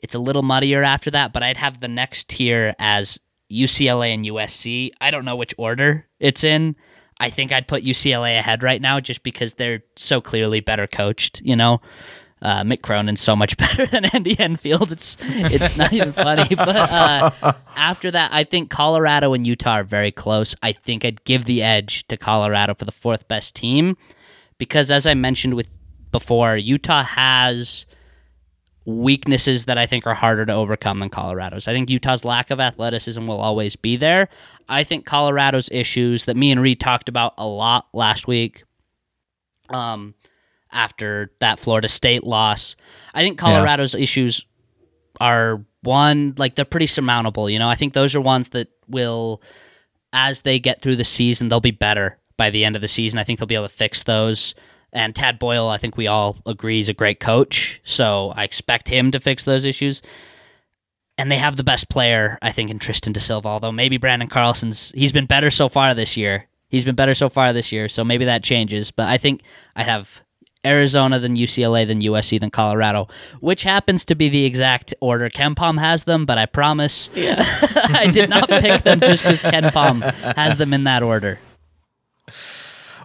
it's 0.00 0.14
a 0.14 0.18
little 0.18 0.42
muddier 0.42 0.82
after 0.82 1.10
that, 1.12 1.32
but 1.32 1.42
I'd 1.42 1.56
have 1.56 1.80
the 1.80 1.88
next 1.88 2.28
tier 2.28 2.74
as 2.78 3.18
UCLA 3.50 4.14
and 4.14 4.24
USC. 4.24 4.90
I 5.00 5.10
don't 5.10 5.24
know 5.24 5.36
which 5.36 5.54
order 5.58 6.06
it's 6.18 6.44
in. 6.44 6.76
I 7.20 7.30
think 7.30 7.50
I'd 7.50 7.68
put 7.68 7.84
UCLA 7.84 8.38
ahead 8.38 8.62
right 8.62 8.80
now 8.80 9.00
just 9.00 9.22
because 9.22 9.54
they're 9.54 9.82
so 9.96 10.20
clearly 10.20 10.60
better 10.60 10.86
coached, 10.86 11.40
you 11.42 11.56
know? 11.56 11.80
Uh, 12.40 12.62
Mick 12.62 12.82
Cronin's 12.82 13.20
so 13.20 13.34
much 13.34 13.56
better 13.58 13.86
than 13.86 14.04
Andy 14.06 14.38
Enfield. 14.38 14.92
It's 14.92 15.16
it's 15.20 15.76
not 15.76 15.92
even 15.92 16.12
funny. 16.12 16.54
But 16.56 16.76
uh, 16.76 17.52
after 17.76 18.10
that, 18.10 18.32
I 18.32 18.44
think 18.44 18.70
Colorado 18.70 19.32
and 19.34 19.46
Utah 19.46 19.78
are 19.80 19.84
very 19.84 20.12
close. 20.12 20.54
I 20.62 20.72
think 20.72 21.04
I'd 21.04 21.24
give 21.24 21.44
the 21.44 21.62
edge 21.62 22.06
to 22.08 22.16
Colorado 22.16 22.74
for 22.74 22.84
the 22.84 22.92
fourth 22.92 23.26
best 23.28 23.54
team 23.54 23.96
because, 24.58 24.90
as 24.90 25.06
I 25.06 25.14
mentioned 25.14 25.54
with 25.54 25.68
before, 26.10 26.56
Utah 26.56 27.02
has 27.02 27.86
weaknesses 28.84 29.66
that 29.66 29.76
I 29.76 29.84
think 29.84 30.06
are 30.06 30.14
harder 30.14 30.46
to 30.46 30.54
overcome 30.54 30.98
than 30.98 31.10
Colorado's. 31.10 31.68
I 31.68 31.72
think 31.72 31.90
Utah's 31.90 32.24
lack 32.24 32.50
of 32.50 32.58
athleticism 32.58 33.26
will 33.26 33.40
always 33.40 33.76
be 33.76 33.96
there. 33.96 34.30
I 34.66 34.82
think 34.82 35.04
Colorado's 35.04 35.68
issues 35.70 36.24
that 36.24 36.38
me 36.38 36.50
and 36.50 36.62
Reed 36.62 36.80
talked 36.80 37.10
about 37.10 37.34
a 37.36 37.46
lot 37.46 37.88
last 37.92 38.26
week. 38.26 38.64
Um, 39.68 40.14
after 40.72 41.32
that 41.40 41.58
Florida 41.58 41.88
State 41.88 42.24
loss. 42.24 42.76
I 43.14 43.22
think 43.22 43.38
Colorado's 43.38 43.94
issues 43.94 44.46
are 45.20 45.64
one 45.82 46.34
like 46.36 46.54
they're 46.54 46.64
pretty 46.64 46.86
surmountable, 46.86 47.48
you 47.48 47.58
know. 47.58 47.68
I 47.68 47.74
think 47.74 47.92
those 47.92 48.14
are 48.14 48.20
ones 48.20 48.50
that 48.50 48.68
will 48.88 49.42
as 50.12 50.42
they 50.42 50.58
get 50.58 50.80
through 50.80 50.96
the 50.96 51.04
season, 51.04 51.48
they'll 51.48 51.60
be 51.60 51.70
better 51.70 52.18
by 52.36 52.50
the 52.50 52.64
end 52.64 52.76
of 52.76 52.82
the 52.82 52.88
season. 52.88 53.18
I 53.18 53.24
think 53.24 53.38
they'll 53.38 53.46
be 53.46 53.54
able 53.54 53.68
to 53.68 53.74
fix 53.74 54.02
those. 54.04 54.54
And 54.92 55.14
Tad 55.14 55.38
Boyle, 55.38 55.68
I 55.68 55.76
think 55.76 55.96
we 55.96 56.06
all 56.06 56.38
agree 56.46 56.80
is 56.80 56.88
a 56.88 56.94
great 56.94 57.20
coach, 57.20 57.80
so 57.84 58.32
I 58.34 58.44
expect 58.44 58.88
him 58.88 59.10
to 59.10 59.20
fix 59.20 59.44
those 59.44 59.66
issues. 59.66 60.00
And 61.18 61.30
they 61.30 61.36
have 61.36 61.56
the 61.56 61.64
best 61.64 61.90
player, 61.90 62.38
I 62.40 62.52
think, 62.52 62.70
in 62.70 62.78
Tristan 62.78 63.12
da 63.12 63.20
Silva. 63.20 63.48
Although 63.48 63.72
maybe 63.72 63.98
Branden 63.98 64.30
Carlson's 64.30 64.92
he's 64.94 65.12
been 65.12 65.26
better 65.26 65.50
so 65.50 65.68
far 65.68 65.92
this 65.92 66.16
year. 66.16 66.46
He's 66.68 66.84
been 66.84 66.94
better 66.94 67.14
so 67.14 67.28
far 67.28 67.52
this 67.52 67.72
year, 67.72 67.88
so 67.88 68.04
maybe 68.04 68.26
that 68.26 68.44
changes. 68.44 68.90
But 68.90 69.08
I 69.08 69.18
think 69.18 69.42
I'd 69.74 69.88
have 69.88 70.22
Arizona, 70.68 71.18
then 71.18 71.34
UCLA, 71.34 71.86
then 71.86 72.00
USC, 72.00 72.38
then 72.38 72.50
Colorado, 72.50 73.08
which 73.40 73.62
happens 73.62 74.04
to 74.04 74.14
be 74.14 74.28
the 74.28 74.44
exact 74.44 74.94
order 75.00 75.30
KenPom 75.30 75.78
has 75.78 76.04
them, 76.04 76.26
but 76.26 76.38
I 76.38 76.46
promise 76.46 77.08
I 77.16 78.10
did 78.12 78.28
not 78.30 78.48
pick 78.48 78.82
them 78.82 79.00
just 79.00 79.22
because 79.22 79.40
KenPom 79.42 80.02
has 80.36 80.56
them 80.58 80.72
in 80.74 80.84
that 80.84 81.02
order. 81.02 81.38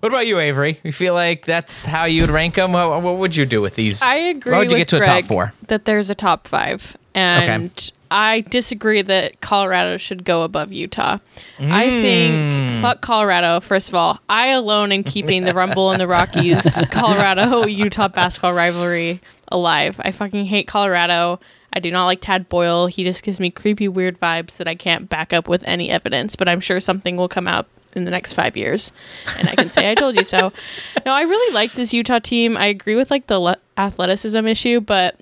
What 0.02 0.12
about 0.12 0.28
you, 0.28 0.38
Avery? 0.40 0.82
You 0.84 0.92
feel 0.92 1.14
like 1.14 1.46
that's 1.46 1.86
how 1.86 2.04
you'd 2.04 2.30
rank 2.30 2.56
them? 2.56 2.74
What, 2.74 3.02
what 3.02 3.18
would 3.20 3.36
you 3.38 3.46
do 3.46 3.62
with 3.62 3.76
these? 3.76 4.02
I 4.02 4.16
agree 4.16 4.52
How 4.52 4.60
would 4.60 4.72
you 4.72 4.76
with 4.78 4.82
get 4.82 4.88
to 4.90 4.98
Greg 4.98 5.10
a 5.10 5.22
top 5.22 5.28
four? 5.30 5.54
that 5.68 5.86
there's 5.86 6.10
a 6.10 6.16
top 6.16 6.46
five, 6.48 6.98
and 7.16 7.92
I 8.16 8.42
disagree 8.42 9.02
that 9.02 9.42
Colorado 9.42 9.98
should 9.98 10.24
go 10.24 10.44
above 10.44 10.72
Utah. 10.72 11.18
I 11.60 11.86
Mm. 11.88 12.02
think 12.02 12.82
fuck 12.82 13.02
Colorado. 13.02 13.60
First 13.60 13.90
of 13.90 13.96
all, 13.96 14.20
I 14.30 14.50
alone 14.50 14.92
am 14.92 15.04
keeping 15.04 15.46
the 15.46 15.54
Rumble 15.54 15.90
and 15.92 16.00
the 16.00 16.08
Rockies 16.08 16.80
Colorado 16.92 17.66
Utah 17.66 18.10
basketball 18.10 18.54
rivalry 18.54 19.20
alive. 19.48 20.00
I 20.04 20.12
fucking 20.12 20.46
hate 20.46 20.68
Colorado. 20.68 21.40
I 21.76 21.80
do 21.80 21.90
not 21.90 22.06
like 22.06 22.22
Tad 22.22 22.50
Boyle. 22.50 22.86
He 22.86 23.04
just 23.04 23.24
gives 23.24 23.40
me 23.40 23.50
creepy, 23.50 23.88
weird 23.88 24.20
vibes 24.20 24.58
that 24.58 24.68
I 24.68 24.76
can't 24.76 25.10
back 25.10 25.34
up 25.34 25.48
with 25.48 25.64
any 25.68 25.90
evidence. 25.90 26.36
But 26.36 26.48
I'm 26.48 26.60
sure 26.60 26.80
something 26.80 27.16
will 27.18 27.28
come 27.28 27.48
out 27.48 27.66
in 27.96 28.06
the 28.06 28.12
next 28.12 28.34
five 28.34 28.56
years, 28.58 28.92
and 29.40 29.48
I 29.50 29.56
can 29.56 29.70
say 29.72 29.90
I 29.90 29.96
told 29.96 30.16
you 30.16 30.24
so. 30.24 30.52
No, 31.06 31.14
I 31.14 31.22
really 31.24 31.54
like 31.54 31.74
this 31.74 31.94
Utah 31.94 32.20
team. 32.20 32.58
I 32.58 32.68
agree 32.68 32.96
with 32.96 33.10
like 33.12 33.26
the 33.28 33.40
le- 33.40 33.58
athleticism 33.78 34.46
issue, 34.48 34.82
but 34.82 35.16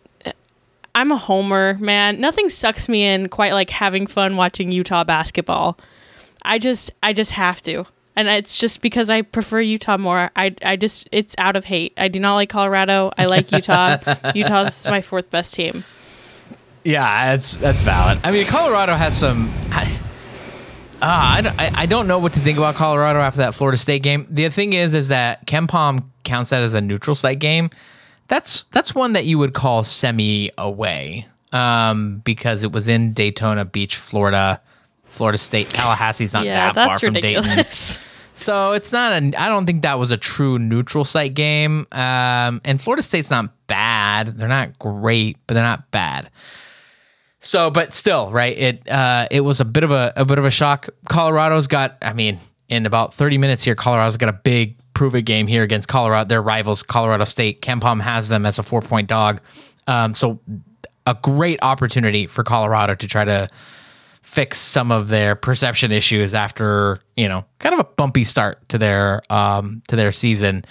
I'm 0.94 1.12
a 1.12 1.18
homer, 1.18 1.78
man. 1.80 2.20
Nothing 2.20 2.50
sucks 2.50 2.90
me 2.90 3.04
in 3.04 3.30
quite 3.30 3.54
like 3.54 3.70
having 3.70 4.08
fun 4.08 4.36
watching 4.36 4.72
Utah 4.72 5.04
basketball. 5.04 5.78
I 6.44 6.58
just 6.60 6.92
I 7.02 7.14
just 7.14 7.32
have 7.32 7.62
to. 7.64 7.86
And 8.16 8.28
it's 8.28 8.60
just 8.60 8.82
because 8.82 9.10
I 9.10 9.22
prefer 9.22 9.62
Utah 9.62 9.98
more. 9.98 10.32
I 10.36 10.54
I 10.66 10.76
just 10.76 11.08
it's 11.12 11.34
out 11.38 11.56
of 11.56 11.64
hate. 11.66 11.94
I 11.98 12.08
do 12.10 12.20
not 12.20 12.36
like 12.36 12.50
Colorado. 12.50 13.12
I 13.18 13.26
like 13.26 13.52
Utah. 13.54 13.98
Utah's 14.36 14.86
my 14.86 15.02
fourth 15.02 15.30
best 15.30 15.54
team. 15.54 15.86
Yeah, 16.84 17.36
that's 17.36 17.56
that's 17.58 17.82
valid. 17.84 18.20
I 18.24 18.32
mean, 18.32 18.46
Colorado 18.48 18.96
has 18.96 19.18
some. 19.18 19.50
I, 19.70 19.98
ah, 21.02 21.36
I, 21.36 21.42
don't- 21.42 21.60
I, 21.60 21.72
I 21.82 21.86
don't 21.86 22.08
know 22.08 22.20
what 22.20 22.34
to 22.34 22.40
think 22.40 22.58
about 22.58 22.76
Colorado 22.76 23.20
after 23.20 23.38
that 23.38 23.54
Florida 23.56 23.78
State 23.78 24.04
game. 24.04 24.28
The 24.30 24.50
thing 24.50 24.74
is, 24.74 24.94
is 24.94 25.08
that 25.10 25.46
KenPom 25.48 26.04
counts 26.24 26.50
that 26.50 26.64
as 26.64 26.74
a 26.74 26.82
neutral 26.82 27.16
site 27.16 27.40
game. 27.40 27.70
That's 28.32 28.64
that's 28.72 28.96
one 28.96 29.12
that 29.12 29.26
you 29.26 29.38
would 29.40 29.54
call 29.54 29.84
semi 29.84 30.52
away, 30.58 31.28
um, 31.52 32.22
because 32.24 32.64
it 32.64 32.72
was 32.72 32.88
in 32.88 33.12
Daytona 33.12 33.66
Beach, 33.66 33.98
Florida. 33.98 34.62
Florida 35.04 35.38
State, 35.38 35.68
Tallahassee's 35.68 36.32
not 36.32 36.46
yeah, 36.46 36.72
that 36.72 36.76
far 36.76 36.88
that's 36.88 37.02
from 37.02 37.14
Dayton. 37.16 37.44
So 38.34 38.72
it's 38.72 38.92
not 38.92 39.12
a. 39.12 39.40
I 39.40 39.50
don't 39.50 39.68
think 39.68 39.84
that 39.84 40.00
was 40.00 40.10
a 40.10 40.18
true 40.18 40.58
neutral 40.58 41.04
site 41.04 41.36
game. 41.36 41.86
Um, 41.92 42.62
and 42.66 42.82
Florida 42.82 43.04
State's 43.04 43.30
not 43.30 43.52
bad. 43.68 44.36
They're 44.38 44.48
not 44.48 44.80
great, 44.80 45.38
but 45.46 45.54
they're 45.54 45.64
not 45.64 45.92
bad. 45.92 46.32
So, 47.40 47.70
but 47.70 47.94
still, 47.94 48.32
right? 48.32 48.58
It 48.58 48.90
uh, 48.90 49.28
it 49.30 49.42
was 49.42 49.60
a 49.60 49.66
bit 49.66 49.84
of 49.84 49.92
a 49.92 50.14
a 50.16 50.26
bit 50.26 50.40
of 50.40 50.46
a 50.46 50.50
shock. 50.50 50.90
Colorado's 51.08 51.68
got. 51.68 51.98
I 52.02 52.14
mean, 52.14 52.40
in 52.68 52.88
about 52.88 53.14
thirty 53.14 53.38
minutes 53.38 53.64
here, 53.64 53.76
Colorado's 53.76 54.18
got 54.18 54.30
a 54.30 54.34
big 54.34 54.78
prove 55.02 55.16
it 55.16 55.24
game 55.24 55.48
here 55.48 55.64
against 55.64 55.88
Colorado. 55.88 56.28
Their 56.28 56.44
rivals, 56.44 56.84
Colorado 56.84 57.24
State. 57.24 57.64
KenPom 57.64 58.00
has 58.02 58.28
them 58.28 58.46
as 58.46 58.60
a 58.60 58.64
four 58.64 58.84
point 58.84 59.08
dog. 59.08 59.42
Um, 59.88 60.14
so 60.14 60.40
a 61.08 61.18
great 61.20 61.58
opportunity 61.64 62.28
for 62.28 62.44
Colorado 62.44 62.94
to 62.94 63.08
try 63.08 63.26
to 63.26 63.50
fix 64.22 64.60
some 64.60 64.92
of 64.92 65.08
their 65.08 65.34
perception 65.34 65.92
issues 65.92 66.36
after 66.36 67.00
you 67.18 67.28
know 67.28 67.44
kind 67.58 67.74
of 67.74 67.80
a 67.80 67.84
bumpy 67.84 68.24
start 68.24 68.70
to 68.70 68.78
their 68.78 69.24
um 69.32 69.82
to 69.88 69.96
their 69.98 70.12
season 70.12 70.64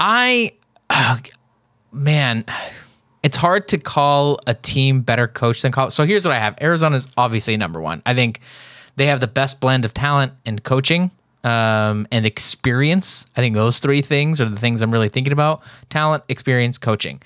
i 0.00 0.50
uh, 0.90 1.16
man 1.92 2.44
it's 3.22 3.36
hard 3.36 3.68
to 3.68 3.78
call 3.78 4.40
a 4.48 4.54
team 4.54 5.02
better 5.02 5.28
coach 5.28 5.62
than 5.62 5.70
Col- 5.70 5.90
so 5.90 6.04
here's 6.04 6.24
what 6.24 6.34
i 6.34 6.40
have 6.40 6.56
Arizona 6.60 6.96
is 6.96 7.06
obviously 7.16 7.56
number 7.56 7.80
one 7.80 8.02
i 8.04 8.14
think 8.14 8.40
they 8.96 9.06
have 9.06 9.20
the 9.20 9.28
best 9.28 9.60
blend 9.60 9.84
of 9.84 9.94
talent 9.94 10.32
and 10.44 10.64
coaching 10.64 11.12
um, 11.44 12.06
and 12.10 12.26
experience 12.26 13.26
i 13.36 13.40
think 13.40 13.54
those 13.54 13.78
three 13.78 14.02
things 14.02 14.40
are 14.40 14.48
the 14.48 14.58
things 14.58 14.80
i'm 14.80 14.90
really 14.90 15.08
thinking 15.08 15.32
about 15.32 15.62
talent 15.90 16.24
experience 16.28 16.78
coaching 16.78 17.20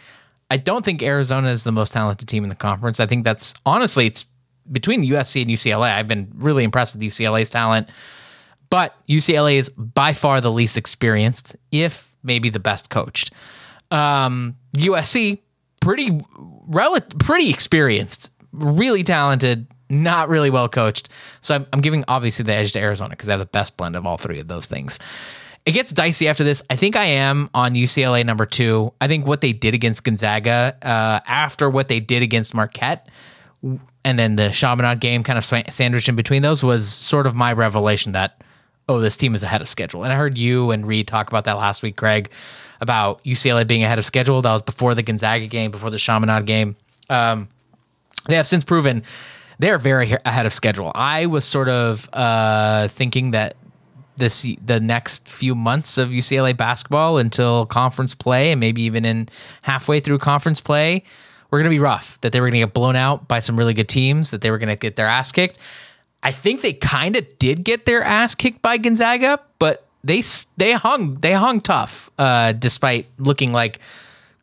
I 0.51 0.57
don't 0.57 0.85
think 0.85 1.03
Arizona 1.03 1.51
is 1.51 1.65
the 1.65 1.73
most 1.73 1.93
talented 1.93 2.29
team 2.29 2.43
in 2.43 2.49
the 2.49 2.57
conference. 2.57 3.01
I 3.01 3.07
think 3.07 3.25
that's 3.25 3.53
honestly 3.67 4.07
it's 4.07 4.25
between 4.71 5.03
USC 5.03 5.43
and 5.43 5.51
UCLA. 5.51 5.93
I've 5.93 6.09
been 6.09 6.31
really 6.35 6.65
impressed 6.65 6.95
with 6.95 7.03
UCLA's 7.03 7.51
talent, 7.51 7.89
but 8.71 8.95
UCLA 9.09 9.55
is 9.55 9.69
by 9.71 10.13
far 10.13 10.41
the 10.41 10.53
least 10.53 10.77
experienced, 10.77 11.57
if 11.71 12.11
maybe 12.23 12.51
the 12.51 12.61
best 12.61 12.91
coached. 12.91 13.31
Um, 13.91 14.57
USC 14.75 15.41
pretty 15.81 16.19
rel- 16.37 17.01
pretty 17.19 17.51
experienced, 17.51 18.31
really 18.53 19.03
talented, 19.03 19.67
not 19.91 20.29
really 20.29 20.51
well 20.51 20.69
coached. 20.69 21.09
So 21.41 21.55
I'm, 21.55 21.67
I'm 21.73 21.81
giving 21.81 22.05
obviously 22.09 22.45
the 22.45 22.53
edge 22.53 22.73
to 22.73 22.79
Arizona 22.79 23.11
because 23.11 23.27
they 23.27 23.33
have 23.33 23.41
the 23.41 23.47
best 23.47 23.77
blend 23.77 23.97
of 23.97 24.07
all 24.07 24.17
three 24.17 24.41
of 24.41 24.49
those 24.49 24.67
things. 24.67 24.99
it 25.67 25.73
gets 25.73 25.93
dicey 25.93 26.29
after 26.29 26.45
this. 26.45 26.63
I 26.71 26.77
think 26.77 26.97
I 26.97 27.05
am 27.05 27.51
on 27.55 27.75
UCLA 27.75 28.25
number 28.25 28.47
two. 28.47 28.93
I 29.01 29.09
think 29.09 29.27
what 29.27 29.41
they 29.41 29.53
did 29.53 29.75
against 29.75 30.05
Gonzaga, 30.05 30.77
uh, 30.83 31.21
after 31.27 31.69
what 31.69 31.89
they 31.89 32.01
did 32.01 32.23
against 32.23 32.55
Marquette, 32.55 33.09
and 34.05 34.19
then 34.19 34.37
the 34.37 34.51
Chaminade 34.51 35.01
game 35.01 35.23
kind 35.25 35.39
of 35.39 35.45
sandwiched 35.45 36.09
in 36.09 36.17
between 36.17 36.43
those 36.43 36.63
was 36.63 36.89
sort 36.89 37.27
of 37.27 37.35
my 37.35 37.53
revelation 37.53 38.13
that 38.13 38.43
oh, 38.89 38.99
this 39.01 39.17
team 39.17 39.35
is 39.35 39.43
ahead 39.43 39.61
of 39.61 39.69
schedule. 39.69 40.03
And 40.03 40.13
I 40.13 40.17
heard 40.17 40.39
you 40.39 40.71
and 40.71 40.87
Reed 40.87 41.07
talk 41.07 41.29
about 41.29 41.45
that 41.45 41.59
last 41.59 41.83
week, 41.83 41.97
Greg, 41.97 42.31
about 42.81 43.23
UCLA 43.25 43.67
being 43.67 43.83
ahead 43.83 43.99
of 43.99 44.07
schedule. 44.07 44.41
That 44.41 44.53
was 44.53 44.63
before 44.63 44.95
the 44.95 45.03
Gonzaga 45.03 45.47
game, 45.47 45.71
before 45.71 45.91
the 45.91 45.99
Chaminade 45.99 46.47
game. 46.47 46.77
Um, 47.11 47.49
they 48.27 48.37
have 48.37 48.49
since 48.49 48.65
proven 48.65 49.03
they're 49.59 49.79
very 49.79 50.17
ahead 50.25 50.47
of 50.47 50.53
schedule. 50.53 50.93
I 50.95 51.27
was 51.27 51.45
sort 51.45 51.69
of 51.69 52.09
uh, 52.13 52.89
thinking 52.89 53.33
that 53.33 53.57
this 54.17 54.47
the 54.65 54.81
next 54.81 55.29
few 55.29 55.55
months 55.55 55.97
of 55.97 56.11
UCLA 56.11 56.57
basketball 56.57 57.19
until 57.19 57.67
conference 57.67 58.15
play 58.15 58.51
and 58.51 58.61
maybe 58.61 58.83
even 58.83 59.05
in 59.05 59.29
halfway 59.63 60.01
through 60.01 60.19
conference 60.19 60.61
play 60.61 61.05
were 61.51 61.59
going 61.59 61.65
to 61.65 61.75
be 61.75 61.79
rough. 61.79 62.21
That 62.21 62.33
they 62.33 62.41
were 62.41 62.47
going 62.47 62.61
to 62.61 62.67
get 62.67 62.75
blown 62.75 62.97
out 62.97 63.29
by 63.29 63.41
some 63.41 63.57
really 63.57 63.75
good 63.75 63.89
teams. 63.89 64.31
That 64.33 64.41
they 64.41 64.51
were 64.51 64.59
going 64.59 64.69
to 64.69 64.77
get 64.77 64.97
their 64.97 65.07
ass 65.07 65.33
kicked. 65.33 65.59
I 66.23 66.33
think 66.33 66.63
they 66.63 66.73
kind 66.73 67.17
of 67.17 67.27
did 67.39 67.65
get 67.65 67.87
their 67.87 68.03
ass 68.03 68.35
kicked 68.35 68.61
by 68.61 68.77
Gonzaga, 68.77 69.41
but 69.59 69.87
they 70.05 70.23
they 70.57 70.73
hung 70.73 71.17
they 71.17 71.33
hung 71.33 71.61
tough 71.61 72.11
uh, 72.19 72.53
despite 72.53 73.07
looking 73.19 73.53
like 73.53 73.79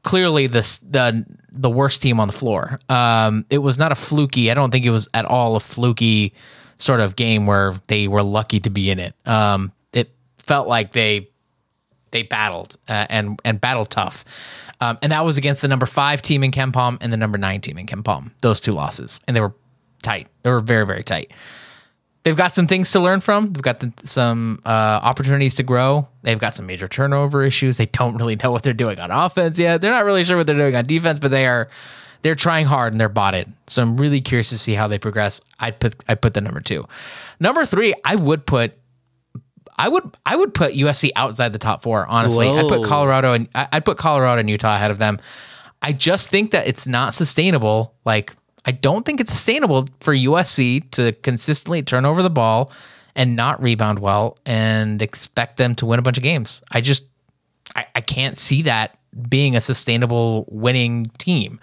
clearly 0.05 0.45
the 0.47 0.61
the 0.89 1.25
the 1.51 1.69
worst 1.69 2.01
team 2.01 2.19
on 2.19 2.27
the 2.27 2.33
floor. 2.33 2.79
Um, 2.87 3.45
it 3.49 3.57
was 3.57 3.77
not 3.77 3.91
a 3.91 3.95
fluky. 3.95 4.51
I 4.51 4.53
don't 4.53 4.71
think 4.71 4.85
it 4.85 4.91
was 4.91 5.09
at 5.13 5.25
all 5.25 5.57
a 5.57 5.59
fluky 5.59 6.33
sort 6.77 6.99
of 6.99 7.15
game 7.15 7.45
where 7.47 7.73
they 7.87 8.07
were 8.07 8.23
lucky 8.23 8.59
to 8.61 8.69
be 8.69 8.89
in 8.89 8.99
it. 8.99 9.15
Um, 9.25 9.73
it 9.91 10.11
felt 10.37 10.67
like 10.67 10.93
they 10.93 11.27
they 12.11 12.23
battled 12.23 12.77
uh, 12.87 13.07
and 13.09 13.39
and 13.43 13.59
battled 13.59 13.89
tough. 13.89 14.23
Um, 14.79 14.97
and 15.01 15.11
that 15.11 15.25
was 15.25 15.37
against 15.37 15.61
the 15.61 15.67
number 15.67 15.85
five 15.85 16.21
team 16.21 16.43
in 16.43 16.51
KenPom 16.51 16.97
and 17.01 17.11
the 17.11 17.17
number 17.17 17.37
nine 17.37 17.61
team 17.61 17.77
in 17.77 17.87
KenPom. 17.87 18.31
Those 18.41 18.59
two 18.59 18.73
losses, 18.73 19.19
and 19.27 19.35
they 19.35 19.41
were 19.41 19.53
tight. 20.03 20.29
They 20.43 20.51
were 20.51 20.59
very 20.59 20.85
very 20.85 21.03
tight 21.03 21.33
they've 22.25 22.35
got 22.35 22.53
some 22.53 22.67
things 22.67 22.91
to 22.91 22.99
learn 22.99 23.21
from. 23.21 23.53
They've 23.53 23.61
got 23.61 23.79
the, 23.79 23.93
some 24.03 24.59
uh, 24.65 24.69
opportunities 24.69 25.53
to 25.55 25.63
grow. 25.63 26.09
They've 26.23 26.39
got 26.39 26.55
some 26.55 26.65
major 26.65 26.87
turnover 26.87 27.43
issues. 27.43 27.77
They 27.77 27.85
don't 27.85 28.17
really 28.17 28.35
know 28.35 28.51
what 28.51 28.63
they're 28.63 28.73
doing 28.73 28.99
on 28.99 29.11
offense 29.11 29.57
yet. 29.57 29.79
They're 29.79 29.91
not 29.91 30.03
really 30.03 30.25
sure 30.25 30.35
what 30.35 30.47
they're 30.47 30.57
doing 30.57 30.75
on 30.75 30.85
defense, 30.85 31.19
but 31.19 31.31
they 31.31 31.45
are 31.47 31.69
they're 32.23 32.35
trying 32.35 32.65
hard 32.65 32.91
and 32.91 32.99
they're 32.99 33.07
bought 33.07 33.35
it. 33.35 33.47
So 33.67 33.83
I'm 33.83 33.95
really 33.95 34.19
curious 34.19 34.49
to 34.49 34.57
see 34.57 34.73
how 34.73 34.87
they 34.87 34.97
progress. 34.97 35.39
I 35.59 35.71
put 35.71 36.03
I 36.09 36.15
put 36.15 36.33
the 36.33 36.41
number 36.41 36.59
two, 36.59 36.85
number 37.39 37.65
three. 37.65 37.93
I 38.03 38.15
would 38.15 38.45
put. 38.45 38.73
I 39.77 39.89
would 39.89 40.17
I 40.25 40.35
would 40.35 40.53
put 40.53 40.73
USC 40.73 41.11
outside 41.15 41.53
the 41.53 41.59
top 41.59 41.83
four. 41.83 42.07
Honestly, 42.07 42.47
I'd 42.49 42.67
put 42.67 42.85
Colorado 42.85 43.33
and 43.33 43.49
I'd 43.53 43.83
put 43.83 43.97
Colorado 43.97 44.39
and 44.39 44.49
Utah 44.49 44.75
ahead 44.75 44.89
of 44.89 44.97
them. 44.97 45.19
I 45.81 45.91
just 45.91 46.29
think 46.29 46.51
that 46.51 46.65
it's 46.65 46.87
not 46.87 47.13
sustainable. 47.13 47.93
Like 48.05 48.33
I 48.65 48.71
don't 48.71 49.05
think 49.05 49.19
it's 49.19 49.31
sustainable 49.31 49.87
for 49.99 50.13
USC 50.13 50.89
to 50.91 51.13
consistently 51.13 51.83
turn 51.83 52.05
over 52.05 52.23
the 52.23 52.29
ball 52.29 52.71
and 53.15 53.35
not 53.35 53.61
rebound 53.61 53.99
well 53.99 54.37
and 54.45 55.01
expect 55.01 55.57
them 55.57 55.75
to 55.75 55.85
win 55.85 55.99
a 55.99 56.01
bunch 56.01 56.17
of 56.17 56.23
games. 56.23 56.61
I 56.71 56.81
just 56.81 57.05
I, 57.75 57.85
I 57.95 58.01
can't 58.01 58.37
see 58.37 58.61
that 58.63 58.97
being 59.29 59.55
a 59.55 59.61
sustainable 59.61 60.45
winning 60.49 61.05
team. 61.17 61.59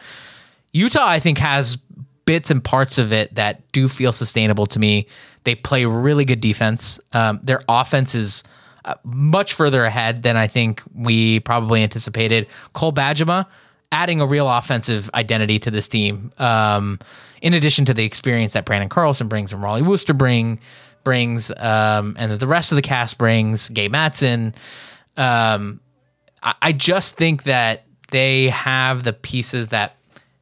Utah, 0.73 1.07
I 1.07 1.21
think, 1.21 1.39
has 1.39 1.77
bits 2.25 2.51
and 2.51 2.63
parts 2.63 2.99
of 2.99 3.13
it 3.13 3.35
that 3.35 3.61
do 3.73 3.89
feel 3.89 4.13
sustainable 4.13 4.67
to 4.67 4.79
me. 4.79 5.07
They 5.45 5.55
play 5.55 5.85
really 5.85 6.25
good 6.25 6.41
defense. 6.41 6.99
Um, 7.13 7.41
their 7.43 7.63
offense 7.69 8.15
is 8.15 8.45
uh, 8.85 8.95
much 9.05 9.55
further 9.55 9.85
ahead 9.85 10.23
than 10.23 10.37
I 10.37 10.47
think 10.47 10.83
we 10.95 11.41
probably 11.41 11.83
anticipated. 11.83 12.47
Cole 12.73 12.93
Bajema 12.93 13.47
adding 13.93 14.21
a 14.21 14.27
real 14.27 14.49
offensive 14.49 15.09
identity 15.15 15.59
to 15.61 15.71
this 15.71 15.87
team. 15.87 16.33
Um, 16.39 16.99
in 17.43 17.55
addition 17.55 17.85
to 17.85 17.95
the 17.95 18.05
experience 18.05 18.55
that 18.55 18.67
Branden 18.67 18.89
Carlson 18.89 19.29
brings 19.29 19.53
and 19.53 19.63
Rollie 19.63 19.87
Worster 19.87 20.15
bring 20.15 20.59
brings, 21.05 21.51
um, 21.59 22.17
and 22.19 22.33
that 22.33 22.41
the 22.41 22.47
rest 22.47 22.73
of 22.73 22.77
the 22.77 22.83
cast 22.83 23.19
brings, 23.19 23.69
Gabe 23.69 23.93
Madsen. 23.93 24.55
Um, 25.17 25.81
I, 26.43 26.55
I, 26.63 26.73
just 26.73 27.17
think 27.17 27.43
that 27.43 27.85
they 28.11 28.49
have 28.49 29.03
the 29.03 29.13
pieces 29.13 29.69
that 29.69 29.97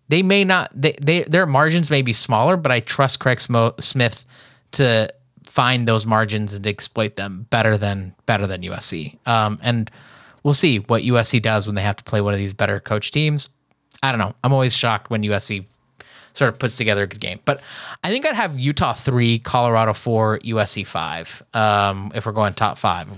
they 0.09 0.23
may 0.23 0.45
not. 0.45 0.71
They, 0.75 0.97
they 1.01 1.23
their 1.25 1.47
margins 1.47 1.91
may 1.91 2.03
be 2.03 2.13
smaller, 2.13 2.57
but 2.57 2.71
I 2.71 2.81
trust 2.81 3.21
Craig 3.21 3.41
Smith 3.41 4.27
to 4.73 5.13
find 5.45 5.89
those 5.89 6.07
margins 6.07 6.53
and 6.53 6.65
exploit 6.67 7.17
them 7.17 7.47
better 7.51 7.77
than 7.77 8.15
better 8.27 8.47
than 8.47 8.63
USC. 8.63 9.19
Um, 9.27 9.59
and 9.63 9.91
we'll 10.43 10.55
see 10.55 10.79
what 10.79 11.03
USC 11.03 11.41
does 11.41 11.67
when 11.67 11.75
they 11.75 11.83
have 11.83 11.97
to 11.97 12.05
play 12.05 12.21
one 12.21 12.35
of 12.35 12.39
these 12.39 12.55
better 12.55 12.81
coach 12.81 13.11
teams. 13.11 13.49
I 14.03 14.13
don't 14.13 14.19
know. 14.19 14.35
I'm 14.43 14.53
always 14.53 14.75
shocked 14.75 15.11
when 15.11 15.23
USC 15.23 15.65
sort 16.33 16.53
of 16.53 16.59
puts 16.59 16.77
together 16.77 17.03
a 17.05 17.07
good 17.07 17.21
game. 17.21 17.41
But 17.45 17.61
I 18.03 18.11
think 18.11 18.27
I'd 18.27 18.35
have 18.35 18.59
Utah 18.59 18.93
three, 18.93 19.39
Colorado 19.39 19.93
four, 19.93 20.39
USC 20.41 20.87
five. 20.87 21.43
Um, 21.55 22.13
if 22.15 22.27
we're 22.27 22.33
going 22.33 22.55
top 22.55 22.79
five, 22.79 23.09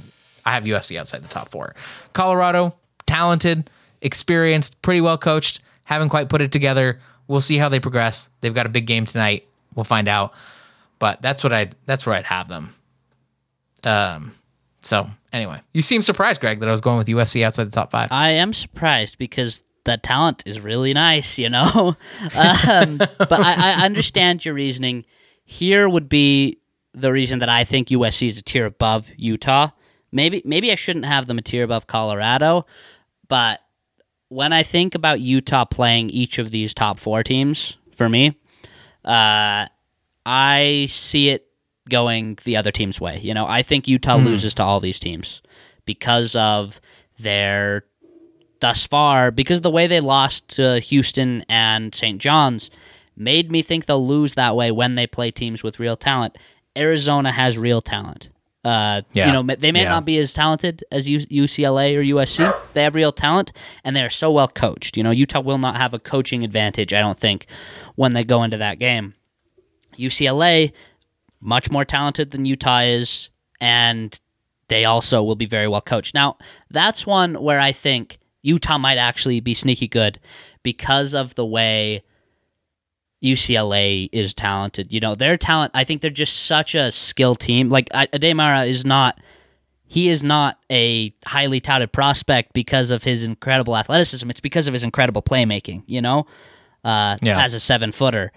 I 0.45 0.55
have 0.55 0.64
USC 0.64 0.99
outside 0.99 1.23
the 1.23 1.29
top 1.29 1.51
four. 1.51 1.75
Colorado, 2.12 2.75
talented, 3.07 3.70
experienced, 4.01 4.81
pretty 4.83 5.01
well 5.01 5.18
coached. 5.18 5.61
Haven't 5.85 6.09
quite 6.09 6.29
put 6.29 6.41
it 6.41 6.53
together. 6.53 7.01
We'll 7.29 7.41
see 7.41 7.59
how 7.59 7.68
they 7.68 7.81
progress. 7.81 8.29
They've 8.41 8.55
got 8.55 8.66
a 8.66 8.70
big 8.70 8.87
game 8.87 9.07
tonight. 9.07 9.47
We'll 9.75 9.85
find 9.85 10.09
out. 10.09 10.35
But 10.99 11.23
that's 11.23 11.43
what 11.43 11.53
I 11.53 11.70
that's 11.87 12.07
where 12.07 12.14
I'd 12.14 12.27
have 12.27 12.49
them. 12.49 12.75
Um, 13.85 14.35
so 14.83 15.09
anyway, 15.33 15.61
you 15.72 15.83
seem 15.83 16.03
surprised, 16.03 16.41
Greg, 16.41 16.61
that 16.61 16.68
I 16.68 16.72
was 16.72 16.80
going 16.80 16.99
with 16.99 17.07
USC 17.07 17.43
outside 17.43 17.64
the 17.64 17.70
top 17.70 17.91
five. 17.91 18.09
I 18.11 18.30
am 18.30 18.53
surprised 18.53 19.18
because 19.18 19.62
the 19.85 19.97
talent 19.97 20.43
is 20.47 20.61
really 20.61 20.95
nice, 20.95 21.39
you 21.39 21.49
know. 21.49 21.97
um, 22.37 22.99
but 22.99 23.33
I, 23.33 23.55
I 23.57 23.85
understand 23.85 24.45
your 24.45 24.55
reasoning. 24.55 25.05
Here 25.45 25.89
would 25.89 26.09
be 26.09 26.59
the 26.95 27.12
reason 27.12 27.41
that 27.41 27.49
I 27.49 27.64
think 27.64 27.89
USC 27.89 28.28
is 28.28 28.39
a 28.39 28.43
tier 28.43 28.66
above 28.66 29.11
Utah. 29.16 29.70
Maybe 30.12 30.43
maybe 30.45 30.70
I 30.70 30.74
shouldn't 30.74 31.07
have 31.07 31.26
them 31.26 31.39
a 31.39 31.43
tier 31.43 31.64
above 31.64 31.87
Colorado, 31.87 32.66
but 33.28 33.61
when 34.28 34.53
I 34.53 34.62
think 34.62 34.95
about 34.95 35.20
Utah 35.20 35.64
playing 35.64 36.11
each 36.11 36.39
of 36.39 36.51
these 36.51 36.74
top 36.74 36.99
four 36.99 37.22
teams, 37.22 37.76
for 37.93 38.09
me, 38.09 38.39
uh, 39.05 39.66
I 40.24 40.87
see 40.89 41.30
it 41.30 41.47
going 41.89 42.39
the 42.45 42.57
other 42.57 42.70
team's 42.70 43.01
way. 43.01 43.18
You 43.20 43.35
know, 43.35 43.47
I 43.47 43.62
think 43.62 43.89
Utah 43.89 44.18
mm. 44.18 44.24
loses 44.24 44.55
to 44.55 44.62
all 44.62 44.80
these 44.80 45.01
teams 45.01 45.43
because 45.85 46.37
of 46.37 46.80
their 47.18 47.85
thus 48.61 48.85
far 48.85 49.30
because 49.30 49.61
the 49.61 49.70
way 49.70 49.87
they 49.87 50.01
lost 50.01 50.49
to 50.49 50.78
Houston 50.78 51.45
and 51.49 51.95
St. 51.95 52.20
John's 52.20 52.70
made 53.16 53.51
me 53.51 53.61
think 53.62 53.87
they'll 53.87 54.07
lose 54.07 54.35
that 54.35 54.57
way 54.57 54.70
when 54.70 54.95
they 54.95 55.07
play 55.07 55.30
teams 55.30 55.62
with 55.62 55.80
real 55.80 55.97
talent. 55.97 56.39
Arizona 56.76 57.33
has 57.33 57.59
real 57.59 57.83
talent. 57.83 58.28
Uh, 58.64 59.03
yeah. 59.12 59.26
You 59.26 59.33
know, 59.33 59.55
they 59.57 59.72
may 59.72 59.83
yeah. 59.83 59.89
not 59.89 60.05
be 60.05 60.18
as 60.18 60.33
talented 60.33 60.85
as 60.93 61.09
UCLA 61.09 61.97
or 61.97 62.03
USC. 62.03 62.57
They 62.74 62.85
have 62.85 62.95
real 62.95 63.12
talent, 63.12 63.53
and 63.83 63.97
they 63.97 64.03
are 64.03 64.11
so 64.11 64.30
well 64.30 64.49
coached. 64.49 64.97
You 64.97 65.03
know, 65.03 65.11
Utah 65.11 65.41
will 65.41 65.59
not 65.59 65.76
have 65.76 65.93
a 65.93 65.99
coaching 65.99 66.45
advantage, 66.45 66.93
I 66.93 67.01
don't 67.01 67.18
think, 67.18 67.47
when 67.97 68.12
they 68.12 68.22
go 68.22 68.45
into 68.45 68.59
that 68.59 68.78
game. 68.78 69.14
UCLA 69.99 70.72
much 71.43 71.70
more 71.70 71.84
talented 71.84 72.30
than 72.30 72.45
Utah 72.45 72.80
is, 72.80 73.28
and 73.61 74.18
they 74.68 74.84
also 74.84 75.22
will 75.22 75.36
be 75.36 75.47
very 75.47 75.68
well 75.68 75.80
coached. 75.80 76.14
Now, 76.14 76.38
that's 76.70 77.07
one 77.07 77.34
where 77.34 77.61
I 77.61 77.72
think 77.72 78.18
Utah 78.43 78.78
might 78.78 78.97
actually 78.97 79.40
be 79.40 79.53
sneaky 79.53 79.88
good 79.88 80.18
because 80.62 81.14
of 81.14 81.34
the 81.34 81.45
way 81.45 82.03
UCLA 83.22 84.09
is 84.12 84.34
talented. 84.34 84.93
You 84.93 85.01
know, 85.01 85.14
their 85.14 85.36
talent, 85.36 85.72
I 85.74 85.84
think 85.84 86.01
they're 86.01 86.11
just 86.11 86.47
such 86.47 86.74
a 86.74 86.90
skill 86.90 87.34
team. 87.34 87.68
Like, 87.68 87.88
Aday 87.90 88.68
is 88.68 88.84
not. 88.84 89.20
He 89.84 90.09
is 90.09 90.24
not 90.24 90.59
a 90.70 91.12
highly 91.26 91.61
touted 91.61 91.93
prospect 91.93 92.55
because 92.55 92.90
of 92.90 93.05
his 93.05 93.22
incredible 93.22 93.76
athleticism. 93.76 94.30
It's 94.30 94.40
because 94.40 94.66
of 94.66 94.72
his 94.72 94.84
incredible 94.84 95.20
playmaking, 95.20 95.82
you 95.86 96.01
know, 96.01 96.26
uh, 96.82 97.18
yeah. 97.20 97.45
as 97.45 97.53
a 97.53 97.61
seven 97.61 97.93
footer. 97.93 98.32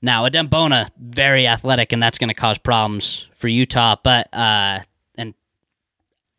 Now, 0.00 0.28
Adem 0.28 0.48
Bona, 0.48 0.92
very 0.98 1.46
athletic, 1.46 1.92
and 1.92 2.02
that's 2.02 2.18
going 2.18 2.28
to 2.28 2.34
cause 2.34 2.58
problems 2.58 3.26
for 3.34 3.48
Utah. 3.48 3.96
But 4.02 4.32
uh, 4.32 4.80
and 5.16 5.34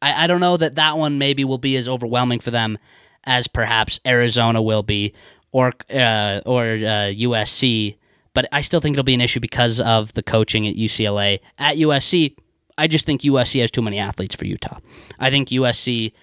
I, 0.01 0.23
I 0.23 0.27
don't 0.27 0.39
know 0.39 0.57
that 0.57 0.75
that 0.75 0.97
one 0.97 1.17
maybe 1.17 1.43
will 1.43 1.57
be 1.57 1.75
as 1.75 1.87
overwhelming 1.87 2.39
for 2.39 2.51
them 2.51 2.77
as 3.25 3.47
perhaps 3.47 3.99
Arizona 4.07 4.61
will 4.61 4.83
be, 4.83 5.13
or 5.51 5.73
uh, 5.89 6.41
or 6.45 6.63
uh, 6.63 7.11
USC. 7.11 7.97
But 8.33 8.47
I 8.51 8.61
still 8.61 8.79
think 8.79 8.93
it'll 8.93 9.03
be 9.03 9.13
an 9.15 9.21
issue 9.21 9.41
because 9.41 9.81
of 9.81 10.13
the 10.13 10.23
coaching 10.23 10.67
at 10.67 10.75
UCLA. 10.75 11.39
At 11.57 11.75
USC, 11.77 12.37
I 12.77 12.87
just 12.87 13.05
think 13.05 13.21
USC 13.21 13.59
has 13.59 13.71
too 13.71 13.81
many 13.81 13.99
athletes 13.99 14.35
for 14.35 14.45
Utah. 14.45 14.79
I 15.19 15.29
think 15.29 15.49
USC 15.49 16.13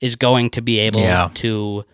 is 0.00 0.16
going 0.16 0.50
to 0.50 0.60
be 0.60 0.80
able 0.80 1.00
yeah. 1.00 1.30
to 1.34 1.84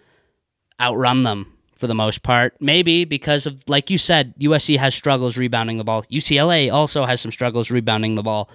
outrun 0.81 1.23
them 1.23 1.53
for 1.79 1.87
the 1.87 1.95
most 1.95 2.23
part. 2.23 2.55
Maybe 2.61 3.05
because 3.05 3.47
of, 3.47 3.63
like 3.69 3.89
you 3.89 3.99
said, 3.99 4.35
USC 4.41 4.77
has 4.79 4.95
struggles 4.95 5.37
rebounding 5.37 5.79
the 5.79 5.85
ball. 5.85 6.03
UCLA 6.05 6.73
also 6.73 7.05
has 7.07 7.21
some 7.21 7.31
struggles 7.31 7.71
rebounding 7.71 8.17
the 8.17 8.23
ball. 8.23 8.51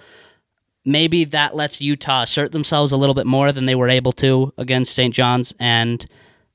maybe 0.84 1.24
that 1.24 1.56
lets 1.56 1.80
Utah 1.80 2.22
assert 2.22 2.52
themselves 2.52 2.92
a 2.92 2.96
little 2.98 3.14
bit 3.14 3.26
more 3.26 3.50
than 3.52 3.64
they 3.64 3.74
were 3.74 3.88
able 3.88 4.12
to 4.12 4.52
against 4.58 4.94
St. 4.94 5.14
John's 5.14 5.54
and 5.58 6.06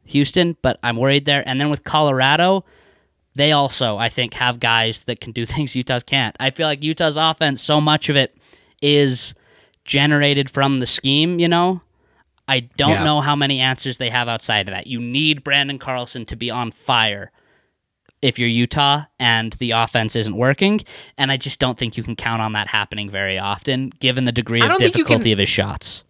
Houston, 0.05 0.55
but 0.61 0.77
I'm 0.83 0.97
worried 0.97 1.25
there. 1.25 1.43
And 1.47 1.59
then 1.59 1.71
with 1.71 1.83
Colorado, 1.83 2.63
they 3.33 3.51
also, 3.51 3.97
I 3.97 4.09
think, 4.09 4.35
have 4.35 4.59
guys 4.59 5.03
that 5.03 5.19
can 5.19 5.31
do 5.31 5.45
things 5.47 5.75
Utah's 5.75 6.03
can't. 6.03 6.35
I 6.39 6.51
feel 6.51 6.67
like 6.67 6.83
Utah's 6.83 7.17
offense, 7.17 7.63
so 7.63 7.81
much 7.81 8.09
of 8.09 8.15
it 8.15 8.37
is 8.81 9.33
generated 9.85 10.49
from 10.49 10.79
the 10.79 10.87
scheme, 10.87 11.39
you 11.39 11.47
know? 11.47 11.81
I 12.49 12.61
don't 12.77 12.89
Yeah. 12.91 13.03
know 13.03 13.21
how 13.21 13.35
many 13.35 13.59
answers 13.59 13.97
they 13.99 14.09
have 14.09 14.27
outside 14.27 14.67
of 14.67 14.73
that. 14.73 14.87
You 14.87 14.99
need 14.99 15.43
Branden 15.43 15.79
Carlson 15.79 16.25
to 16.25 16.35
be 16.35 16.49
on 16.49 16.71
fire 16.71 17.31
if 18.21 18.37
you're 18.37 18.49
Utah 18.49 19.03
and 19.19 19.53
the 19.53 19.71
offense 19.71 20.15
isn't 20.15 20.35
working. 20.35 20.81
And 21.17 21.31
I 21.31 21.37
just 21.37 21.59
don't 21.59 21.77
think 21.77 21.95
you 21.95 22.03
can 22.03 22.15
count 22.15 22.41
on 22.41 22.53
that 22.53 22.67
happening 22.67 23.09
very 23.09 23.37
often, 23.39 23.91
given 23.99 24.25
the 24.25 24.31
degree 24.33 24.59
of 24.61 24.65
you 24.71 24.77
can- 24.77 24.79
difficulty 24.91 25.31
of 25.31 25.39
his 25.39 25.47
shots. 25.49 26.03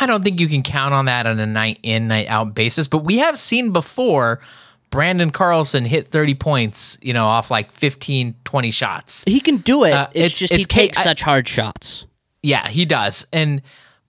I 0.00 0.06
don't 0.06 0.24
think 0.24 0.40
you 0.40 0.48
can 0.48 0.62
count 0.62 0.94
on 0.94 1.04
that 1.04 1.26
on 1.26 1.38
a 1.38 1.44
night 1.46 1.78
in, 1.82 2.08
night 2.08 2.26
out 2.28 2.54
basis, 2.54 2.88
but 2.88 3.04
we 3.04 3.18
have 3.18 3.38
seen 3.38 3.72
before 3.72 4.40
Branden 4.90 5.30
Carlson 5.32 5.84
hit 5.84 6.06
30 6.08 6.34
points, 6.34 6.96
you 7.02 7.12
know, 7.12 7.26
off 7.26 7.50
like 7.50 7.70
15, 7.70 8.34
20 8.44 8.70
shots. 8.70 9.22
He 9.26 9.40
can 9.40 9.58
do 9.58 9.84
it. 9.84 9.92
Uh, 9.92 10.06
it's, 10.14 10.16
it's- 10.16 10.38
just 10.38 10.54
he 10.54 10.60
it's 10.62 10.66
K- 10.72 10.80
takes 10.82 10.98
I- 10.98 11.02
such 11.02 11.20
hard 11.22 11.46
shots. 11.48 12.06
Yeah, 12.42 12.66
he 12.68 12.86
does. 12.86 13.26
And 13.32 13.60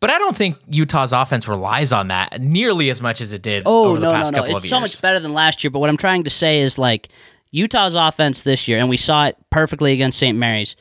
but 0.03 0.09
I 0.09 0.19
don't 0.19 0.35
think 0.35 0.57
Utah's 0.67 1.13
offense 1.13 1.47
relies 1.47 1.93
on 1.93 2.09
that 2.09 2.41
nearly 2.41 2.89
as 2.89 3.01
much 3.01 3.21
as 3.21 3.31
it 3.31 3.41
did 3.41 3.63
Oh 3.65 3.85
over 3.91 3.99
no, 4.01 4.11
no, 4.11 4.29
no! 4.31 4.43
It's 4.43 4.67
so 4.67 4.81
much 4.81 5.01
better 5.01 5.17
than 5.17 5.33
last 5.33 5.63
year. 5.63 5.71
But 5.71 5.79
what 5.79 5.89
I'm 5.89 5.95
trying 5.95 6.25
to 6.25 6.29
say 6.29 6.59
is 6.59 6.77
like 6.77 7.07
Utah's 7.51 7.95
offense 7.95 8.43
this 8.43 8.67
year, 8.67 8.79
and 8.79 8.89
we 8.89 8.97
saw 8.97 9.27
it 9.27 9.37
perfectly 9.49 9.93
against 9.93 10.19
St. 10.19 10.37
Mary's. 10.37 10.75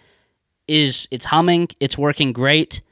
Is 0.66 1.06
it's 1.12 1.26
humming? 1.26 1.68
It's 1.78 1.96
working 1.96 2.32
great. 2.32 2.82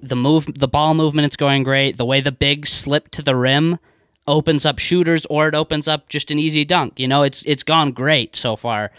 The 0.00 0.16
move, 0.16 0.46
the 0.58 0.66
ball 0.66 0.94
movement, 0.94 1.26
it's 1.26 1.36
going 1.36 1.62
great. 1.62 1.98
The 1.98 2.06
way 2.06 2.22
the 2.22 2.32
big 2.32 2.66
slip 2.66 3.10
to 3.10 3.20
the 3.20 3.36
rim 3.36 3.78
opens 4.26 4.64
up 4.64 4.78
shooters, 4.78 5.26
or 5.26 5.46
it 5.46 5.54
opens 5.54 5.86
up 5.86 6.08
just 6.08 6.30
an 6.30 6.38
easy 6.38 6.64
dunk. 6.64 6.98
You 6.98 7.06
know, 7.06 7.22
it's 7.22 7.42
it's 7.42 7.64
gone 7.64 7.92
great 7.92 8.34
so 8.34 8.56
far. 8.56 8.92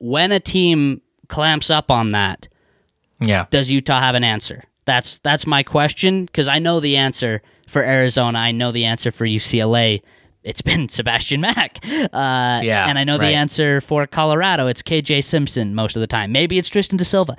When 0.00 0.32
a 0.32 0.40
team 0.40 1.00
clamps 1.28 1.70
up 1.70 1.92
on 1.92 2.08
that, 2.08 2.48
Yeah. 3.20 3.46
does 3.50 3.70
Utah 3.70 4.00
have 4.00 4.16
an 4.16 4.24
answer? 4.24 4.64
That's 4.86 5.18
that's 5.18 5.46
my 5.46 5.62
question 5.62 6.24
because 6.24 6.48
I 6.48 6.58
know 6.58 6.80
the 6.80 6.96
answer 6.96 7.42
for 7.68 7.82
Arizona. 7.82 8.38
I 8.38 8.52
know 8.52 8.70
the 8.72 8.84
answer 8.84 9.10
for 9.10 9.26
UCLA. 9.26 10.02
It's 10.42 10.62
been 10.62 10.88
Sebastian 10.88 11.40
Mack. 11.40 11.80
Uh, 11.84 12.60
Yeah, 12.62 12.86
and 12.88 12.98
I 12.98 13.04
know 13.04 13.18
right. 13.18 13.28
the 13.30 13.34
answer 13.34 13.80
for 13.80 14.06
Colorado. 14.06 14.68
It's 14.68 14.82
KJ 14.82 15.24
Simpson 15.24 15.74
most 15.74 15.96
of 15.96 16.00
the 16.00 16.06
time. 16.06 16.32
Maybe 16.32 16.56
it's 16.58 16.68
Tristan 16.68 16.96
da 16.96 17.04
Silva. 17.04 17.36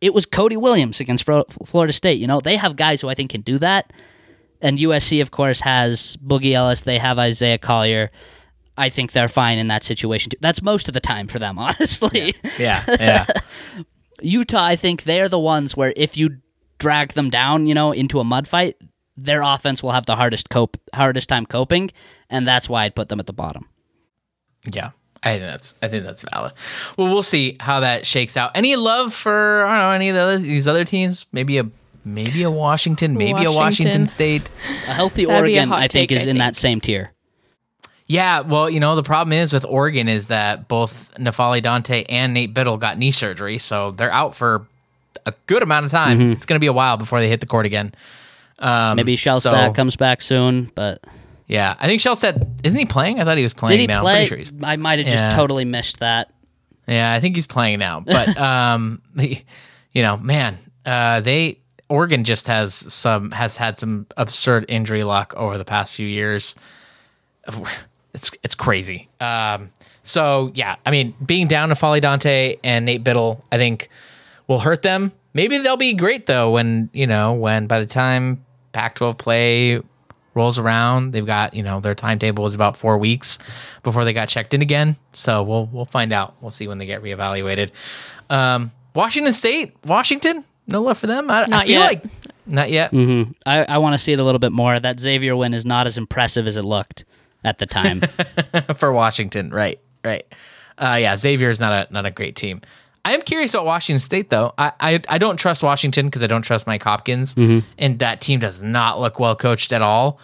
It 0.00 0.12
was 0.12 0.26
Cody 0.26 0.56
Williams 0.56 1.00
against 1.00 1.24
Fro- 1.24 1.44
Florida 1.64 1.92
State. 1.92 2.18
You 2.18 2.26
know 2.26 2.40
they 2.40 2.56
have 2.56 2.76
guys 2.76 3.00
who 3.00 3.08
I 3.08 3.14
think 3.14 3.30
can 3.30 3.40
do 3.42 3.58
that. 3.58 3.92
And 4.60 4.76
USC, 4.78 5.22
of 5.22 5.30
course, 5.30 5.60
has 5.60 6.16
Boogie 6.16 6.52
Ellis. 6.54 6.80
They 6.80 6.98
have 6.98 7.16
Isaiah 7.16 7.58
Collier. 7.58 8.10
I 8.76 8.90
think 8.90 9.12
they're 9.12 9.28
fine 9.28 9.58
in 9.58 9.68
that 9.68 9.84
situation 9.84 10.30
too. 10.30 10.36
That's 10.40 10.62
most 10.62 10.88
of 10.88 10.94
the 10.94 11.00
time 11.00 11.28
for 11.28 11.38
them, 11.38 11.58
honestly. 11.60 12.34
Yeah. 12.58 12.82
Yeah. 12.88 13.26
Utah, 14.20 14.64
I 14.64 14.74
think 14.74 15.04
they're 15.04 15.28
the 15.28 15.38
ones 15.38 15.76
where 15.76 15.92
if 15.96 16.16
you 16.16 16.38
drag 16.78 17.12
them 17.12 17.30
down, 17.30 17.66
you 17.66 17.74
know, 17.74 17.92
into 17.92 18.20
a 18.20 18.24
mud 18.24 18.46
fight, 18.48 18.76
their 19.16 19.42
offense 19.42 19.82
will 19.82 19.90
have 19.90 20.06
the 20.06 20.16
hardest 20.16 20.48
cope 20.50 20.76
hardest 20.94 21.28
time 21.28 21.44
coping, 21.46 21.90
and 22.30 22.46
that's 22.46 22.68
why 22.68 22.84
I'd 22.84 22.94
put 22.94 23.08
them 23.08 23.20
at 23.20 23.26
the 23.26 23.32
bottom. 23.32 23.68
Yeah, 24.64 24.90
I 25.22 25.32
think 25.32 25.42
that's 25.42 25.74
I 25.82 25.88
think 25.88 26.04
that's 26.04 26.22
valid. 26.30 26.52
Well, 26.96 27.12
we'll 27.12 27.22
see 27.22 27.56
how 27.60 27.80
that 27.80 28.06
shakes 28.06 28.36
out. 28.36 28.52
Any 28.54 28.76
love 28.76 29.12
for 29.12 29.64
I 29.64 29.70
don't 29.70 29.78
know 29.78 29.90
any 29.90 30.08
of 30.10 30.14
the 30.14 30.22
other, 30.22 30.38
these 30.38 30.68
other 30.68 30.84
teams? 30.84 31.26
Maybe 31.32 31.58
a 31.58 31.68
maybe 32.04 32.42
a 32.42 32.50
Washington, 32.50 33.16
maybe 33.16 33.44
a 33.44 33.52
Washington 33.52 33.56
Washington. 33.56 34.06
State. 34.06 34.50
A 34.86 34.94
healthy 34.94 35.24
That'd 35.24 35.42
Oregon, 35.42 35.68
hot 35.68 35.78
I 35.82 35.88
think, 35.88 36.10
take, 36.10 36.18
is 36.18 36.26
I 36.26 36.30
in 36.30 36.38
that 36.38 36.56
same 36.56 36.80
tier. 36.80 37.12
Yeah, 38.06 38.40
well, 38.40 38.70
you 38.70 38.80
know 38.80 38.96
the 38.96 39.02
problem 39.02 39.34
is 39.34 39.52
with 39.52 39.66
Oregon 39.66 40.08
is 40.08 40.28
that 40.28 40.66
both 40.66 41.10
N'Faly 41.18 41.62
Dante 41.62 42.04
and 42.04 42.32
Nate 42.32 42.54
Bittle 42.54 42.78
got 42.78 42.96
knee 42.96 43.10
surgery, 43.10 43.58
so 43.58 43.90
they're 43.90 44.12
out 44.12 44.34
for 44.34 44.66
a 45.26 45.32
good 45.46 45.62
amount 45.62 45.86
of 45.86 45.90
time. 45.90 46.18
Mm-hmm. 46.18 46.32
It's 46.32 46.46
going 46.46 46.56
to 46.58 46.60
be 46.60 46.66
a 46.66 46.72
while 46.72 46.96
before 46.96 47.20
they 47.20 47.28
hit 47.28 47.40
the 47.40 47.46
court 47.46 47.66
again. 47.66 47.94
Um, 48.58 48.96
Maybe 48.96 49.16
Shelstad 49.16 49.66
so- 49.68 49.72
comes 49.72 49.96
back 49.96 50.22
soon, 50.22 50.70
but 50.74 51.04
Yeah, 51.46 51.76
I 51.78 51.86
think 51.86 52.00
Shelstad, 52.00 52.64
isn't 52.64 52.78
he 52.78 52.86
playing? 52.86 53.20
I 53.20 53.24
thought 53.24 53.36
he 53.36 53.42
was 53.44 53.54
playing 53.54 53.72
did 53.78 53.80
he 53.80 53.86
now. 53.86 54.02
play? 54.02 54.26
Sure 54.26 54.38
I 54.62 54.76
might 54.76 54.98
have 54.98 55.08
just 55.08 55.36
totally 55.36 55.64
missed 55.64 56.00
that. 56.00 56.32
Yeah, 56.86 57.12
I 57.12 57.20
think 57.20 57.36
he's 57.36 57.46
playing 57.46 57.78
now. 57.78 58.00
But 58.00 58.36
um, 58.38 59.02
he- 59.18 59.44
you 59.92 60.02
know, 60.02 60.16
man, 60.16 60.58
uh, 60.84 61.20
they 61.20 61.60
Oregon 61.88 62.24
just 62.24 62.46
has 62.46 62.74
some 62.74 63.30
has 63.30 63.56
had 63.56 63.78
some 63.78 64.06
absurd 64.16 64.66
injury 64.68 65.04
luck 65.04 65.32
over 65.36 65.56
the 65.56 65.64
past 65.64 65.92
few 65.94 66.06
years. 66.06 66.54
It's 68.14 68.30
it's 68.42 68.54
crazy. 68.54 69.08
Um, 69.20 69.70
so 70.02 70.50
yeah, 70.54 70.76
I 70.86 70.90
mean, 70.90 71.14
being 71.24 71.46
down 71.46 71.68
to 71.68 71.74
N'Faly 71.74 72.00
Dante 72.00 72.56
and 72.64 72.86
Nate 72.86 73.04
Bittle, 73.04 73.42
I 73.52 73.58
think 73.58 73.90
will 74.48 74.58
hurt 74.58 74.82
them. 74.82 75.12
Maybe 75.34 75.58
they'll 75.58 75.76
be 75.76 75.92
great 75.94 76.26
though 76.26 76.50
when 76.50 76.90
you 76.92 77.06
know 77.06 77.34
when 77.34 77.66
by 77.68 77.78
the 77.80 77.86
time 77.86 78.44
Pac-12 78.72 79.18
play 79.18 79.80
rolls 80.34 80.58
around, 80.58 81.12
they've 81.12 81.26
got 81.26 81.54
you 81.54 81.62
know 81.62 81.80
their 81.80 81.94
timetable 81.94 82.46
is 82.46 82.54
about 82.54 82.76
four 82.76 82.98
weeks 82.98 83.38
before 83.82 84.04
they 84.04 84.12
got 84.12 84.28
checked 84.28 84.54
in 84.54 84.62
again. 84.62 84.96
So 85.12 85.42
we'll 85.42 85.66
we'll 85.66 85.84
find 85.84 86.12
out. 86.12 86.34
We'll 86.40 86.50
see 86.50 86.66
when 86.66 86.78
they 86.78 86.86
get 86.86 87.02
reevaluated. 87.02 87.70
Um, 88.30 88.72
Washington 88.94 89.32
State, 89.32 89.74
Washington, 89.84 90.44
no 90.66 90.82
love 90.82 90.98
for 90.98 91.06
them. 91.06 91.30
I, 91.30 91.42
I 91.42 91.46
Not 91.46 91.66
feel 91.66 91.80
yet. 91.80 91.86
like 91.86 92.04
not 92.46 92.70
yet. 92.70 92.90
hmm 92.90 93.24
I, 93.46 93.64
I 93.64 93.78
want 93.78 93.94
to 93.94 93.98
see 93.98 94.12
it 94.12 94.18
a 94.18 94.24
little 94.24 94.38
bit 94.38 94.52
more. 94.52 94.78
That 94.80 94.98
Xavier 94.98 95.36
win 95.36 95.54
is 95.54 95.64
not 95.66 95.86
as 95.86 95.98
impressive 95.98 96.46
as 96.46 96.56
it 96.56 96.62
looked 96.62 97.04
at 97.44 97.58
the 97.58 97.66
time. 97.66 98.00
for 98.76 98.92
Washington. 98.92 99.50
Right, 99.50 99.78
right. 100.04 100.24
Uh, 100.78 100.96
yeah, 101.00 101.16
Xavier 101.16 101.50
is 101.50 101.60
not 101.60 101.88
a 101.90 101.92
not 101.92 102.06
a 102.06 102.10
great 102.10 102.36
team. 102.36 102.60
I 103.04 103.12
am 103.14 103.22
curious 103.22 103.54
about 103.54 103.64
Washington 103.66 104.00
State 104.00 104.30
though. 104.30 104.52
I 104.58 104.72
I, 104.80 105.00
I 105.08 105.18
don't 105.18 105.36
trust 105.36 105.62
Washington 105.62 106.06
because 106.06 106.22
I 106.22 106.26
don't 106.26 106.42
trust 106.42 106.66
Mike 106.66 106.82
Hopkins, 106.82 107.34
and 107.78 107.98
that 107.98 108.20
team 108.20 108.40
does 108.40 108.60
not 108.62 109.00
look 109.00 109.18
well 109.18 109.36
coached 109.36 109.72
at 109.72 109.82
all. 109.82 110.20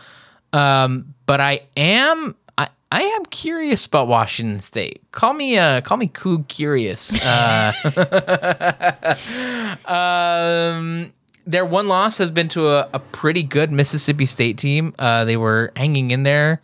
Um, 0.52 1.14
but 1.26 1.40
I 1.40 1.62
am. 1.76 2.36
I, 2.56 2.68
I 2.92 3.02
am 3.02 3.24
curious 3.26 3.86
about 3.86 4.06
Washington 4.08 4.60
State. 4.60 5.02
Call 5.12 5.34
me 5.34 5.58
uh 5.58 5.80
call 5.80 5.96
me 5.96 6.08
Coog 6.08 6.46
curious. 6.48 7.12
Uh, 7.24 7.72
um 9.86 11.12
their 11.46 11.64
one 11.66 11.88
loss 11.88 12.18
has 12.18 12.30
been 12.30 12.48
to 12.48 12.68
a, 12.68 12.88
a 12.94 12.98
pretty 12.98 13.42
good 13.42 13.70
Mississippi 13.70 14.26
State 14.26 14.58
team. 14.58 14.94
Uh, 14.98 15.24
they 15.24 15.36
were 15.36 15.72
hanging 15.76 16.10
in 16.10 16.22
there 16.22 16.60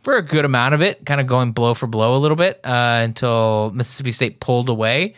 for 0.00 0.16
a 0.16 0.22
good 0.22 0.44
amount 0.44 0.74
of 0.74 0.82
it, 0.82 1.04
kind 1.06 1.20
of 1.20 1.26
going 1.26 1.52
blow 1.52 1.74
for 1.74 1.86
blow 1.86 2.16
a 2.16 2.20
little 2.20 2.36
bit 2.36 2.60
uh, 2.64 3.00
until 3.02 3.70
Mississippi 3.74 4.12
State 4.12 4.40
pulled 4.40 4.68
away. 4.68 5.14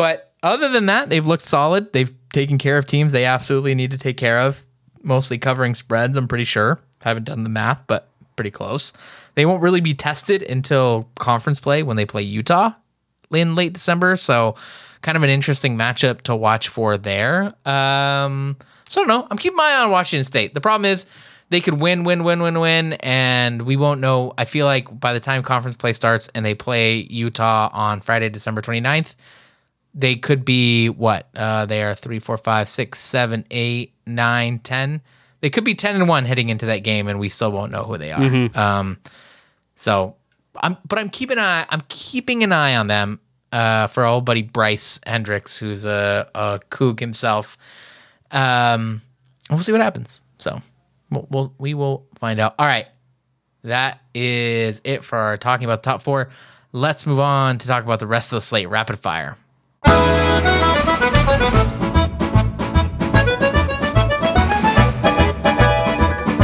But 0.00 0.32
other 0.42 0.70
than 0.70 0.86
that, 0.86 1.10
they've 1.10 1.26
looked 1.26 1.44
solid. 1.44 1.92
They've 1.92 2.10
taken 2.32 2.56
care 2.56 2.78
of 2.78 2.86
teams 2.86 3.12
they 3.12 3.26
absolutely 3.26 3.74
need 3.74 3.90
to 3.90 3.98
take 3.98 4.16
care 4.16 4.38
of, 4.38 4.64
mostly 5.02 5.36
covering 5.36 5.74
spreads, 5.74 6.16
I'm 6.16 6.26
pretty 6.26 6.44
sure. 6.44 6.80
Haven't 7.00 7.24
done 7.24 7.44
the 7.44 7.50
math, 7.50 7.86
but 7.86 8.08
pretty 8.34 8.50
close. 8.50 8.94
They 9.34 9.44
won't 9.44 9.62
really 9.62 9.82
be 9.82 9.92
tested 9.92 10.42
until 10.42 11.10
conference 11.18 11.60
play 11.60 11.82
when 11.82 11.98
they 11.98 12.06
play 12.06 12.22
Utah 12.22 12.72
in 13.30 13.54
late 13.54 13.74
December. 13.74 14.16
So, 14.16 14.54
kind 15.02 15.18
of 15.18 15.22
an 15.22 15.28
interesting 15.28 15.76
matchup 15.76 16.22
to 16.22 16.34
watch 16.34 16.68
for 16.68 16.96
there. 16.96 17.52
Um, 17.68 18.56
so, 18.88 19.02
I 19.02 19.04
don't 19.04 19.08
know. 19.08 19.28
I'm 19.30 19.36
keeping 19.36 19.58
my 19.58 19.64
eye 19.64 19.82
on 19.82 19.90
Washington 19.90 20.24
State. 20.24 20.54
The 20.54 20.62
problem 20.62 20.86
is 20.86 21.04
they 21.50 21.60
could 21.60 21.74
win, 21.74 22.04
win, 22.04 22.24
win, 22.24 22.40
win, 22.40 22.58
win, 22.58 22.92
and 22.94 23.60
we 23.60 23.76
won't 23.76 24.00
know. 24.00 24.32
I 24.38 24.46
feel 24.46 24.64
like 24.64 24.98
by 24.98 25.12
the 25.12 25.20
time 25.20 25.42
conference 25.42 25.76
play 25.76 25.92
starts 25.92 26.30
and 26.34 26.42
they 26.42 26.54
play 26.54 26.94
Utah 27.10 27.68
on 27.70 28.00
Friday, 28.00 28.30
December 28.30 28.62
29th, 28.62 29.14
they 29.94 30.16
could 30.16 30.44
be 30.44 30.88
what? 30.88 31.28
Uh, 31.34 31.66
they 31.66 31.82
are 31.82 31.94
three, 31.94 32.18
four, 32.18 32.36
five, 32.36 32.68
six, 32.68 33.00
seven, 33.00 33.44
eight, 33.50 33.94
nine, 34.06 34.58
ten. 34.60 35.00
They 35.40 35.50
could 35.50 35.64
be 35.64 35.74
ten 35.74 35.96
and 35.96 36.08
one 36.08 36.24
heading 36.24 36.48
into 36.48 36.66
that 36.66 36.78
game, 36.78 37.08
and 37.08 37.18
we 37.18 37.28
still 37.28 37.50
won't 37.50 37.72
know 37.72 37.84
who 37.84 37.98
they 37.98 38.12
are. 38.12 38.20
Um, 38.54 38.98
so 39.76 40.16
I'm, 40.56 40.76
but 40.86 40.98
I'm 40.98 41.08
keeping 41.08 41.38
an 41.38 41.44
eye. 41.44 41.66
I'm 41.68 41.80
keeping 41.88 42.44
an 42.44 42.52
eye 42.52 42.76
on 42.76 42.86
them 42.86 43.20
uh, 43.52 43.86
for 43.88 44.04
our 44.04 44.10
old 44.10 44.24
buddy 44.24 44.42
Bryce 44.42 45.00
Hendricks, 45.06 45.56
who's 45.56 45.84
a, 45.84 46.28
a 46.34 46.60
kook 46.70 47.00
himself. 47.00 47.56
Um, 48.30 49.00
we'll 49.48 49.60
see 49.60 49.72
what 49.72 49.80
happens. 49.80 50.22
So 50.38 50.60
we'll, 51.10 51.26
we'll 51.30 51.54
we 51.58 51.74
will 51.74 52.06
find 52.18 52.38
out. 52.38 52.54
All 52.58 52.66
right, 52.66 52.86
that 53.64 54.00
is 54.14 54.80
it 54.84 55.04
for 55.04 55.18
our 55.18 55.36
talking 55.36 55.64
about 55.64 55.82
the 55.82 55.90
top 55.90 56.02
four. 56.02 56.28
Let's 56.72 57.06
move 57.06 57.18
on 57.18 57.58
to 57.58 57.66
talk 57.66 57.82
about 57.82 57.98
the 57.98 58.06
rest 58.06 58.30
of 58.30 58.36
the 58.36 58.42
slate. 58.42 58.68
Rapid 58.68 59.00
fire. 59.00 59.36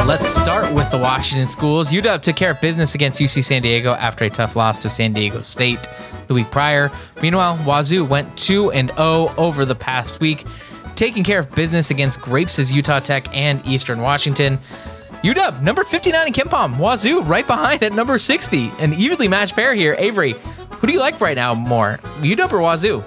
Let's 0.06 0.28
start 0.28 0.72
with 0.72 0.90
the 0.90 0.98
Washington 0.98 1.48
schools. 1.48 1.90
UW 1.90 2.22
took 2.22 2.36
care 2.36 2.52
of 2.52 2.60
business 2.60 2.94
against 2.94 3.20
UC 3.20 3.44
San 3.44 3.62
Diego 3.62 3.92
after 3.92 4.24
a 4.24 4.30
tough 4.30 4.56
loss 4.56 4.78
to 4.78 4.88
San 4.90 5.12
Diego 5.12 5.40
State 5.42 5.80
the 6.28 6.34
week 6.34 6.50
prior. 6.50 6.90
Meanwhile, 7.22 7.58
Wazoo 7.66 8.04
went 8.04 8.36
2 8.38 8.72
and 8.72 8.90
0 8.92 9.32
over 9.36 9.64
the 9.64 9.74
past 9.74 10.20
week. 10.20 10.44
taking 10.94 11.22
care 11.24 11.38
of 11.40 11.54
business 11.54 11.90
against 11.90 12.20
Grapes 12.20 12.70
Utah 12.70 13.00
Tech 13.00 13.26
and 13.36 13.64
Eastern 13.66 14.00
Washington. 14.00 14.58
UW, 15.22 15.60
number 15.62 15.84
59 15.84 16.26
in 16.28 16.32
KenPom. 16.32 16.78
Wazoo, 16.78 17.20
right 17.22 17.46
behind 17.46 17.82
at 17.82 17.92
number 17.92 18.18
60. 18.18 18.70
An 18.78 18.94
evenly 18.94 19.28
matched 19.28 19.54
pair 19.54 19.74
here. 19.74 19.94
Avery, 19.98 20.32
who 20.70 20.86
do 20.86 20.92
you 20.92 21.00
like 21.00 21.20
right 21.20 21.36
now 21.36 21.54
more, 21.54 21.98
UW 22.20 22.52
or 22.52 22.60
Wazoo? 22.60 23.04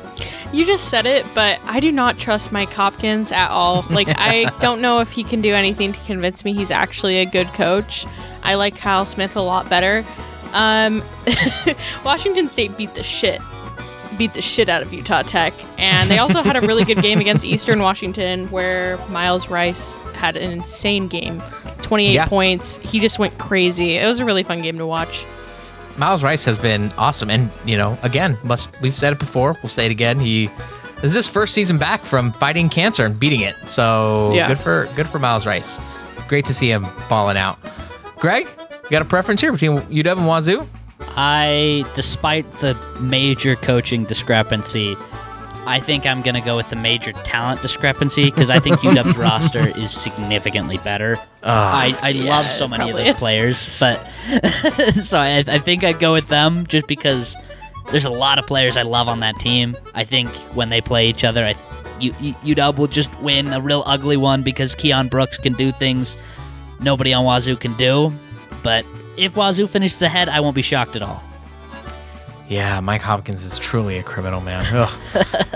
You 0.51 0.65
just 0.65 0.85
said 0.89 1.05
it, 1.05 1.25
but 1.35 1.59
I 1.65 1.79
do 1.79 1.91
not 1.91 2.17
trust 2.17 2.51
Mike 2.51 2.73
Hopkins 2.73 3.31
at 3.31 3.49
all. 3.51 3.85
Like, 3.89 4.07
I 4.09 4.45
don't 4.59 4.81
know 4.81 4.99
if 4.99 5.11
he 5.11 5.23
can 5.23 5.41
do 5.41 5.53
anything 5.53 5.93
to 5.93 5.99
convince 6.05 6.43
me 6.43 6.53
he's 6.53 6.71
actually 6.71 7.19
a 7.19 7.25
good 7.25 7.47
coach. 7.49 8.05
I 8.41 8.55
like 8.55 8.75
Kyle 8.75 9.05
Smith 9.05 9.35
a 9.35 9.41
lot 9.41 9.69
better. 9.69 10.03
Um, 10.53 11.03
Washington 12.03 12.47
State 12.47 12.75
beat 12.77 12.95
the 12.95 13.03
shit, 13.03 13.39
beat 14.17 14.33
the 14.33 14.41
shit 14.41 14.69
out 14.69 14.81
of 14.81 14.91
Utah 14.91 15.21
Tech, 15.21 15.53
and 15.77 16.09
they 16.09 16.17
also 16.17 16.41
had 16.41 16.55
a 16.55 16.61
really 16.61 16.83
good 16.83 17.01
game 17.01 17.19
against 17.19 17.45
Eastern 17.45 17.81
Washington, 17.81 18.47
where 18.47 18.97
Myles 19.09 19.49
Rice 19.49 19.93
had 20.15 20.35
an 20.35 20.49
insane 20.51 21.07
game, 21.07 21.41
28 21.83 22.11
Yeah. 22.13 22.25
points. 22.25 22.77
He 22.77 22.99
just 22.99 23.19
went 23.19 23.37
crazy. 23.37 23.97
It 23.97 24.07
was 24.07 24.19
a 24.19 24.25
really 24.25 24.41
fun 24.43 24.61
game 24.63 24.79
to 24.79 24.87
watch. 24.87 25.25
Myles 25.99 26.23
Rice 26.23 26.45
has 26.45 26.57
been 26.57 26.91
awesome, 26.97 27.29
and 27.29 27.49
you 27.65 27.77
know, 27.77 27.97
again, 28.03 28.37
must 28.43 28.69
we've 28.81 28.97
said 28.97 29.13
it 29.13 29.19
before, 29.19 29.55
we'll 29.61 29.69
say 29.69 29.85
it 29.85 29.91
again. 29.91 30.19
He 30.19 30.47
this 30.95 31.05
is 31.11 31.13
his 31.13 31.27
first 31.29 31.53
season 31.53 31.77
back 31.77 32.01
from 32.01 32.31
fighting 32.33 32.69
cancer 32.69 33.05
and 33.05 33.19
beating 33.19 33.41
it. 33.41 33.55
So 33.67 34.31
Yeah. 34.33 34.47
good 34.47 34.59
for 34.59 34.87
good 34.95 35.07
for 35.07 35.19
Myles 35.19 35.45
Rice. 35.45 35.79
Great 36.27 36.45
to 36.45 36.53
see 36.53 36.69
him 36.71 36.85
balling 37.09 37.37
out. 37.37 37.57
Greg, 38.17 38.47
you 38.83 38.89
got 38.89 39.01
a 39.01 39.05
preference 39.05 39.41
here 39.41 39.51
between 39.51 39.79
UW 39.81 40.17
and 40.17 40.27
Wazoo? 40.27 40.65
I, 41.15 41.85
despite 41.95 42.45
the 42.59 42.75
major 42.99 43.55
coaching 43.55 44.03
discrepancy, 44.05 44.95
I 45.65 45.79
think 45.79 46.05
I'm 46.05 46.21
going 46.21 46.35
to 46.35 46.41
go 46.41 46.55
with 46.55 46.69
the 46.69 46.75
major 46.75 47.11
talent 47.11 47.61
discrepancy 47.61 48.25
because 48.25 48.49
I 48.49 48.59
think 48.59 48.77
UW's 48.79 49.17
roster 49.17 49.67
is 49.77 49.91
significantly 49.91 50.77
better. 50.79 51.17
Ah, 51.43 51.79
I, 51.79 51.97
I 52.01 52.11
love 52.27 52.45
so 52.45 52.67
many 52.67 52.89
of 52.89 52.97
those 52.97 53.09
is. 53.09 53.15
players, 53.17 53.69
but 53.79 53.97
so 55.03 55.19
I, 55.19 55.43
I 55.47 55.59
think 55.59 55.83
I'd 55.83 55.99
go 55.99 56.13
with 56.13 56.27
them 56.27 56.65
just 56.67 56.87
because 56.87 57.35
there's 57.91 58.05
a 58.05 58.09
lot 58.09 58.39
of 58.39 58.47
players 58.47 58.77
I 58.77 58.83
love 58.83 59.07
on 59.07 59.19
that 59.19 59.35
team. 59.35 59.77
I 59.93 60.03
think 60.05 60.29
when 60.55 60.69
they 60.69 60.81
play 60.81 61.07
each 61.07 61.23
other, 61.23 61.45
I, 61.45 61.55
U, 61.99 62.13
U- 62.19 62.55
UW 62.55 62.77
will 62.77 62.87
just 62.87 63.17
win 63.19 63.53
a 63.53 63.61
real 63.61 63.83
ugly 63.85 64.17
one 64.17 64.41
because 64.43 64.73
Keion 64.75 65.09
Brooks 65.09 65.37
can 65.37 65.53
do 65.53 65.71
things 65.71 66.17
nobody 66.79 67.13
on 67.13 67.25
Wazoo 67.25 67.55
can 67.57 67.73
do. 67.73 68.11
But 68.63 68.85
if 69.17 69.35
Wazoo 69.35 69.67
finishes 69.67 70.01
ahead, 70.01 70.29
I 70.29 70.39
won't 70.39 70.55
be 70.55 70.61
shocked 70.61 70.95
at 70.95 71.01
all. 71.03 71.23
Yeah, 72.49 72.79
Mike 72.79 73.01
Hopkins 73.01 73.43
is 73.43 73.59
truly 73.59 73.99
a 73.99 74.03
criminal, 74.03 74.41
man. 74.41 74.89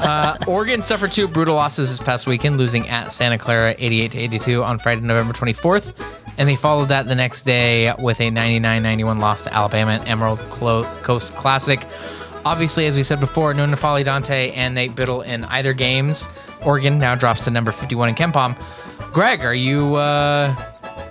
Uh, 0.03 0.37
Oregon 0.47 0.83
suffered 0.83 1.13
two 1.13 1.29
brutal 1.29 1.55
losses 1.55 1.89
this 1.89 2.05
past 2.05 2.27
weekend, 2.27 2.57
losing 2.57 2.89
at 2.89 3.13
Santa 3.13 3.37
Clara 3.37 3.73
88 3.77 4.11
to 4.11 4.17
82 4.17 4.61
on 4.61 4.77
Friday, 4.77 4.99
November 4.99 5.31
24th. 5.31 5.93
And 6.37 6.49
they 6.49 6.57
followed 6.57 6.89
that 6.89 7.07
the 7.07 7.15
next 7.15 7.43
day 7.43 7.93
with 7.97 8.19
a 8.19 8.29
99 8.29 8.83
91 8.83 9.19
loss 9.19 9.43
to 9.43 9.53
Alabama 9.53 9.93
at 9.93 10.05
Emerald 10.05 10.39
Coast 10.39 11.33
Classic. 11.37 11.79
Obviously, 12.43 12.85
as 12.85 12.97
we 12.97 13.03
said 13.03 13.21
before, 13.21 13.53
no 13.53 13.65
N'Faly 13.65 14.03
Dante 14.03 14.51
and 14.51 14.75
Nate 14.75 14.91
Bittle 14.91 15.25
in 15.25 15.45
either 15.45 15.71
games. 15.71 16.27
Oregon 16.65 16.99
now 16.99 17.15
drops 17.15 17.45
to 17.45 17.49
number 17.49 17.71
51 17.71 18.09
in 18.09 18.15
KenPom. 18.15 18.57
Greg, 19.13 19.45
are 19.45 19.53
you. 19.53 19.95
Uh, 19.95 20.53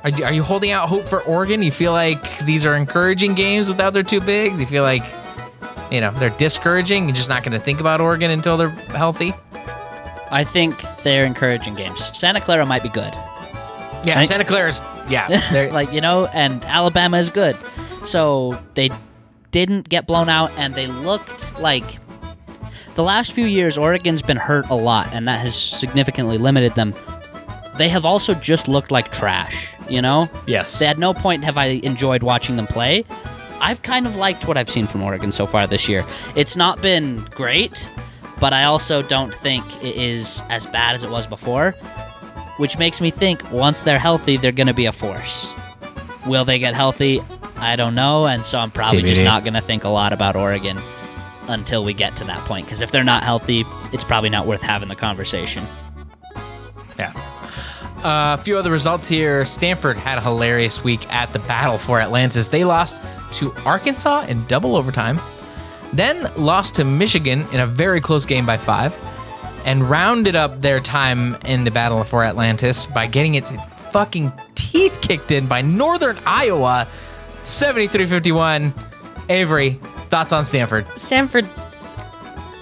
are 0.05 0.11
you, 0.11 0.25
are 0.25 0.33
you 0.35 0.43
holding 0.43 0.73
out 0.73 0.91
hope 0.91 1.05
for 1.05 1.23
Oregon? 1.23 1.63
You 1.63 1.73
feel 1.73 1.93
like 1.93 2.41
these 2.41 2.67
are 2.67 2.77
encouraging 2.77 3.35
games 3.35 3.69
without 3.69 3.95
their 3.95 4.03
two 4.03 4.21
bigs? 4.21 4.61
You 4.61 4.67
feel 4.67 4.83
like 4.83 5.03
you 5.93 6.01
know 6.01 6.11
they're 6.13 6.31
discouraging 6.31 7.07
you're 7.07 7.15
just 7.15 7.29
not 7.29 7.43
going 7.45 7.53
to 7.53 7.61
think 7.61 7.79
about 7.81 8.01
oregon 8.01 8.31
until 8.31 8.57
they're 8.57 8.71
healthy 8.71 9.33
I 10.33 10.45
think 10.45 10.81
they're 11.03 11.27
encouraging 11.27 11.75
games. 11.75 12.01
Santa 12.19 12.41
Clara 12.41 12.65
might 12.65 12.83
be 12.83 12.89
good. 12.89 13.13
yeah 14.03 14.17
Right? 14.17 14.27
santa 14.27 14.47
clara's 14.47 14.81
yeah 15.09 15.29
they're 15.53 15.71
like, 15.71 15.93
you 15.93 16.01
know, 16.01 16.25
and 16.27 16.65
Alabama 16.65 17.19
is 17.19 17.29
good. 17.29 17.55
So 18.07 18.59
they 18.75 18.89
didn't 19.51 19.91
get 19.91 20.07
blown 20.07 20.31
out 20.31 20.51
and 20.57 20.75
they 20.75 20.87
looked 20.87 21.61
like 21.61 21.99
the 22.95 23.03
last 23.03 23.33
few 23.33 23.45
years 23.45 23.77
Oregon's 23.77 24.23
been 24.23 24.39
hurt 24.39 24.71
a 24.71 24.75
lot 24.75 25.07
and 25.13 25.29
that 25.29 25.41
has 25.41 25.55
significantly 25.55 26.39
limited 26.39 26.73
them. 26.77 26.95
They 27.77 27.91
have 27.91 28.07
also 28.07 28.33
just 28.33 28.69
looked 28.69 28.91
like 28.91 29.13
trash, 29.13 29.75
you 29.91 30.01
know? 30.01 30.31
yes 30.47 30.79
They, 30.79 30.87
At 30.87 30.97
no 30.97 31.13
point 31.13 31.45
have 31.45 31.59
I 31.59 31.81
enjoyed 31.85 32.23
watching 32.23 32.57
them 32.57 32.67
play. 32.67 33.05
I've 33.63 33.83
kind 33.83 34.07
of 34.07 34.17
liked 34.17 34.47
what 34.47 34.57
I've 34.57 34.69
seen 34.69 34.87
from 34.87 35.03
Oregon 35.03 35.33
so 35.33 35.47
far 35.47 35.67
this 35.67 35.89
year. 35.89 36.05
It's 36.37 36.57
not 36.57 36.83
been 36.83 37.17
great, 37.31 37.89
but 38.41 38.53
I 38.53 38.65
also 38.65 39.03
don't 39.03 39.33
think 39.33 39.65
it 39.83 39.97
is 39.97 40.43
as 40.51 40.67
bad 40.67 40.97
as 40.97 41.03
it 41.03 41.11
was 41.11 41.27
before, 41.27 41.71
which 42.59 42.77
makes 42.77 43.01
me 43.01 43.11
think 43.11 43.51
once 43.53 43.81
they're 43.81 44.01
healthy, 44.01 44.37
they're 44.37 44.53
going 44.53 44.67
to 44.67 44.75
be 44.75 44.87
a 44.87 44.93
force. 44.93 45.47
Will 46.27 46.45
they 46.45 46.59
get 46.59 46.75
healthy? 46.75 47.21
I 47.57 47.77
don't 47.77 47.95
know, 47.95 48.27
and 48.27 48.45
so 48.45 48.59
I'm 48.59 48.73
probably 48.73 49.03
just 49.03 49.23
not 49.23 49.45
going 49.45 49.55
to 49.55 49.61
think 49.61 49.85
a 49.85 49.89
lot 49.89 50.13
about 50.13 50.35
Oregon 50.35 50.79
until 51.49 51.85
we 51.85 51.95
get 51.95 52.17
to 52.17 52.25
that 52.25 52.41
point 52.41 52.67
because 52.67 52.81
if 52.81 52.91
they're 52.91 53.05
not 53.05 53.23
healthy, 53.23 53.65
it's 53.93 54.05
probably 54.05 54.31
not 54.31 54.47
worth 54.47 54.63
having 54.63 54.89
the 54.89 54.97
conversation. 54.97 55.65
yeah 56.99 57.13
Uh, 57.99 58.37
a 58.39 58.43
few 58.43 58.59
other 58.59 58.73
results 58.73 59.07
here. 59.07 59.45
Stanford 59.45 59.97
had 59.97 60.19
a 60.19 60.21
hilarious 60.21 60.83
week 60.83 61.09
at 61.13 61.33
the 61.33 61.39
Battle 61.41 61.79
for 61.79 62.01
Atlantis. 62.01 62.49
They 62.49 62.65
lost 62.65 63.01
to 63.33 63.53
Arkansas 63.65 64.27
in 64.29 64.45
double 64.47 64.77
overtime, 64.77 65.21
then 65.93 66.31
lost 66.37 66.75
to 66.77 66.85
Michigan 66.85 67.45
in 67.53 67.61
a 67.61 67.67
very 67.67 68.01
close 68.01 68.27
game 68.27 68.47
by 68.47 68.57
five, 68.57 68.95
and 69.65 69.89
rounded 69.89 70.35
up 70.35 70.61
their 70.61 70.81
time 70.81 71.37
in 71.45 71.65
the 71.65 71.71
Battle 71.71 72.03
for 72.05 72.25
Atlantis 72.25 72.87
by 72.87 73.07
getting 73.07 73.35
its 73.35 73.51
fucking 73.93 74.33
teeth 74.55 74.99
kicked 75.03 75.31
in 75.31 75.47
by 75.47 75.63
Northern 75.63 76.19
Iowa 76.27 76.87
73 77.43 78.07
51. 78.07 78.75
Avery, 79.29 79.71
thoughts 80.11 80.33
on 80.33 80.45
Stanford? 80.45 80.87
Stanford. 80.97 81.47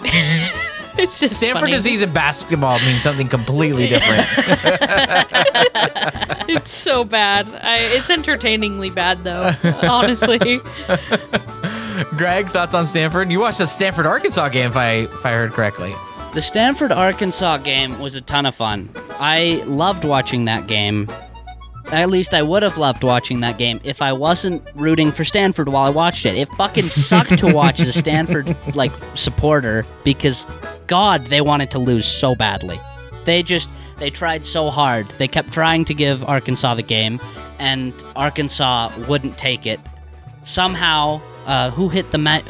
it's 0.98 1.20
just 1.20 1.36
Stanford 1.36 1.62
funny. 1.62 1.72
disease 1.72 2.02
in 2.02 2.12
basketball 2.12 2.78
means 2.80 3.02
something 3.02 3.28
completely 3.28 3.88
different. 3.88 4.26
It's 6.56 6.72
so 6.72 7.04
bad. 7.04 7.46
I, 7.62 7.78
it's 7.78 8.10
entertainingly 8.10 8.90
bad 8.90 9.22
though. 9.22 9.54
honestly, 9.82 10.60
Greg, 12.16 12.48
thoughts 12.48 12.74
on 12.74 12.86
Stanford? 12.86 13.30
You 13.30 13.38
watched 13.38 13.58
the 13.58 13.66
Stanford 13.66 14.04
Arkansas 14.06 14.48
game, 14.48 14.70
if 14.70 14.76
I 14.76 14.90
if 15.02 15.24
I 15.24 15.32
heard 15.32 15.52
correctly. 15.52 15.94
The 16.34 16.42
Stanford 16.42 16.92
Arkansas 16.92 17.58
game 17.58 17.98
was 17.98 18.14
a 18.14 18.20
ton 18.20 18.46
of 18.46 18.54
fun. 18.54 18.88
I 19.18 19.62
loved 19.66 20.04
watching 20.04 20.44
that 20.46 20.66
game. 20.66 21.08
At 21.92 22.08
least 22.08 22.34
I 22.34 22.42
would 22.42 22.62
have 22.62 22.78
loved 22.78 23.02
watching 23.02 23.40
that 23.40 23.58
game 23.58 23.80
if 23.82 24.00
I 24.00 24.12
wasn't 24.12 24.62
rooting 24.76 25.10
for 25.10 25.24
Stanford 25.24 25.68
while 25.68 25.84
I 25.84 25.90
watched 25.90 26.26
it. 26.26 26.36
It 26.36 26.48
fucking 26.50 26.88
sucked 26.88 27.38
to 27.38 27.52
watch 27.52 27.80
as 27.80 27.88
a 27.88 27.92
Stanford 27.92 28.56
like 28.74 28.92
supporter 29.14 29.84
because 30.04 30.46
god, 30.86 31.26
they 31.26 31.40
wanted 31.40 31.70
to 31.72 31.78
lose 31.78 32.06
so 32.06 32.34
badly. 32.34 32.80
They 33.24 33.42
just 33.42 33.68
they 34.00 34.10
tried 34.10 34.44
so 34.44 34.70
hard. 34.70 35.08
They 35.18 35.28
kept 35.28 35.52
trying 35.52 35.84
to 35.84 35.94
give 35.94 36.24
Arkansas 36.24 36.74
the 36.74 36.82
game 36.82 37.20
and 37.58 37.92
Arkansas 38.16 38.90
wouldn't 39.06 39.38
take 39.38 39.66
it. 39.66 39.78
Somehow, 40.42 41.20
uh, 41.46 41.70
who 41.70 41.88
hit 41.90 42.10
the 42.10 42.18
ma- 42.18 42.40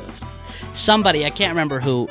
somebody, 0.74 1.26
I 1.26 1.30
can't 1.30 1.50
remember 1.50 1.80
who, 1.80 2.08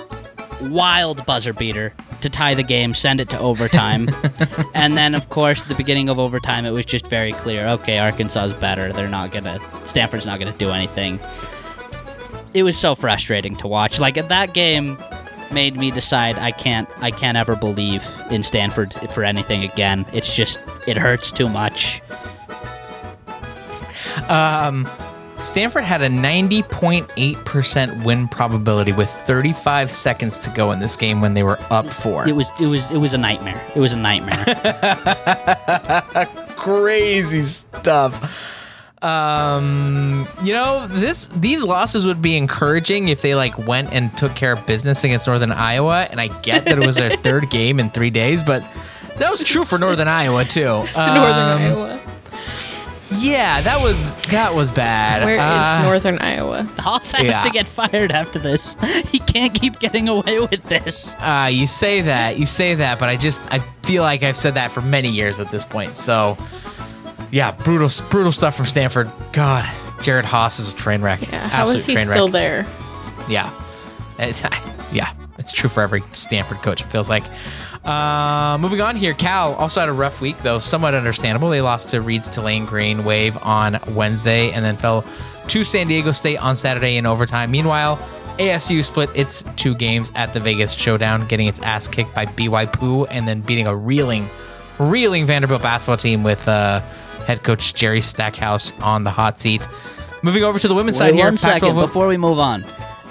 wild 0.64 1.26
buzzer 1.26 1.54
beater 1.54 1.94
to 2.22 2.30
tie 2.30 2.54
the 2.54 2.64
game, 2.64 2.94
send 2.94 3.22
it 3.22 3.30
to 3.30 3.40
overtime. 3.40 4.10
and 4.74 4.98
then, 4.98 5.16
of 5.16 5.30
course, 5.30 5.64
the 5.64 5.76
beginning 5.76 6.10
of 6.10 6.20
overtime, 6.20 6.66
it 6.66 6.72
was 6.72 6.86
just 6.86 7.08
very 7.08 7.32
clear 7.32 7.66
okay, 7.68 7.98
Arkansas 7.98 8.46
is 8.46 8.54
better. 8.54 8.92
They're 8.92 9.08
not 9.08 9.32
going 9.32 9.46
to, 9.46 9.62
Stanford's 9.86 10.26
not 10.26 10.40
going 10.40 10.52
to 10.52 10.60
do 10.60 10.72
anything. 10.72 11.20
It 12.54 12.64
was 12.64 12.78
so 12.78 12.94
frustrating 12.94 13.56
to 13.58 13.68
watch. 13.68 14.00
Like, 14.00 14.18
at 14.18 14.28
that 14.30 14.54
game 14.54 14.98
made 15.52 15.76
me 15.76 15.92
decide 15.92 16.38
I 16.38 16.52
can't 16.52 16.90
I 17.02 17.12
can't 17.12 17.38
ever 17.38 17.56
believe 17.56 18.06
in 18.30 18.44
Stanford 18.44 18.94
for 19.14 19.24
anything 19.24 19.64
again. 19.64 20.06
It's 20.14 20.34
just 20.34 20.60
it 20.88 20.98
hurts 20.98 21.32
too 21.32 21.50
much. 21.50 22.02
Um, 24.28 24.88
Stanford 25.38 25.84
had 25.84 26.02
a 26.02 26.10
90.8% 26.10 28.04
win 28.04 28.28
probability 28.28 28.92
with 28.92 29.10
35 29.10 29.92
seconds 29.92 30.38
to 30.40 30.50
go 30.52 30.72
in 30.72 30.80
this 30.80 30.98
game 30.98 31.22
when 31.22 31.34
they 31.34 31.44
were 31.44 31.58
up 31.70 31.88
four. 31.88 32.28
It 32.28 32.36
was 32.36 32.50
it 32.60 32.68
was 32.68 32.92
it 32.92 32.98
was 32.98 33.14
a 33.14 33.18
nightmare. 33.18 33.62
It 33.76 33.80
was 33.80 33.94
a 33.94 33.98
nightmare. 33.98 34.46
Crazy 36.58 37.44
stuff. 37.44 38.49
Um, 39.02 40.28
you 40.44 40.54
know, 40.54 40.88
this 40.88 41.28
these 41.36 41.64
losses 41.64 42.06
would 42.06 42.22
be 42.22 42.36
encouraging 42.38 43.08
if 43.10 43.22
they 43.22 43.36
like 43.36 43.58
went 43.68 43.94
and 43.94 44.16
took 44.18 44.36
care 44.36 44.52
of 44.52 44.66
business 44.66 45.04
against 45.04 45.28
Northern 45.28 45.52
Iowa. 45.52 46.08
And 46.12 46.20
I 46.20 46.28
get 46.42 46.66
that 46.66 46.78
it 46.80 46.86
was 46.86 46.96
their 46.98 47.16
third 47.18 47.50
game 47.50 47.80
in 47.80 47.90
three 47.90 48.10
days, 48.10 48.44
but 48.44 48.64
that 49.18 49.32
was 49.32 49.42
true 49.44 49.64
for 49.64 49.78
Northern 49.80 50.08
Iowa 50.08 50.46
too. 50.46 50.84
it's 50.88 50.98
Northern 50.98 51.16
Um, 51.50 51.62
Iowa. 51.62 52.00
yeah, 53.18 53.62
that 53.62 53.82
was 53.82 54.12
that 54.28 54.54
was 54.54 54.70
bad. 54.72 55.24
Where 55.26 55.36
is 55.36 55.42
Uh, 55.42 55.82
Northern 55.84 56.20
Iowa? 56.20 56.64
Haase 56.78 57.14
has 57.18 57.26
Yeah. 57.26 57.42
to 57.42 57.50
get 57.52 57.68
fired 57.68 58.12
after 58.12 58.38
this. 58.40 58.76
He 59.10 59.20
can't 59.20 59.54
keep 59.54 59.80
getting 59.80 60.08
away 60.08 60.40
with 60.40 60.64
this. 60.66 61.16
Uh, 61.20 61.50
you 61.52 61.66
say 61.68 62.02
that, 62.02 62.38
you 62.38 62.46
say 62.46 62.76
that, 62.76 63.00
but 63.00 63.10
I 63.10 63.16
just 63.16 63.42
I 63.52 63.60
feel 63.84 64.04
like 64.04 64.24
I've 64.24 64.38
said 64.38 64.54
that 64.56 64.72
for 64.72 64.82
many 64.82 65.10
years 65.10 65.40
at 65.40 65.50
this 65.52 65.64
point. 65.64 65.98
So, 65.98 66.38
yeah, 67.32 67.52
brutal, 67.52 67.90
brutal 68.10 68.32
stuff 68.32 68.56
from 68.56 68.66
Stanford. 68.66 69.10
God, 69.34 69.64
Jerod 70.00 70.24
Haase 70.24 70.60
is 70.60 70.70
a 70.70 70.74
train 70.74 71.02
wreck. 71.02 71.22
Yeah, 71.22 71.48
how 71.48 71.64
Absolute 71.64 71.76
is 71.78 71.86
he 71.86 71.96
still 71.98 72.28
there? 72.28 72.66
Yeah, 73.28 73.52
it's, 74.18 74.42
yeah, 74.92 75.14
it's 75.38 75.52
true 75.52 75.70
for 75.70 75.82
every 75.82 76.02
Stanford 76.14 76.58
coach. 76.58 76.82
It 76.82 76.86
feels 76.86 77.10
like. 77.10 77.24
Uh, 77.86 78.58
moving 78.60 78.82
on 78.82 78.98
here, 78.98 79.14
Cal 79.14 79.54
also 79.54 79.80
had 79.80 79.88
a 79.88 79.94
rough 79.94 80.20
week 80.20 80.38
though, 80.40 80.60
somewhat 80.60 80.94
understandable. 80.94 81.50
They 81.50 81.62
lost 81.62 81.90
to 81.90 82.02
Reed's 82.02 82.28
Tulane 82.28 82.66
Green 82.66 83.06
Wave 83.06 83.38
on 83.38 83.80
Wednesday, 83.90 84.52
and 84.52 84.66
then 84.66 84.76
fell 84.76 85.06
to 85.48 85.64
San 85.64 85.88
Diego 85.88 86.12
State 86.12 86.38
on 86.38 86.58
Saturday 86.58 86.98
in 86.98 87.06
overtime. 87.06 87.52
Meanwhile, 87.52 87.98
ASU 88.38 88.84
split 88.86 89.10
its 89.16 89.44
two 89.56 89.76
games 89.76 90.12
at 90.16 90.34
the 90.34 90.40
Vegas 90.40 90.72
Showdown, 90.74 91.26
getting 91.28 91.48
its 91.48 91.60
ass 91.60 91.88
kicked 91.88 92.14
by 92.14 92.26
BY 92.26 92.68
Poo, 92.68 93.06
and 93.06 93.28
then 93.28 93.42
beating 93.42 93.68
a 93.68 93.76
reeling, 93.76 94.30
reeling 94.78 95.26
Vanderbilt 95.26 95.62
basketball 95.62 95.98
team 95.98 96.24
with 96.24 96.48
uh, 96.48 96.82
head 97.30 97.44
coach 97.44 97.76
Jerry 97.76 98.02
Stackhouse 98.02 98.72
on 98.80 99.04
the 99.04 99.12
hot 99.12 99.40
seat. 99.40 99.68
Moving 100.24 100.44
over 100.44 100.58
to 100.58 100.68
the 100.68 100.74
women's 100.74 100.98
side 100.98 101.12
Wait 101.12 101.18
here, 101.18 101.26
one 101.26 101.38
second 101.38 101.76
Pac-12 101.76 101.82
before 101.82 102.08
we 102.08 102.18
move 102.18 102.40
on. 102.40 102.66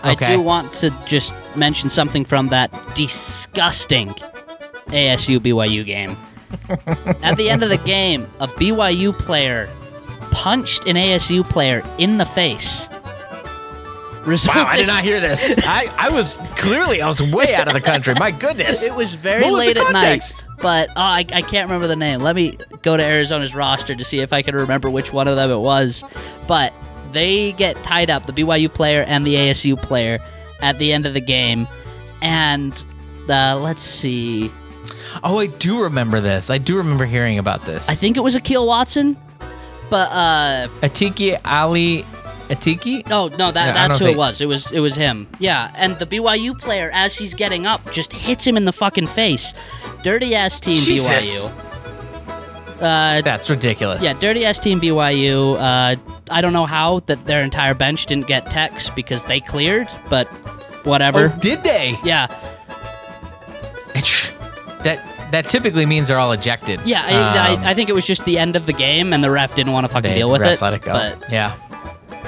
Okay. 0.05 0.27
I 0.27 0.37
do 0.37 0.43
want 0.43 0.75
to 0.75 0.91
just 1.07 1.33
mention 1.55 1.89
something 1.89 2.25
from 2.25 2.49
that 2.49 2.73
disgusting 2.97 4.09
ASU 4.89 5.39
BYU 5.39 5.85
game. 5.85 6.17
At 7.23 7.37
the 7.37 7.49
end 7.49 7.63
of 7.63 7.69
the 7.69 7.79
game, 7.79 8.29
a 8.41 8.49
BYU 8.49 9.17
player 9.17 9.69
punched 10.33 10.85
an 10.87 10.97
ASU 10.97 11.49
player 11.49 11.85
in 11.99 12.19
the 12.19 12.27
face. 12.27 12.89
Wow, 14.29 14.67
I 14.67 14.77
did 14.77 14.87
not 14.87 15.03
hear 15.05 15.21
this. 15.21 15.55
I, 15.67 15.93
I 15.97 16.11
was 16.11 16.37
clearly 16.57 17.01
I 17.03 17.07
was 17.07 17.21
way 17.33 17.55
out 17.55 17.69
of 17.69 17.75
the 17.75 17.81
country. 17.81 18.15
My 18.15 18.31
goodness. 18.31 18.83
It 18.83 18.95
was 18.95 19.15
very 19.15 19.43
What 19.43 19.53
was 19.53 19.61
late 19.61 19.77
at 19.77 19.93
night, 19.93 20.45
but 20.61 20.91
oh, 20.91 21.01
I, 21.01 21.25
I 21.33 21.43
can't 21.43 21.69
remember 21.69 21.87
the 21.87 21.97
name. 21.97 22.21
Let 22.21 22.37
me 22.37 22.59
go 22.83 22.97
to 22.97 23.03
Arizona's 23.03 23.55
roster 23.55 23.95
to 23.95 24.05
see 24.05 24.21
if 24.21 24.33
I 24.33 24.43
can 24.43 24.55
remember 24.55 24.91
which 24.91 25.13
one 25.13 25.29
of 25.29 25.37
them 25.37 25.51
it 25.51 25.59
was. 25.59 26.05
But 26.47 26.73
they 27.13 27.53
get 27.53 27.83
tied 27.83 28.11
up, 28.11 28.27
the 28.27 28.33
BYU 28.33 28.73
player 28.73 29.03
and 29.03 29.27
the 29.27 29.35
ASU 29.35 29.81
player, 29.81 30.19
at 30.61 30.79
the 30.79 30.93
end 30.93 31.07
of 31.07 31.15
the 31.15 31.21
game. 31.21 31.67
And 32.23 32.73
uh, 33.29 33.59
let's 33.59 33.83
see. 33.83 34.51
Oh, 35.25 35.39
I 35.39 35.47
do 35.47 35.83
remember 35.83 36.21
this. 36.21 36.51
I 36.51 36.59
do 36.59 36.77
remember 36.77 37.07
hearing 37.07 37.39
about 37.39 37.65
this. 37.65 37.89
I 37.89 37.95
think 37.95 38.17
it 38.17 38.21
was 38.21 38.37
Akil 38.37 38.67
Watson. 38.67 39.17
But 39.91 40.13
uh 40.13 40.69
Atiki 40.83 41.41
Ali 41.47 42.05
Atiki? 42.49 43.03
oh 43.11 43.29
no, 43.39 43.51
that, 43.53 43.67
yeah, 43.67 43.73
that's 43.73 43.99
who 43.99 44.07
think- 44.07 44.17
it 44.17 44.19
was. 44.19 44.41
It 44.41 44.47
was 44.47 44.73
it 44.73 44.81
was 44.81 44.95
him. 44.95 45.27
Yeah, 45.39 45.71
and 45.77 45.99
the 45.99 46.07
BYU 46.07 46.59
player 46.59 46.91
as 46.93 47.17
he's 47.17 47.35
getting 47.35 47.67
up 47.67 47.81
just 47.93 48.13
hits 48.13 48.47
him 48.47 48.57
in 48.57 48.65
the 48.65 48.73
fucking 48.73 49.07
face. 49.09 49.53
Dirty 50.03 50.35
ass 50.35 50.59
team 50.61 50.77
Jesus. 50.77 51.09
BYU. 51.47 51.65
Uh, 52.81 53.21
That's 53.23 53.51
ridiculous. 53.51 54.03
Yeah, 54.03 54.15
dirty 54.15 54.45
ass 54.45 54.59
team 54.61 54.81
BYU. 54.81 55.57
Uh, 55.57 55.97
I 56.31 56.41
don't 56.41 56.53
know 56.53 56.67
how 56.67 57.01
that 57.07 57.25
their 57.25 57.43
entire 57.43 57.75
bench 57.75 58.07
didn't 58.07 58.29
get 58.29 58.51
techs 58.51 58.89
because 58.91 59.23
they 59.25 59.41
cleared, 59.41 59.89
but 60.09 60.29
whatever. 60.87 61.33
Oh, 61.35 61.41
did 61.41 61.65
they? 61.65 61.97
Yeah, 62.05 62.29
That 64.85 65.03
that 65.33 65.49
typically 65.51 65.85
means 65.87 66.09
they're 66.09 66.19
all 66.19 66.33
ejected. 66.33 66.81
yeah. 66.85 67.03
Um, 67.05 67.13
I, 67.63 67.67
I, 67.67 67.71
I 67.71 67.75
think 67.75 67.91
it 67.91 67.95
was 67.95 68.07
just 68.07 68.25
the 68.25 68.39
end 68.39 68.55
of 68.57 68.67
the 68.67 68.73
game, 68.73 69.13
and 69.13 69.23
the 69.25 69.31
ref 69.31 69.55
didn't 69.57 69.73
want 69.73 69.85
to 69.85 69.93
fucking 69.93 70.13
they, 70.13 70.19
deal 70.19 70.31
with 70.31 70.41
refs 70.41 70.55
it. 70.55 70.63
Let 70.63 70.75
it 70.75 70.83
go. 70.83 70.93
But 70.93 71.31
yeah, 71.31 71.55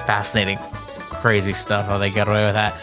fascinating, 0.00 0.58
crazy 0.58 1.52
stuff. 1.52 1.86
How 1.86 1.98
they 1.98 2.10
got 2.10 2.28
away 2.28 2.44
with 2.44 2.54
that. 2.54 2.74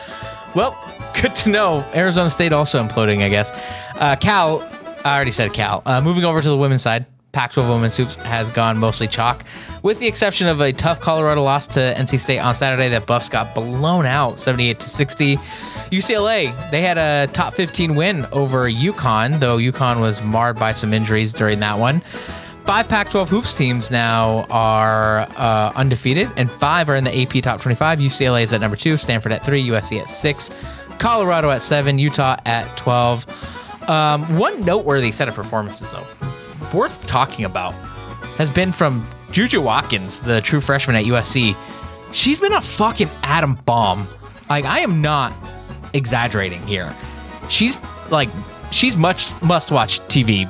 Well, 0.56 0.78
good 1.22 1.36
to 1.36 1.50
know. 1.50 1.86
Arizona 1.94 2.30
State 2.30 2.54
also 2.54 2.82
imploding, 2.82 3.24
I 3.24 3.30
guess. 3.30 3.52
Uh, 3.96 4.16
Cal, 4.16 4.62
I 5.04 5.16
already 5.16 5.32
said 5.32 5.54
Cal. 5.54 5.84
Uh, 5.86 6.02
moving 6.02 6.24
over 6.24 6.42
to 6.42 6.50
the 6.50 6.58
women's 6.58 6.82
side, 6.82 7.06
Pac-12 7.32 7.70
women's 7.70 7.96
hoops 7.96 8.16
has 8.16 8.50
gone 8.50 8.78
mostly 8.78 9.08
chalk, 9.08 9.44
with 9.84 10.00
the 10.00 10.08
exception 10.08 10.48
of 10.48 10.60
a 10.62 10.74
tough 10.74 11.00
Colorado 11.00 11.44
loss 11.44 11.68
to 11.68 11.80
NC 11.80 12.20
State 12.20 12.40
on 12.40 12.56
Saturday. 12.56 12.90
That 12.90 13.06
Buffs 13.06 13.30
got 13.30 13.54
blown 13.54 14.06
out, 14.06 14.40
78 14.40 14.80
to 14.80 14.90
60. 14.90 15.38
UCLA, 15.92 16.72
they 16.72 16.82
had 16.82 16.98
a 16.98 17.32
top 17.34 17.54
15 17.54 17.96
win 17.96 18.26
over 18.32 18.70
UConn, 18.70 19.40
though 19.40 19.58
UConn 19.58 20.02
was 20.02 20.22
marred 20.24 20.58
by 20.58 20.72
some 20.74 20.94
injuries 20.94 21.32
during 21.32 21.60
that 21.60 21.78
one. 21.78 22.02
Five 22.68 22.90
Pac 22.90 23.10
12 23.12 23.30
hoops 23.30 23.56
teams 23.56 23.90
now 23.92 24.46
are 24.50 25.20
uh, 25.38 25.72
undefeated, 25.78 26.30
and 26.36 26.52
five 26.52 26.90
are 26.90 26.98
in 26.98 27.06
the 27.06 27.22
AP 27.22 27.42
top 27.42 27.62
25. 27.62 28.00
UCLA 28.00 28.44
is 28.44 28.52
at 28.52 28.60
number 28.60 28.76
two, 28.76 28.98
Stanford 28.98 29.32
at 29.32 29.46
three, 29.46 29.66
USC 29.68 30.02
at 30.02 30.10
six, 30.10 30.52
Colorado 31.00 31.50
at 31.50 31.64
seven, 31.64 31.98
Utah 31.98 32.36
at 32.46 32.68
12. 32.78 33.90
Um, 33.90 34.38
one 34.38 34.66
noteworthy 34.66 35.14
set 35.14 35.30
of 35.30 35.34
performances, 35.34 35.90
though, 35.94 36.06
worth 36.78 37.08
talking 37.08 37.46
about, 37.46 37.72
has 38.36 38.50
been 38.50 38.74
from 38.74 39.08
Juju 39.32 39.62
Watkins, 39.62 40.20
the 40.20 40.42
true 40.42 40.60
freshman 40.60 40.98
at 40.98 41.06
USC. 41.06 41.56
She's 42.12 42.38
been 42.38 42.52
a 42.52 42.60
fucking 42.60 43.10
atom 43.24 43.56
bomb. 43.66 44.10
Like, 44.50 44.66
I 44.66 44.82
am 44.82 45.02
not 45.02 45.32
exaggerating 45.94 46.68
here. 46.68 46.94
She's 47.48 47.78
like, 48.10 48.28
she's 48.72 48.98
much 48.98 49.32
must 49.42 49.72
watch 49.72 50.02
TV 50.10 50.50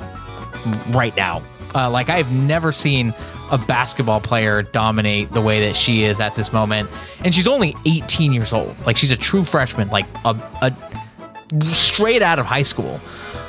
right 0.92 1.14
now. 1.16 1.44
Uh, 1.74 1.90
like 1.90 2.08
I've 2.08 2.32
never 2.32 2.72
seen 2.72 3.12
a 3.50 3.58
basketball 3.58 4.20
player 4.20 4.62
dominate 4.62 5.30
the 5.32 5.40
way 5.40 5.66
that 5.66 5.76
she 5.76 6.02
is 6.04 6.20
at 6.20 6.34
this 6.34 6.52
moment, 6.52 6.88
and 7.24 7.34
she's 7.34 7.48
only 7.48 7.74
18 7.86 8.32
years 8.32 8.52
old. 8.52 8.74
Like 8.86 8.96
she's 8.96 9.10
a 9.10 9.16
true 9.16 9.44
freshman, 9.44 9.88
like 9.88 10.06
a, 10.24 10.36
a 10.62 10.74
straight 11.72 12.22
out 12.22 12.38
of 12.38 12.46
high 12.46 12.62
school. 12.62 13.00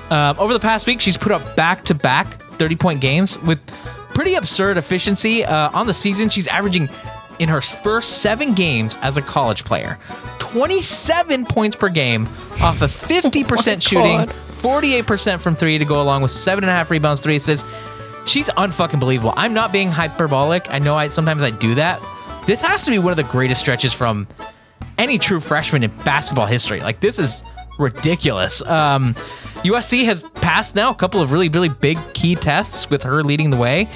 Um, 0.09 0.35
over 0.39 0.53
the 0.53 0.59
past 0.59 0.87
week, 0.87 1.01
she's 1.01 1.17
put 1.17 1.31
up 1.31 1.55
back-to-back 1.55 2.39
30-point 2.57 2.99
games 2.99 3.37
with 3.43 3.59
pretty 4.13 4.35
absurd 4.35 4.77
efficiency. 4.77 5.45
Uh, 5.45 5.69
on 5.77 5.85
the 5.87 5.93
season, 5.93 6.29
she's 6.29 6.47
averaging 6.47 6.89
in 7.39 7.47
her 7.47 7.61
first 7.61 8.21
seven 8.21 8.53
games 8.53 8.97
as 9.01 9.17
a 9.17 9.21
college 9.21 9.63
player, 9.65 9.97
27 10.39 11.45
points 11.45 11.75
per 11.75 11.89
game 11.89 12.27
off 12.61 12.81
of 12.81 12.91
50% 13.07 13.81
shooting, 13.81 14.17
God. 14.17 14.29
48% 14.29 15.39
from 15.39 15.55
three 15.55 15.77
to 15.77 15.85
go 15.85 16.01
along 16.01 16.21
with 16.21 16.31
seven 16.31 16.63
and 16.63 16.71
a 16.71 16.73
half 16.73 16.91
rebounds, 16.91 17.21
three 17.21 17.37
assists. 17.37 17.67
She's 18.29 18.47
unfucking 18.49 18.99
believable. 18.99 19.33
I'm 19.35 19.55
not 19.55 19.71
being 19.71 19.89
hyperbolic. 19.89 20.69
I 20.69 20.77
know 20.77 20.95
I 20.95 21.07
sometimes 21.07 21.41
I 21.41 21.49
do 21.49 21.73
that. 21.75 21.99
This 22.45 22.61
has 22.61 22.85
to 22.85 22.91
be 22.91 22.99
one 22.99 23.09
of 23.09 23.17
the 23.17 23.23
greatest 23.23 23.59
stretches 23.59 23.91
from 23.91 24.27
any 24.99 25.17
true 25.17 25.39
freshman 25.39 25.83
in 25.83 25.89
basketball 26.03 26.45
history. 26.45 26.79
Like 26.79 26.99
this 26.99 27.17
is 27.17 27.43
ridiculous. 27.79 28.61
Um, 28.61 29.15
USC 29.63 30.05
has 30.05 30.21
passed 30.21 30.75
now 30.75 30.91
a 30.91 30.95
couple 30.95 31.21
of 31.21 31.31
really 31.31 31.49
really 31.49 31.69
big 31.69 31.97
key 32.13 32.35
tests 32.35 32.87
with 32.87 33.01
her 33.01 33.23
leading 33.23 33.49
the 33.49 33.57
way. 33.57 33.89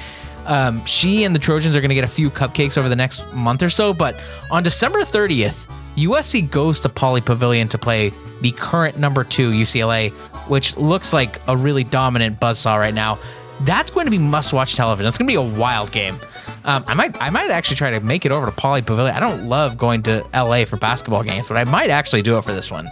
Um, 0.46 0.84
she 0.84 1.22
and 1.22 1.32
the 1.32 1.38
Trojans 1.38 1.76
are 1.76 1.80
going 1.80 1.90
to 1.90 1.94
get 1.94 2.04
a 2.04 2.08
few 2.08 2.28
cupcakes 2.28 2.76
over 2.76 2.88
the 2.88 2.96
next 2.96 3.32
month 3.34 3.62
or 3.62 3.70
so. 3.70 3.94
But 3.94 4.20
on 4.50 4.64
December 4.64 5.02
30th, 5.02 5.68
USC 5.96 6.50
goes 6.50 6.80
to 6.80 6.88
Pauley 6.88 7.24
Pavilion 7.24 7.68
to 7.68 7.78
play 7.78 8.12
the 8.40 8.50
current 8.50 8.98
number 8.98 9.22
two 9.22 9.52
UCLA, 9.52 10.10
which 10.48 10.76
looks 10.76 11.12
like 11.12 11.40
a 11.46 11.56
really 11.56 11.84
dominant 11.84 12.40
buzzsaw 12.40 12.80
right 12.80 12.92
now. 12.92 13.16
That's 13.60 13.90
going 13.90 14.06
to 14.06 14.10
be 14.10 14.18
must-watch 14.18 14.74
television. 14.74 15.06
It's 15.08 15.16
going 15.16 15.26
to 15.26 15.30
be 15.30 15.36
a 15.36 15.58
wild 15.58 15.92
game. 15.92 16.16
Um, 16.64 16.84
I 16.86 16.94
might, 16.94 17.20
I 17.22 17.30
might 17.30 17.50
actually 17.50 17.76
try 17.76 17.90
to 17.90 18.00
make 18.00 18.26
it 18.26 18.32
over 18.32 18.46
to 18.46 18.52
Pauley 18.52 18.84
Pavilion. 18.84 19.14
I 19.14 19.20
don't 19.20 19.48
love 19.48 19.76
going 19.76 20.02
to 20.04 20.26
LA 20.34 20.64
for 20.64 20.76
basketball 20.76 21.22
games, 21.22 21.48
but 21.48 21.56
I 21.56 21.64
might 21.64 21.90
actually 21.90 22.22
do 22.22 22.36
it 22.36 22.42
for 22.44 22.52
this 22.52 22.70
one. 22.70 22.88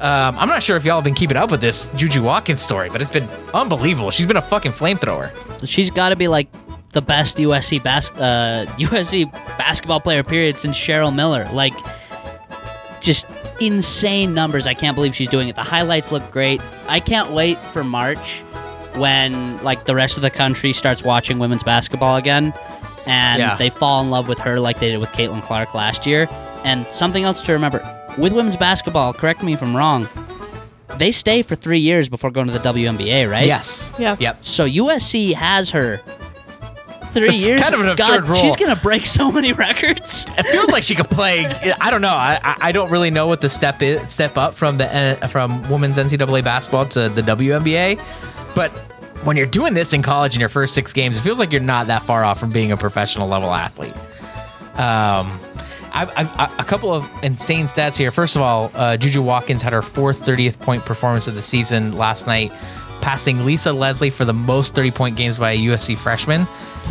Um, 0.00 0.36
I'm 0.38 0.48
not 0.48 0.62
sure 0.62 0.76
if 0.76 0.84
y'all 0.84 0.96
have 0.96 1.04
been 1.04 1.14
keeping 1.14 1.36
up 1.36 1.50
with 1.50 1.60
this 1.60 1.88
Juju 1.94 2.22
Watkins 2.22 2.60
story, 2.60 2.90
but 2.90 3.00
it's 3.00 3.10
been 3.10 3.28
unbelievable. 3.52 4.10
She's 4.10 4.26
been 4.26 4.36
a 4.36 4.42
fucking 4.42 4.72
flamethrower. 4.72 5.30
she's 5.66 5.90
got 5.90 6.08
to 6.08 6.16
be 6.16 6.28
like 6.28 6.48
the 6.90 7.00
best 7.02 7.36
USC 7.36 7.82
bas- 7.82 8.10
uh, 8.12 8.66
USC 8.78 9.30
basketball 9.56 10.00
player 10.00 10.22
period 10.24 10.56
since 10.56 10.76
Cheryl 10.76 11.14
Miller. 11.14 11.48
Like, 11.52 11.74
just 13.00 13.26
insane 13.60 14.34
numbers. 14.34 14.66
I 14.66 14.74
can't 14.74 14.94
believe 14.94 15.14
she's 15.14 15.28
doing 15.28 15.48
it. 15.48 15.56
The 15.56 15.62
highlights 15.62 16.10
look 16.10 16.28
great. 16.30 16.60
I 16.88 17.00
can't 17.00 17.30
wait 17.30 17.58
for 17.58 17.84
March 17.84 18.42
when 18.96 19.62
like 19.62 19.84
the 19.84 19.94
rest 19.94 20.16
of 20.16 20.22
the 20.22 20.30
country 20.30 20.72
starts 20.72 21.02
watching 21.02 21.38
women's 21.38 21.62
basketball 21.62 22.16
again, 22.16 22.52
and 23.06 23.38
Yeah. 23.40 23.56
they 23.56 23.70
fall 23.70 24.02
in 24.02 24.10
love 24.10 24.28
with 24.28 24.38
her 24.40 24.58
like 24.60 24.78
they 24.80 24.90
did 24.90 24.98
with 25.00 25.10
Caitlin 25.10 25.42
Clark 25.42 25.74
last 25.74 26.06
year. 26.06 26.28
And 26.64 26.86
something 26.86 27.24
else 27.24 27.42
to 27.42 27.52
remember 27.52 27.82
with 28.16 28.32
women's 28.32 28.56
basketball. 28.56 29.12
Correct 29.12 29.42
me 29.42 29.52
if 29.52 29.62
I'm 29.62 29.76
wrong. 29.76 30.08
They 30.96 31.12
stay 31.12 31.42
for 31.42 31.56
three 31.56 31.80
years 31.80 32.08
before 32.08 32.30
going 32.30 32.46
to 32.46 32.52
the 32.52 32.58
WNBA, 32.60 33.28
right? 33.30 33.46
Yes. 33.46 33.92
Yeah. 33.98 34.16
Yep. 34.18 34.38
So 34.46 34.64
USC 34.64 35.32
has 35.34 35.70
her 35.70 35.98
three 37.12 37.36
It's 37.36 37.46
years. 37.46 37.60
kind 37.60 37.74
of 37.74 37.80
an 37.80 37.96
God, 37.96 38.10
absurd 38.10 38.24
rule. 38.28 38.36
she's 38.40 38.56
gonna 38.56 38.76
break 38.76 39.06
so 39.06 39.30
many 39.30 39.52
records. 39.52 40.26
It 40.38 40.46
feels 40.46 40.70
like 40.70 40.82
she 40.82 40.94
could 40.94 41.08
play. 41.10 41.46
I 41.80 41.90
don't 41.90 42.00
know. 42.00 42.08
I, 42.08 42.40
I- 42.42 42.56
I 42.68 42.72
don't 42.72 42.90
really 42.90 43.10
know 43.10 43.26
what 43.26 43.40
the 43.40 43.48
step 43.48 43.82
is. 43.82 44.08
Step 44.10 44.36
up 44.38 44.54
from 44.54 44.78
the 44.78 45.18
uh, 45.22 45.28
from 45.28 45.68
women's 45.70 45.96
NCAA 45.96 46.42
basketball 46.42 46.86
to 46.86 47.08
the 47.08 47.22
WNBA, 47.22 48.00
but 48.54 48.70
when 49.24 49.36
you're 49.36 49.46
doing 49.46 49.74
this 49.74 49.92
in 49.92 50.02
college 50.02 50.34
in 50.34 50.40
your 50.40 50.48
first 50.48 50.74
six 50.74 50.92
games, 50.92 51.16
it 51.16 51.20
feels 51.20 51.38
like 51.38 51.50
you're 51.50 51.60
not 51.60 51.86
that 51.86 52.02
far 52.02 52.24
off 52.24 52.38
from 52.38 52.50
being 52.50 52.72
a 52.72 52.76
professional 52.76 53.26
level 53.26 53.52
athlete. 53.52 53.96
Um, 54.76 55.38
I, 55.92 56.08
I, 56.16 56.56
a 56.58 56.64
couple 56.64 56.92
of 56.92 57.08
insane 57.22 57.66
stats 57.66 57.96
here. 57.96 58.10
First 58.10 58.34
of 58.34 58.42
all, 58.42 58.70
uh, 58.74 58.96
Juju 58.96 59.22
Watkins 59.22 59.62
had 59.62 59.72
her 59.72 59.82
fourth 59.82 60.24
30th 60.26 60.58
point 60.58 60.84
performance 60.84 61.28
of 61.28 61.36
the 61.36 61.42
season 61.42 61.96
last 61.96 62.26
night, 62.26 62.52
passing 63.00 63.46
Lisa 63.46 63.72
Leslie 63.72 64.10
for 64.10 64.24
the 64.24 64.32
most 64.32 64.74
30 64.74 64.90
point 64.90 65.16
games 65.16 65.38
by 65.38 65.52
a 65.52 65.58
USC 65.58 65.96
freshman. 65.96 66.46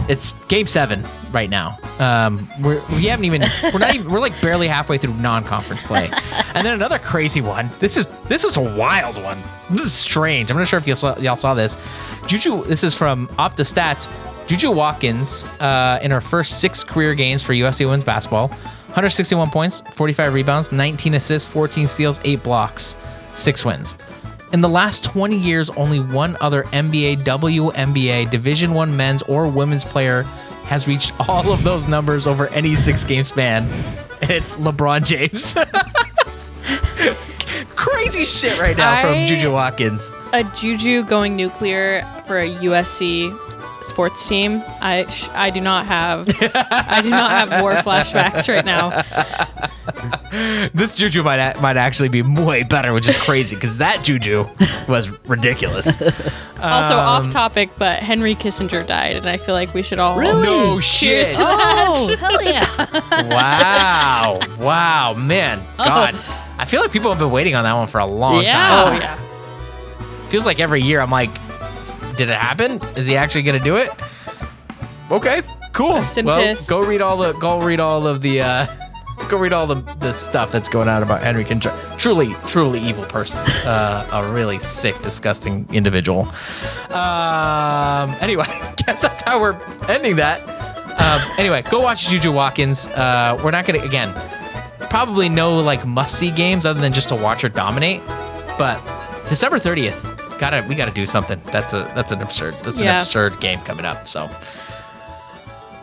It's 0.09 0.33
game 0.47 0.67
seven 0.67 1.03
right 1.31 1.49
now. 1.49 1.77
Um, 1.99 2.47
we're, 2.61 2.83
we 2.89 3.05
haven't 3.05 3.25
even 3.25 3.43
we're 3.73 3.79
not 3.79 3.95
even 3.95 4.11
we're 4.11 4.19
like 4.19 4.39
barely 4.41 4.67
halfway 4.67 4.97
through 4.97 5.13
non-conference 5.15 5.83
play, 5.83 6.09
and 6.53 6.65
then 6.65 6.73
another 6.73 6.99
crazy 6.99 7.41
one. 7.41 7.69
This 7.79 7.97
is 7.97 8.05
this 8.27 8.43
is 8.43 8.57
a 8.57 8.61
wild 8.61 9.21
one. 9.23 9.37
This 9.69 9.85
is 9.85 9.93
strange. 9.93 10.51
I'm 10.51 10.57
not 10.57 10.67
sure 10.67 10.79
if 10.79 10.87
you 10.87 10.95
saw, 10.95 11.17
y'all 11.17 11.35
saw 11.35 11.53
this. 11.53 11.77
Juju. 12.27 12.63
This 12.65 12.83
is 12.83 12.95
from 12.95 13.27
Opta 13.39 13.63
Stats. 13.63 14.09
Juju 14.47 14.71
Watkins 14.71 15.45
uh, 15.61 15.99
in 16.01 16.11
her 16.11 16.19
first 16.19 16.59
six 16.59 16.83
career 16.83 17.15
games 17.15 17.41
for 17.41 17.53
USC 17.53 17.85
women's 17.85 18.03
basketball 18.03 18.51
161 18.93 19.49
points, 19.49 19.81
45 19.93 20.33
rebounds, 20.35 20.71
19 20.71 21.15
assists, 21.15 21.49
14 21.49 21.87
steals, 21.87 22.19
8 22.23 22.43
blocks, 22.43 22.95
6 23.33 23.65
wins. 23.65 23.97
In 24.53 24.61
the 24.61 24.69
last 24.69 25.03
20 25.03 25.35
years, 25.35 25.71
only 25.71 25.99
one 25.99 26.37
other 26.39 26.61
NBA, 26.65 27.23
WNBA, 27.23 28.29
Division 28.29 28.75
1 28.75 28.95
men's 28.95 29.23
or 29.23 29.47
women's 29.47 29.83
player 29.83 30.21
has 30.65 30.87
reached 30.87 31.11
all 31.27 31.51
of 31.51 31.63
those 31.63 31.87
numbers 31.87 32.27
over 32.27 32.47
any 32.49 32.73
6-game 32.73 33.23
span. 33.23 33.67
It's 34.21 34.53
LeBron 34.53 35.05
James. 35.05 35.55
Crazy 37.75 38.25
shit 38.25 38.59
right 38.59 38.77
now 38.77 39.01
from 39.01 39.25
Juju 39.25 39.51
Watkins. 39.51 40.11
A 40.33 40.43
Juju 40.43 41.03
going 41.05 41.35
nuclear 41.35 42.03
for 42.27 42.37
a 42.37 42.53
USC 42.57 43.35
sports 43.85 44.27
team. 44.27 44.63
I 44.81 45.05
sh- 45.09 45.29
I 45.33 45.49
do 45.49 45.61
not 45.61 45.85
have 45.85 46.27
I 46.53 47.01
do 47.01 47.09
not 47.09 47.31
have 47.31 47.61
war 47.61 47.73
flashbacks 47.75 48.47
right 48.53 48.65
now. 48.65 49.01
This 50.73 50.95
Juju 50.95 51.21
might 51.21 51.37
a- 51.39 51.59
might 51.61 51.77
actually 51.77 52.09
be 52.09 52.23
way 52.23 52.63
better, 52.63 52.91
which 52.93 53.07
is 53.07 53.15
crazy 53.19 53.55
because 53.55 53.77
that 53.77 54.03
Juju 54.03 54.47
was 54.87 55.07
ridiculous. 55.27 55.85
Also 56.61 56.93
Um, 56.95 56.99
off 56.99 57.29
topic, 57.29 57.69
but 57.77 57.99
Henry 57.99 58.33
Kissinger 58.33 58.85
died, 58.87 59.15
and 59.15 59.29
I 59.29 59.37
feel 59.37 59.53
like 59.53 59.73
we 59.75 59.83
should 59.83 59.99
all 59.99 60.19
No 60.19 60.79
cheers 60.79 61.27
shit. 61.27 61.37
to 61.37 61.43
that. 61.43 61.93
Oh, 61.95 62.15
hell 62.17 62.41
yeah. 62.43 62.65
wow. 63.29 64.39
Wow, 64.59 65.13
man. 65.13 65.61
God. 65.77 66.15
I 66.57 66.65
feel 66.65 66.81
like 66.81 66.91
people 66.91 67.11
have 67.11 67.19
been 67.19 67.31
waiting 67.31 67.53
on 67.55 67.63
that 67.63 67.73
one 67.73 67.87
for 67.87 67.99
a 67.99 68.05
long 68.05 68.41
Yeah. 68.41 68.51
time. 68.51 68.95
Oh 68.95 68.99
yeah. 68.99 69.15
Feels 70.29 70.45
like 70.47 70.59
every 70.59 70.81
year 70.81 70.99
I'm 70.99 71.11
like, 71.11 71.29
did 72.15 72.29
it 72.29 72.37
happen? 72.37 72.81
Is 72.95 73.05
he 73.05 73.15
actually 73.17 73.43
going 73.43 73.57
to 73.57 73.63
do 73.63 73.77
it? 73.77 73.89
Okay, 75.11 75.41
cool. 75.73 75.95
Rest 75.95 76.23
well, 76.23 76.39
piss. 76.41 76.69
go 76.69 76.83
read 76.83 77.01
all 77.01 77.17
the 77.17 77.33
go 77.33 77.61
read 77.61 77.79
all 77.79 78.07
of 78.07 78.21
the 78.21 78.41
uh 78.41 78.67
go 79.29 79.37
read 79.37 79.53
all 79.53 79.67
the 79.67 79.75
the 79.99 80.13
stuff 80.13 80.51
that's 80.51 80.67
going 80.67 80.87
on 80.87 81.03
about 81.03 81.21
Henry 81.21 81.43
Kissinger. 81.43 81.97
Truly, 81.97 82.33
truly 82.47 82.79
evil 82.79 83.03
person. 83.05 83.39
Uh, 83.65 84.07
a 84.11 84.33
really 84.33 84.59
sick, 84.59 84.99
disgusting 85.01 85.67
individual. 85.71 86.27
Um. 86.89 88.15
Anyway, 88.21 88.45
guess 88.85 89.01
that's 89.01 89.21
how 89.23 89.39
we're 89.39 89.59
ending 89.87 90.15
that. 90.15 90.41
Um. 90.99 91.21
Anyway, 91.37 91.61
go 91.63 91.81
watch 91.81 92.07
Juju 92.07 92.31
Watkins. 92.31 92.87
Uh. 92.87 93.39
We're 93.43 93.51
not 93.51 93.65
gonna 93.65 93.83
again. 93.83 94.13
Probably 94.89 95.27
no 95.27 95.59
like 95.59 95.85
must 95.85 96.17
see 96.17 96.31
games 96.31 96.65
other 96.65 96.79
than 96.79 96.93
just 96.93 97.09
to 97.09 97.15
watch 97.15 97.41
her 97.41 97.49
dominate. 97.49 98.01
But 98.57 98.79
December 99.29 99.59
thirtieth, 99.59 100.12
gotta 100.43 100.65
we 100.67 100.75
gotta 100.75 100.91
do 100.91 101.05
something. 101.05 101.39
That's 101.45 101.73
a 101.73 101.89
that's 101.95 102.11
an 102.11 102.21
absurd 102.21 102.55
that's 102.63 102.81
an 102.81 102.87
absurd 102.87 103.39
game 103.39 103.59
coming 103.61 103.85
up. 103.85 104.07
So. 104.07 104.29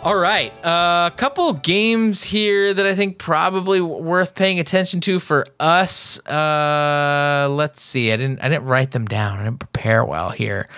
All 0.03 0.17
right, 0.17 0.51
a 0.65 1.13
couple 1.15 1.53
games 1.53 2.23
here 2.23 2.73
that 2.73 2.87
I 2.87 2.95
think 2.95 3.19
probably 3.19 3.83
worth 3.83 4.35
paying 4.35 4.59
attention 4.59 5.03
to 5.03 5.21
for 5.21 5.47
us. 5.59 6.19
Uh, 6.27 7.49
let's 7.51 7.83
see. 7.83 8.11
I 8.11 8.17
didn't 8.17 8.43
I 8.43 8.49
didn't 8.49 8.65
write 8.65 8.93
them 8.93 9.05
down. 9.05 9.39
I 9.39 9.45
didn't 9.45 9.59
prepare 9.59 10.03
well 10.05 10.31
here. 10.31 10.69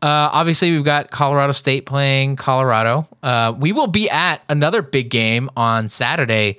Uh, 0.00 0.30
obviously, 0.32 0.70
we've 0.70 0.84
got 0.84 1.10
Colorado 1.10 1.52
State 1.52 1.84
playing 1.84 2.36
Colorado. 2.36 3.06
Uh, 3.22 3.54
we 3.58 3.72
will 3.72 3.88
be 3.88 4.08
at 4.08 4.42
another 4.48 4.80
big 4.80 5.10
game 5.10 5.50
on 5.54 5.88
Saturday. 5.88 6.58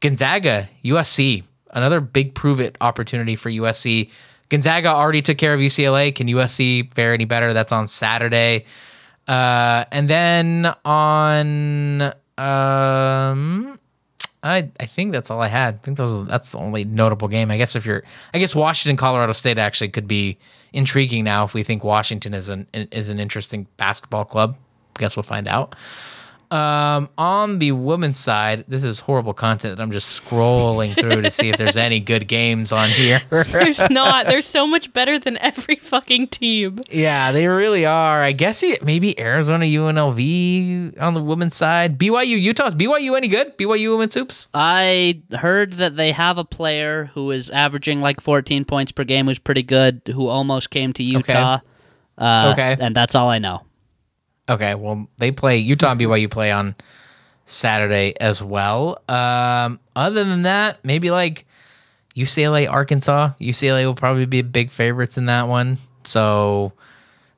Gonzaga, 0.00 0.68
USC, 0.84 1.44
another 1.70 2.00
big 2.00 2.34
prove 2.34 2.60
it 2.60 2.76
opportunity 2.80 3.36
for 3.36 3.50
USC. 3.50 4.10
Gonzaga 4.52 4.88
already 4.88 5.22
took 5.22 5.38
care 5.38 5.54
of 5.54 5.60
UCLA. 5.60 6.14
Can 6.14 6.26
USC 6.26 6.92
fare 6.92 7.14
any 7.14 7.24
better? 7.24 7.54
That's 7.54 7.72
on 7.72 7.86
Saturday. 7.86 8.66
Uh, 9.26 9.86
and 9.90 10.10
then 10.10 10.74
on 10.84 12.02
um, 12.36 13.78
I 14.42 14.68
I 14.78 14.84
think 14.84 15.12
that's 15.12 15.30
all 15.30 15.40
I 15.40 15.48
had. 15.48 15.76
I 15.76 15.78
think 15.78 15.96
those 15.96 16.12
are, 16.12 16.24
that's 16.24 16.50
the 16.50 16.58
only 16.58 16.84
notable 16.84 17.28
game. 17.28 17.50
I 17.50 17.56
guess 17.56 17.74
if 17.74 17.86
you're, 17.86 18.02
I 18.34 18.38
guess 18.38 18.54
Washington, 18.54 18.98
Colorado 18.98 19.32
State 19.32 19.56
actually 19.56 19.88
could 19.88 20.06
be 20.06 20.36
intriguing 20.74 21.24
now 21.24 21.44
if 21.44 21.54
we 21.54 21.62
think 21.62 21.82
Washington 21.82 22.34
is 22.34 22.48
an 22.48 22.66
is 22.74 23.08
an 23.08 23.18
interesting 23.18 23.66
basketball 23.78 24.26
club. 24.26 24.58
I 24.96 25.00
guess 25.00 25.16
we'll 25.16 25.22
find 25.22 25.48
out. 25.48 25.76
Um, 26.52 27.08
on 27.16 27.58
the 27.60 27.72
women's 27.72 28.18
side, 28.18 28.64
this 28.68 28.84
is 28.84 28.98
horrible 28.98 29.32
content 29.32 29.76
that 29.76 29.82
I'm 29.82 29.90
just 29.90 30.20
scrolling 30.22 30.94
through 30.94 31.22
to 31.22 31.30
see 31.30 31.48
if 31.48 31.56
there's 31.56 31.78
any 31.78 31.98
good 31.98 32.28
games 32.28 32.72
on 32.72 32.90
here. 32.90 33.22
There's 33.30 33.80
not. 33.90 34.26
They're 34.26 34.42
so 34.42 34.66
much 34.66 34.92
better 34.92 35.18
than 35.18 35.38
every 35.38 35.76
fucking 35.76 36.28
team. 36.28 36.78
Yeah, 36.90 37.32
they 37.32 37.48
really 37.48 37.86
are. 37.86 38.22
I 38.22 38.32
guess 38.32 38.62
it, 38.62 38.84
maybe 38.84 39.18
Arizona 39.18 39.64
UNLV 39.64 41.00
on 41.00 41.14
the 41.14 41.22
women's 41.22 41.56
side. 41.56 41.98
BYU 41.98 42.40
Utah. 42.40 42.66
Is 42.66 42.74
BYU 42.74 43.16
any 43.16 43.28
good? 43.28 43.56
BYU 43.56 43.92
women's 43.92 44.14
hoops? 44.14 44.48
I 44.52 45.22
heard 45.32 45.72
that 45.74 45.96
they 45.96 46.12
have 46.12 46.36
a 46.38 46.44
player 46.44 47.06
who 47.14 47.30
is 47.30 47.48
averaging 47.50 48.00
like 48.02 48.20
14 48.20 48.64
points 48.66 48.92
per 48.92 49.04
game, 49.04 49.26
who's 49.26 49.38
pretty 49.38 49.62
good, 49.62 50.02
who 50.06 50.26
almost 50.28 50.70
came 50.70 50.92
to 50.94 51.02
Utah. 51.02 51.60
Uh, 52.18 52.50
Okay. 52.52 52.76
And 52.78 52.94
that's 52.94 53.14
all 53.14 53.28
I 53.30 53.38
know. 53.38 53.62
Okay, 54.48 54.74
well 54.74 55.08
they 55.18 55.30
play 55.30 55.58
Utah 55.58 55.92
and 55.92 56.00
BYU 56.00 56.30
play 56.30 56.50
on 56.50 56.74
Saturday 57.44 58.14
as 58.20 58.42
well. 58.42 59.02
Um, 59.08 59.80
other 59.94 60.24
than 60.24 60.42
that, 60.42 60.84
maybe 60.84 61.10
like 61.10 61.46
UCLA 62.16 62.68
Arkansas. 62.68 63.30
UCLA 63.40 63.84
will 63.84 63.94
probably 63.94 64.26
be 64.26 64.42
big 64.42 64.70
favorites 64.70 65.16
in 65.16 65.26
that 65.26 65.48
one. 65.48 65.78
So, 66.04 66.72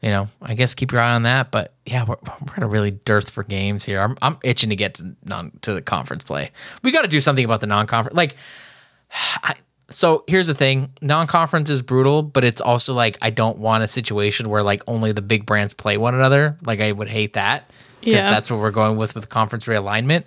you 0.02 0.10
know, 0.10 0.28
I 0.42 0.54
guess 0.54 0.74
keep 0.74 0.92
your 0.92 1.00
eye 1.00 1.14
on 1.14 1.22
that. 1.24 1.50
But 1.50 1.74
yeah, 1.86 2.04
we're, 2.04 2.16
we're 2.46 2.56
in 2.56 2.62
a 2.62 2.68
really 2.68 2.90
dearth 2.90 3.30
for 3.30 3.42
games 3.42 3.84
here. 3.84 4.00
I'm, 4.00 4.16
I'm 4.22 4.38
itching 4.42 4.70
to 4.70 4.76
get 4.76 4.94
to 4.94 5.14
non 5.24 5.52
to 5.62 5.72
the 5.74 5.82
conference 5.82 6.24
play. 6.24 6.50
We 6.82 6.90
got 6.90 7.02
to 7.02 7.08
do 7.08 7.20
something 7.20 7.44
about 7.44 7.60
the 7.60 7.66
non-conference. 7.66 8.16
Like, 8.16 8.36
I, 9.12 9.54
so 9.90 10.24
here's 10.26 10.46
the 10.46 10.54
thing: 10.54 10.92
non-conference 11.02 11.70
is 11.70 11.82
brutal, 11.82 12.22
but 12.22 12.44
it's 12.44 12.60
also 12.60 12.94
like 12.94 13.18
I 13.22 13.30
don't 13.30 13.58
want 13.58 13.84
a 13.84 13.88
situation 13.88 14.48
where 14.48 14.62
like 14.62 14.82
only 14.86 15.12
the 15.12 15.22
big 15.22 15.46
brands 15.46 15.74
play 15.74 15.96
one 15.96 16.14
another. 16.14 16.58
Like 16.64 16.80
I 16.80 16.90
would 16.92 17.08
hate 17.08 17.34
that 17.34 17.70
because 18.00 18.14
Yeah. 18.14 18.30
that's 18.30 18.50
what 18.50 18.60
we're 18.60 18.70
going 18.70 18.96
with 18.96 19.14
with 19.14 19.28
conference 19.28 19.64
realignment. 19.66 20.26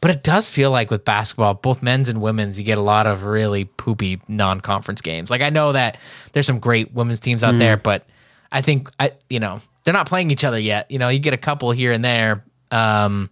But 0.00 0.10
it 0.12 0.22
does 0.22 0.48
feel 0.48 0.70
like 0.70 0.90
with 0.90 1.04
basketball, 1.04 1.52
both 1.54 1.82
men's 1.82 2.08
and 2.08 2.22
women's, 2.22 2.56
you 2.58 2.64
get 2.64 2.78
a 2.78 2.82
lot 2.82 3.06
of 3.06 3.24
really 3.24 3.66
poopy 3.66 4.20
non-conference 4.28 5.02
games. 5.02 5.28
Like 5.30 5.42
I 5.42 5.50
know 5.50 5.72
that 5.72 5.98
there's 6.32 6.46
some 6.46 6.58
great 6.58 6.94
women's 6.94 7.20
teams 7.20 7.42
out 7.44 7.58
there, 7.58 7.76
but 7.76 8.06
I 8.50 8.62
think 8.62 8.90
I, 8.98 9.12
you 9.28 9.40
know, 9.40 9.60
they're 9.84 9.92
not 9.92 10.08
playing 10.08 10.30
each 10.30 10.42
other 10.42 10.58
yet. 10.58 10.90
You 10.90 10.98
know, 10.98 11.10
you 11.10 11.18
get 11.18 11.34
a 11.34 11.38
couple 11.38 11.70
here 11.70 11.92
and 11.92 12.02
there. 12.02 12.44
Um, 12.70 13.28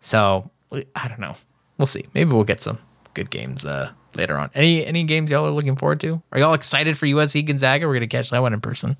so 0.00 0.50
I 0.96 1.08
don't 1.08 1.20
know. 1.20 1.36
We'll 1.76 1.86
see. 1.86 2.06
Maybe 2.14 2.32
we'll 2.32 2.44
get 2.44 2.60
some 2.62 2.78
good 3.12 3.30
games 3.30 3.66
uh, 3.66 3.90
later 4.14 4.36
on. 4.36 4.50
Any 4.54 4.84
any 4.84 5.04
games 5.04 5.30
y'all 5.30 5.46
are 5.46 5.50
looking 5.50 5.76
forward 5.76 6.00
to? 6.00 6.22
Are 6.32 6.38
y'all 6.38 6.54
excited 6.54 6.96
for 6.98 7.06
USC 7.06 7.46
Gonzaga? 7.46 7.86
We're 7.86 7.94
gonna 7.94 8.06
catch 8.06 8.30
that 8.30 8.40
one 8.42 8.52
in 8.52 8.60
person. 8.60 8.96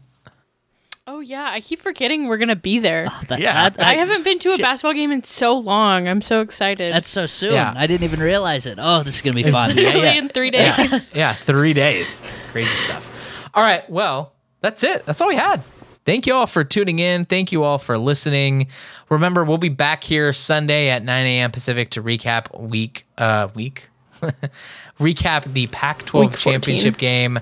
Oh 1.07 1.21
yeah, 1.21 1.49
I 1.51 1.61
keep 1.61 1.81
forgetting 1.81 2.27
we're 2.29 2.37
gonna 2.37 2.55
be 2.55 2.79
there. 2.81 3.09
That- 3.29 3.41
Yeah. 3.41 3.71
that- 3.71 3.81
I 3.81 3.95
haven't 3.95 4.25
been 4.25 4.39
to 4.41 4.51
a 4.51 4.57
shit. 4.57 4.63
basketball 4.63 4.93
game 4.93 5.11
in 5.11 5.25
so 5.25 5.57
long. 5.57 6.07
I'm 6.07 6.21
so 6.21 6.43
excited. 6.43 6.93
That's 6.93 7.09
so 7.09 7.25
soon. 7.27 7.53
Yeah. 7.55 7.73
I 7.75 7.87
didn't 7.87 8.05
even 8.05 8.21
realize 8.21 8.67
it. 8.67 8.79
Oh, 8.81 9.03
this 9.03 9.17
is 9.17 9.21
going 9.23 9.35
to 9.37 9.43
be 9.43 9.51
fun. 9.51 9.77
Yeah, 9.77 9.97
yeah. 9.97 10.13
in 10.15 10.29
three 10.29 10.51
days. 10.51 11.11
yeah, 11.15 11.33
three 11.33 11.73
days. 11.73 12.23
Crazy 12.53 12.69
stuff. 12.85 13.51
All 13.55 13.63
right, 13.63 13.89
well, 13.89 14.35
that's 14.61 14.83
it. 14.83 15.07
That's 15.07 15.21
all 15.23 15.29
we 15.29 15.37
had. 15.37 15.63
Thank 16.05 16.27
you 16.27 16.35
all 16.35 16.47
for 16.47 16.63
tuning 16.65 16.99
in. 16.99 17.25
Thank 17.25 17.53
you 17.53 17.65
all 17.65 17.79
for 17.79 17.97
listening. 17.99 18.69
Remember, 19.09 19.45
we'll 19.45 19.59
be 19.59 19.69
back 19.71 20.05
here 20.05 20.33
Sunday 20.35 20.89
at 20.91 21.03
9 21.05 21.27
a.m. 21.27 21.51
Pacific 21.51 21.91
to 21.91 22.03
recap 22.03 22.59
week 22.61 23.07
uh 23.17 23.49
week 23.55 23.89
recap 25.01 25.53
the 25.53 25.67
Pac-12 25.69 26.37
championship 26.39 26.97
game, 26.97 27.39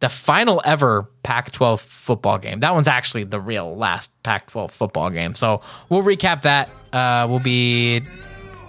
the 0.00 0.08
final 0.08 0.62
ever 0.64 1.08
Pac-12 1.22 1.80
football 1.80 2.38
game. 2.38 2.60
That 2.60 2.74
one's 2.74 2.88
actually 2.88 3.24
the 3.24 3.40
real 3.40 3.76
last 3.76 4.10
Pac-12 4.22 4.70
football 4.70 5.10
game. 5.10 5.34
So 5.34 5.60
we'll 5.88 6.02
recap 6.02 6.42
that. 6.42 6.70
Uh, 6.92 7.26
we'll 7.28 7.40
be 7.40 8.02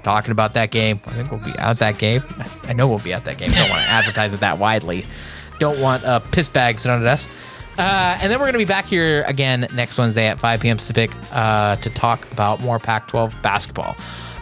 talking 0.04 0.32
about 0.32 0.54
that 0.54 0.72
game. 0.72 1.00
I 1.06 1.12
think 1.12 1.32
we'll 1.32 1.44
be 1.44 1.58
at 1.60 1.80
that 1.80 1.98
game. 1.98 2.24
I 2.64 2.74
know 2.74 2.88
we'll 2.88 3.00
be 3.00 3.14
at 3.14 3.26
that 3.26 3.38
game. 3.38 3.50
Don't 3.52 3.70
want 3.70 3.82
to 3.82 3.88
advertise 3.90 4.34
it 4.34 4.40
that 4.40 4.58
widely. 4.58 5.06
Don't 5.60 5.80
want 5.80 6.04
uh, 6.04 6.20
piss 6.20 6.50
bags 6.50 6.86
at 6.86 7.06
us. 7.06 7.28
Uh, 7.78 8.18
and 8.22 8.30
then 8.30 8.40
we're 8.40 8.46
going 8.46 8.54
to 8.54 8.60
be 8.60 8.66
back 8.66 8.86
here 8.86 9.24
again 9.24 9.68
next 9.74 9.98
Wednesday 9.98 10.28
at 10.28 10.38
5 10.38 10.60
p.m. 10.60 10.78
Pacific 10.78 11.12
uh, 11.32 11.78
to 11.78 11.90
talk 11.90 12.30
about 12.32 12.62
more 12.62 12.78
Pac 12.78 13.08
12 13.08 13.36
basketball. 13.42 13.96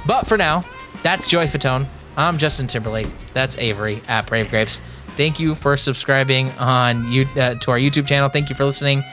But 0.08 0.26
for 0.26 0.38
now, 0.38 0.66
that's 1.04 1.28
Joy 1.28 1.46
Fatone. 1.46 1.86
I'm 2.18 2.40
Justin 2.40 2.66
Timberlake. 2.66 3.08
That's 3.34 3.56
Avery 3.58 4.02
at 4.08 4.26
Brave 4.26 4.50
Grapes. 4.50 4.82
Thank 5.10 5.40
you 5.40 5.54
for 5.54 5.78
subscribing 5.78 6.50
on 6.54 7.10
you 7.12 7.28
uh, 7.36 7.56
to 7.56 7.72
our 7.72 7.78
YouTube 7.78 8.08
channel. 8.08 8.28
Thank 8.28 8.50
you 8.50 8.56
for 8.56 8.66
listening. 8.66 9.04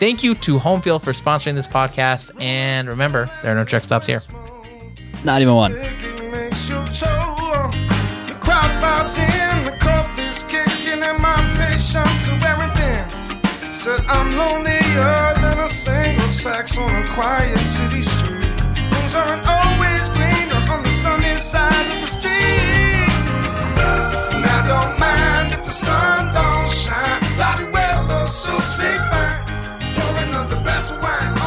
Thank 0.00 0.22
you 0.24 0.34
to 0.36 0.58
Homefield 0.58 1.02
for 1.02 1.12
sponsoring 1.12 1.54
this 1.54 1.68
podcast. 1.68 2.30
And 2.42 2.88
remember, 2.88 3.30
there 3.42 3.52
are 3.52 3.54
no 3.54 3.64
truck 3.64 3.84
stops 3.84 4.06
here. 4.06 4.20
Not 5.24 5.40
even 5.40 5.54
one. 5.54 5.72
It 5.72 6.30
makes 6.30 6.68
you 6.68 6.76
choke. 6.86 7.72
The 8.26 8.36
crowd 8.40 8.80
buys 8.80 9.18
in, 9.18 9.62
the 9.62 9.76
coffee's 9.80 10.42
kicking, 10.42 11.02
and 11.02 11.22
my 11.22 11.36
patience 11.56 12.28
are 12.28 12.38
wearing 12.40 12.70
thin. 12.74 13.72
Said 13.72 14.04
I'm 14.06 14.36
lonelier 14.36 15.34
than 15.40 15.60
a 15.60 15.68
single 15.68 16.26
sax 16.26 16.76
on 16.76 16.90
a 16.90 17.08
quiet 17.12 17.58
city 17.58 18.02
street. 18.02 18.58
Things 18.90 19.14
aren't 19.14 19.46
always 19.46 20.08
side 21.40 21.94
of 21.94 22.00
the 22.00 22.06
street. 22.06 22.32
And 24.34 24.44
I 24.44 24.60
don't 24.66 24.98
mind 24.98 25.52
if 25.52 25.64
the 25.64 25.70
sun 25.70 26.32
don't 26.34 26.68
shine. 26.68 27.20
Cloudy 27.36 27.64
weather 27.70 28.26
suits 28.26 28.78
me 28.78 28.90
fine. 29.10 29.94
Pouring 29.94 30.34
up 30.34 30.48
the 30.48 30.60
best 30.64 30.94
wine. 31.00 31.37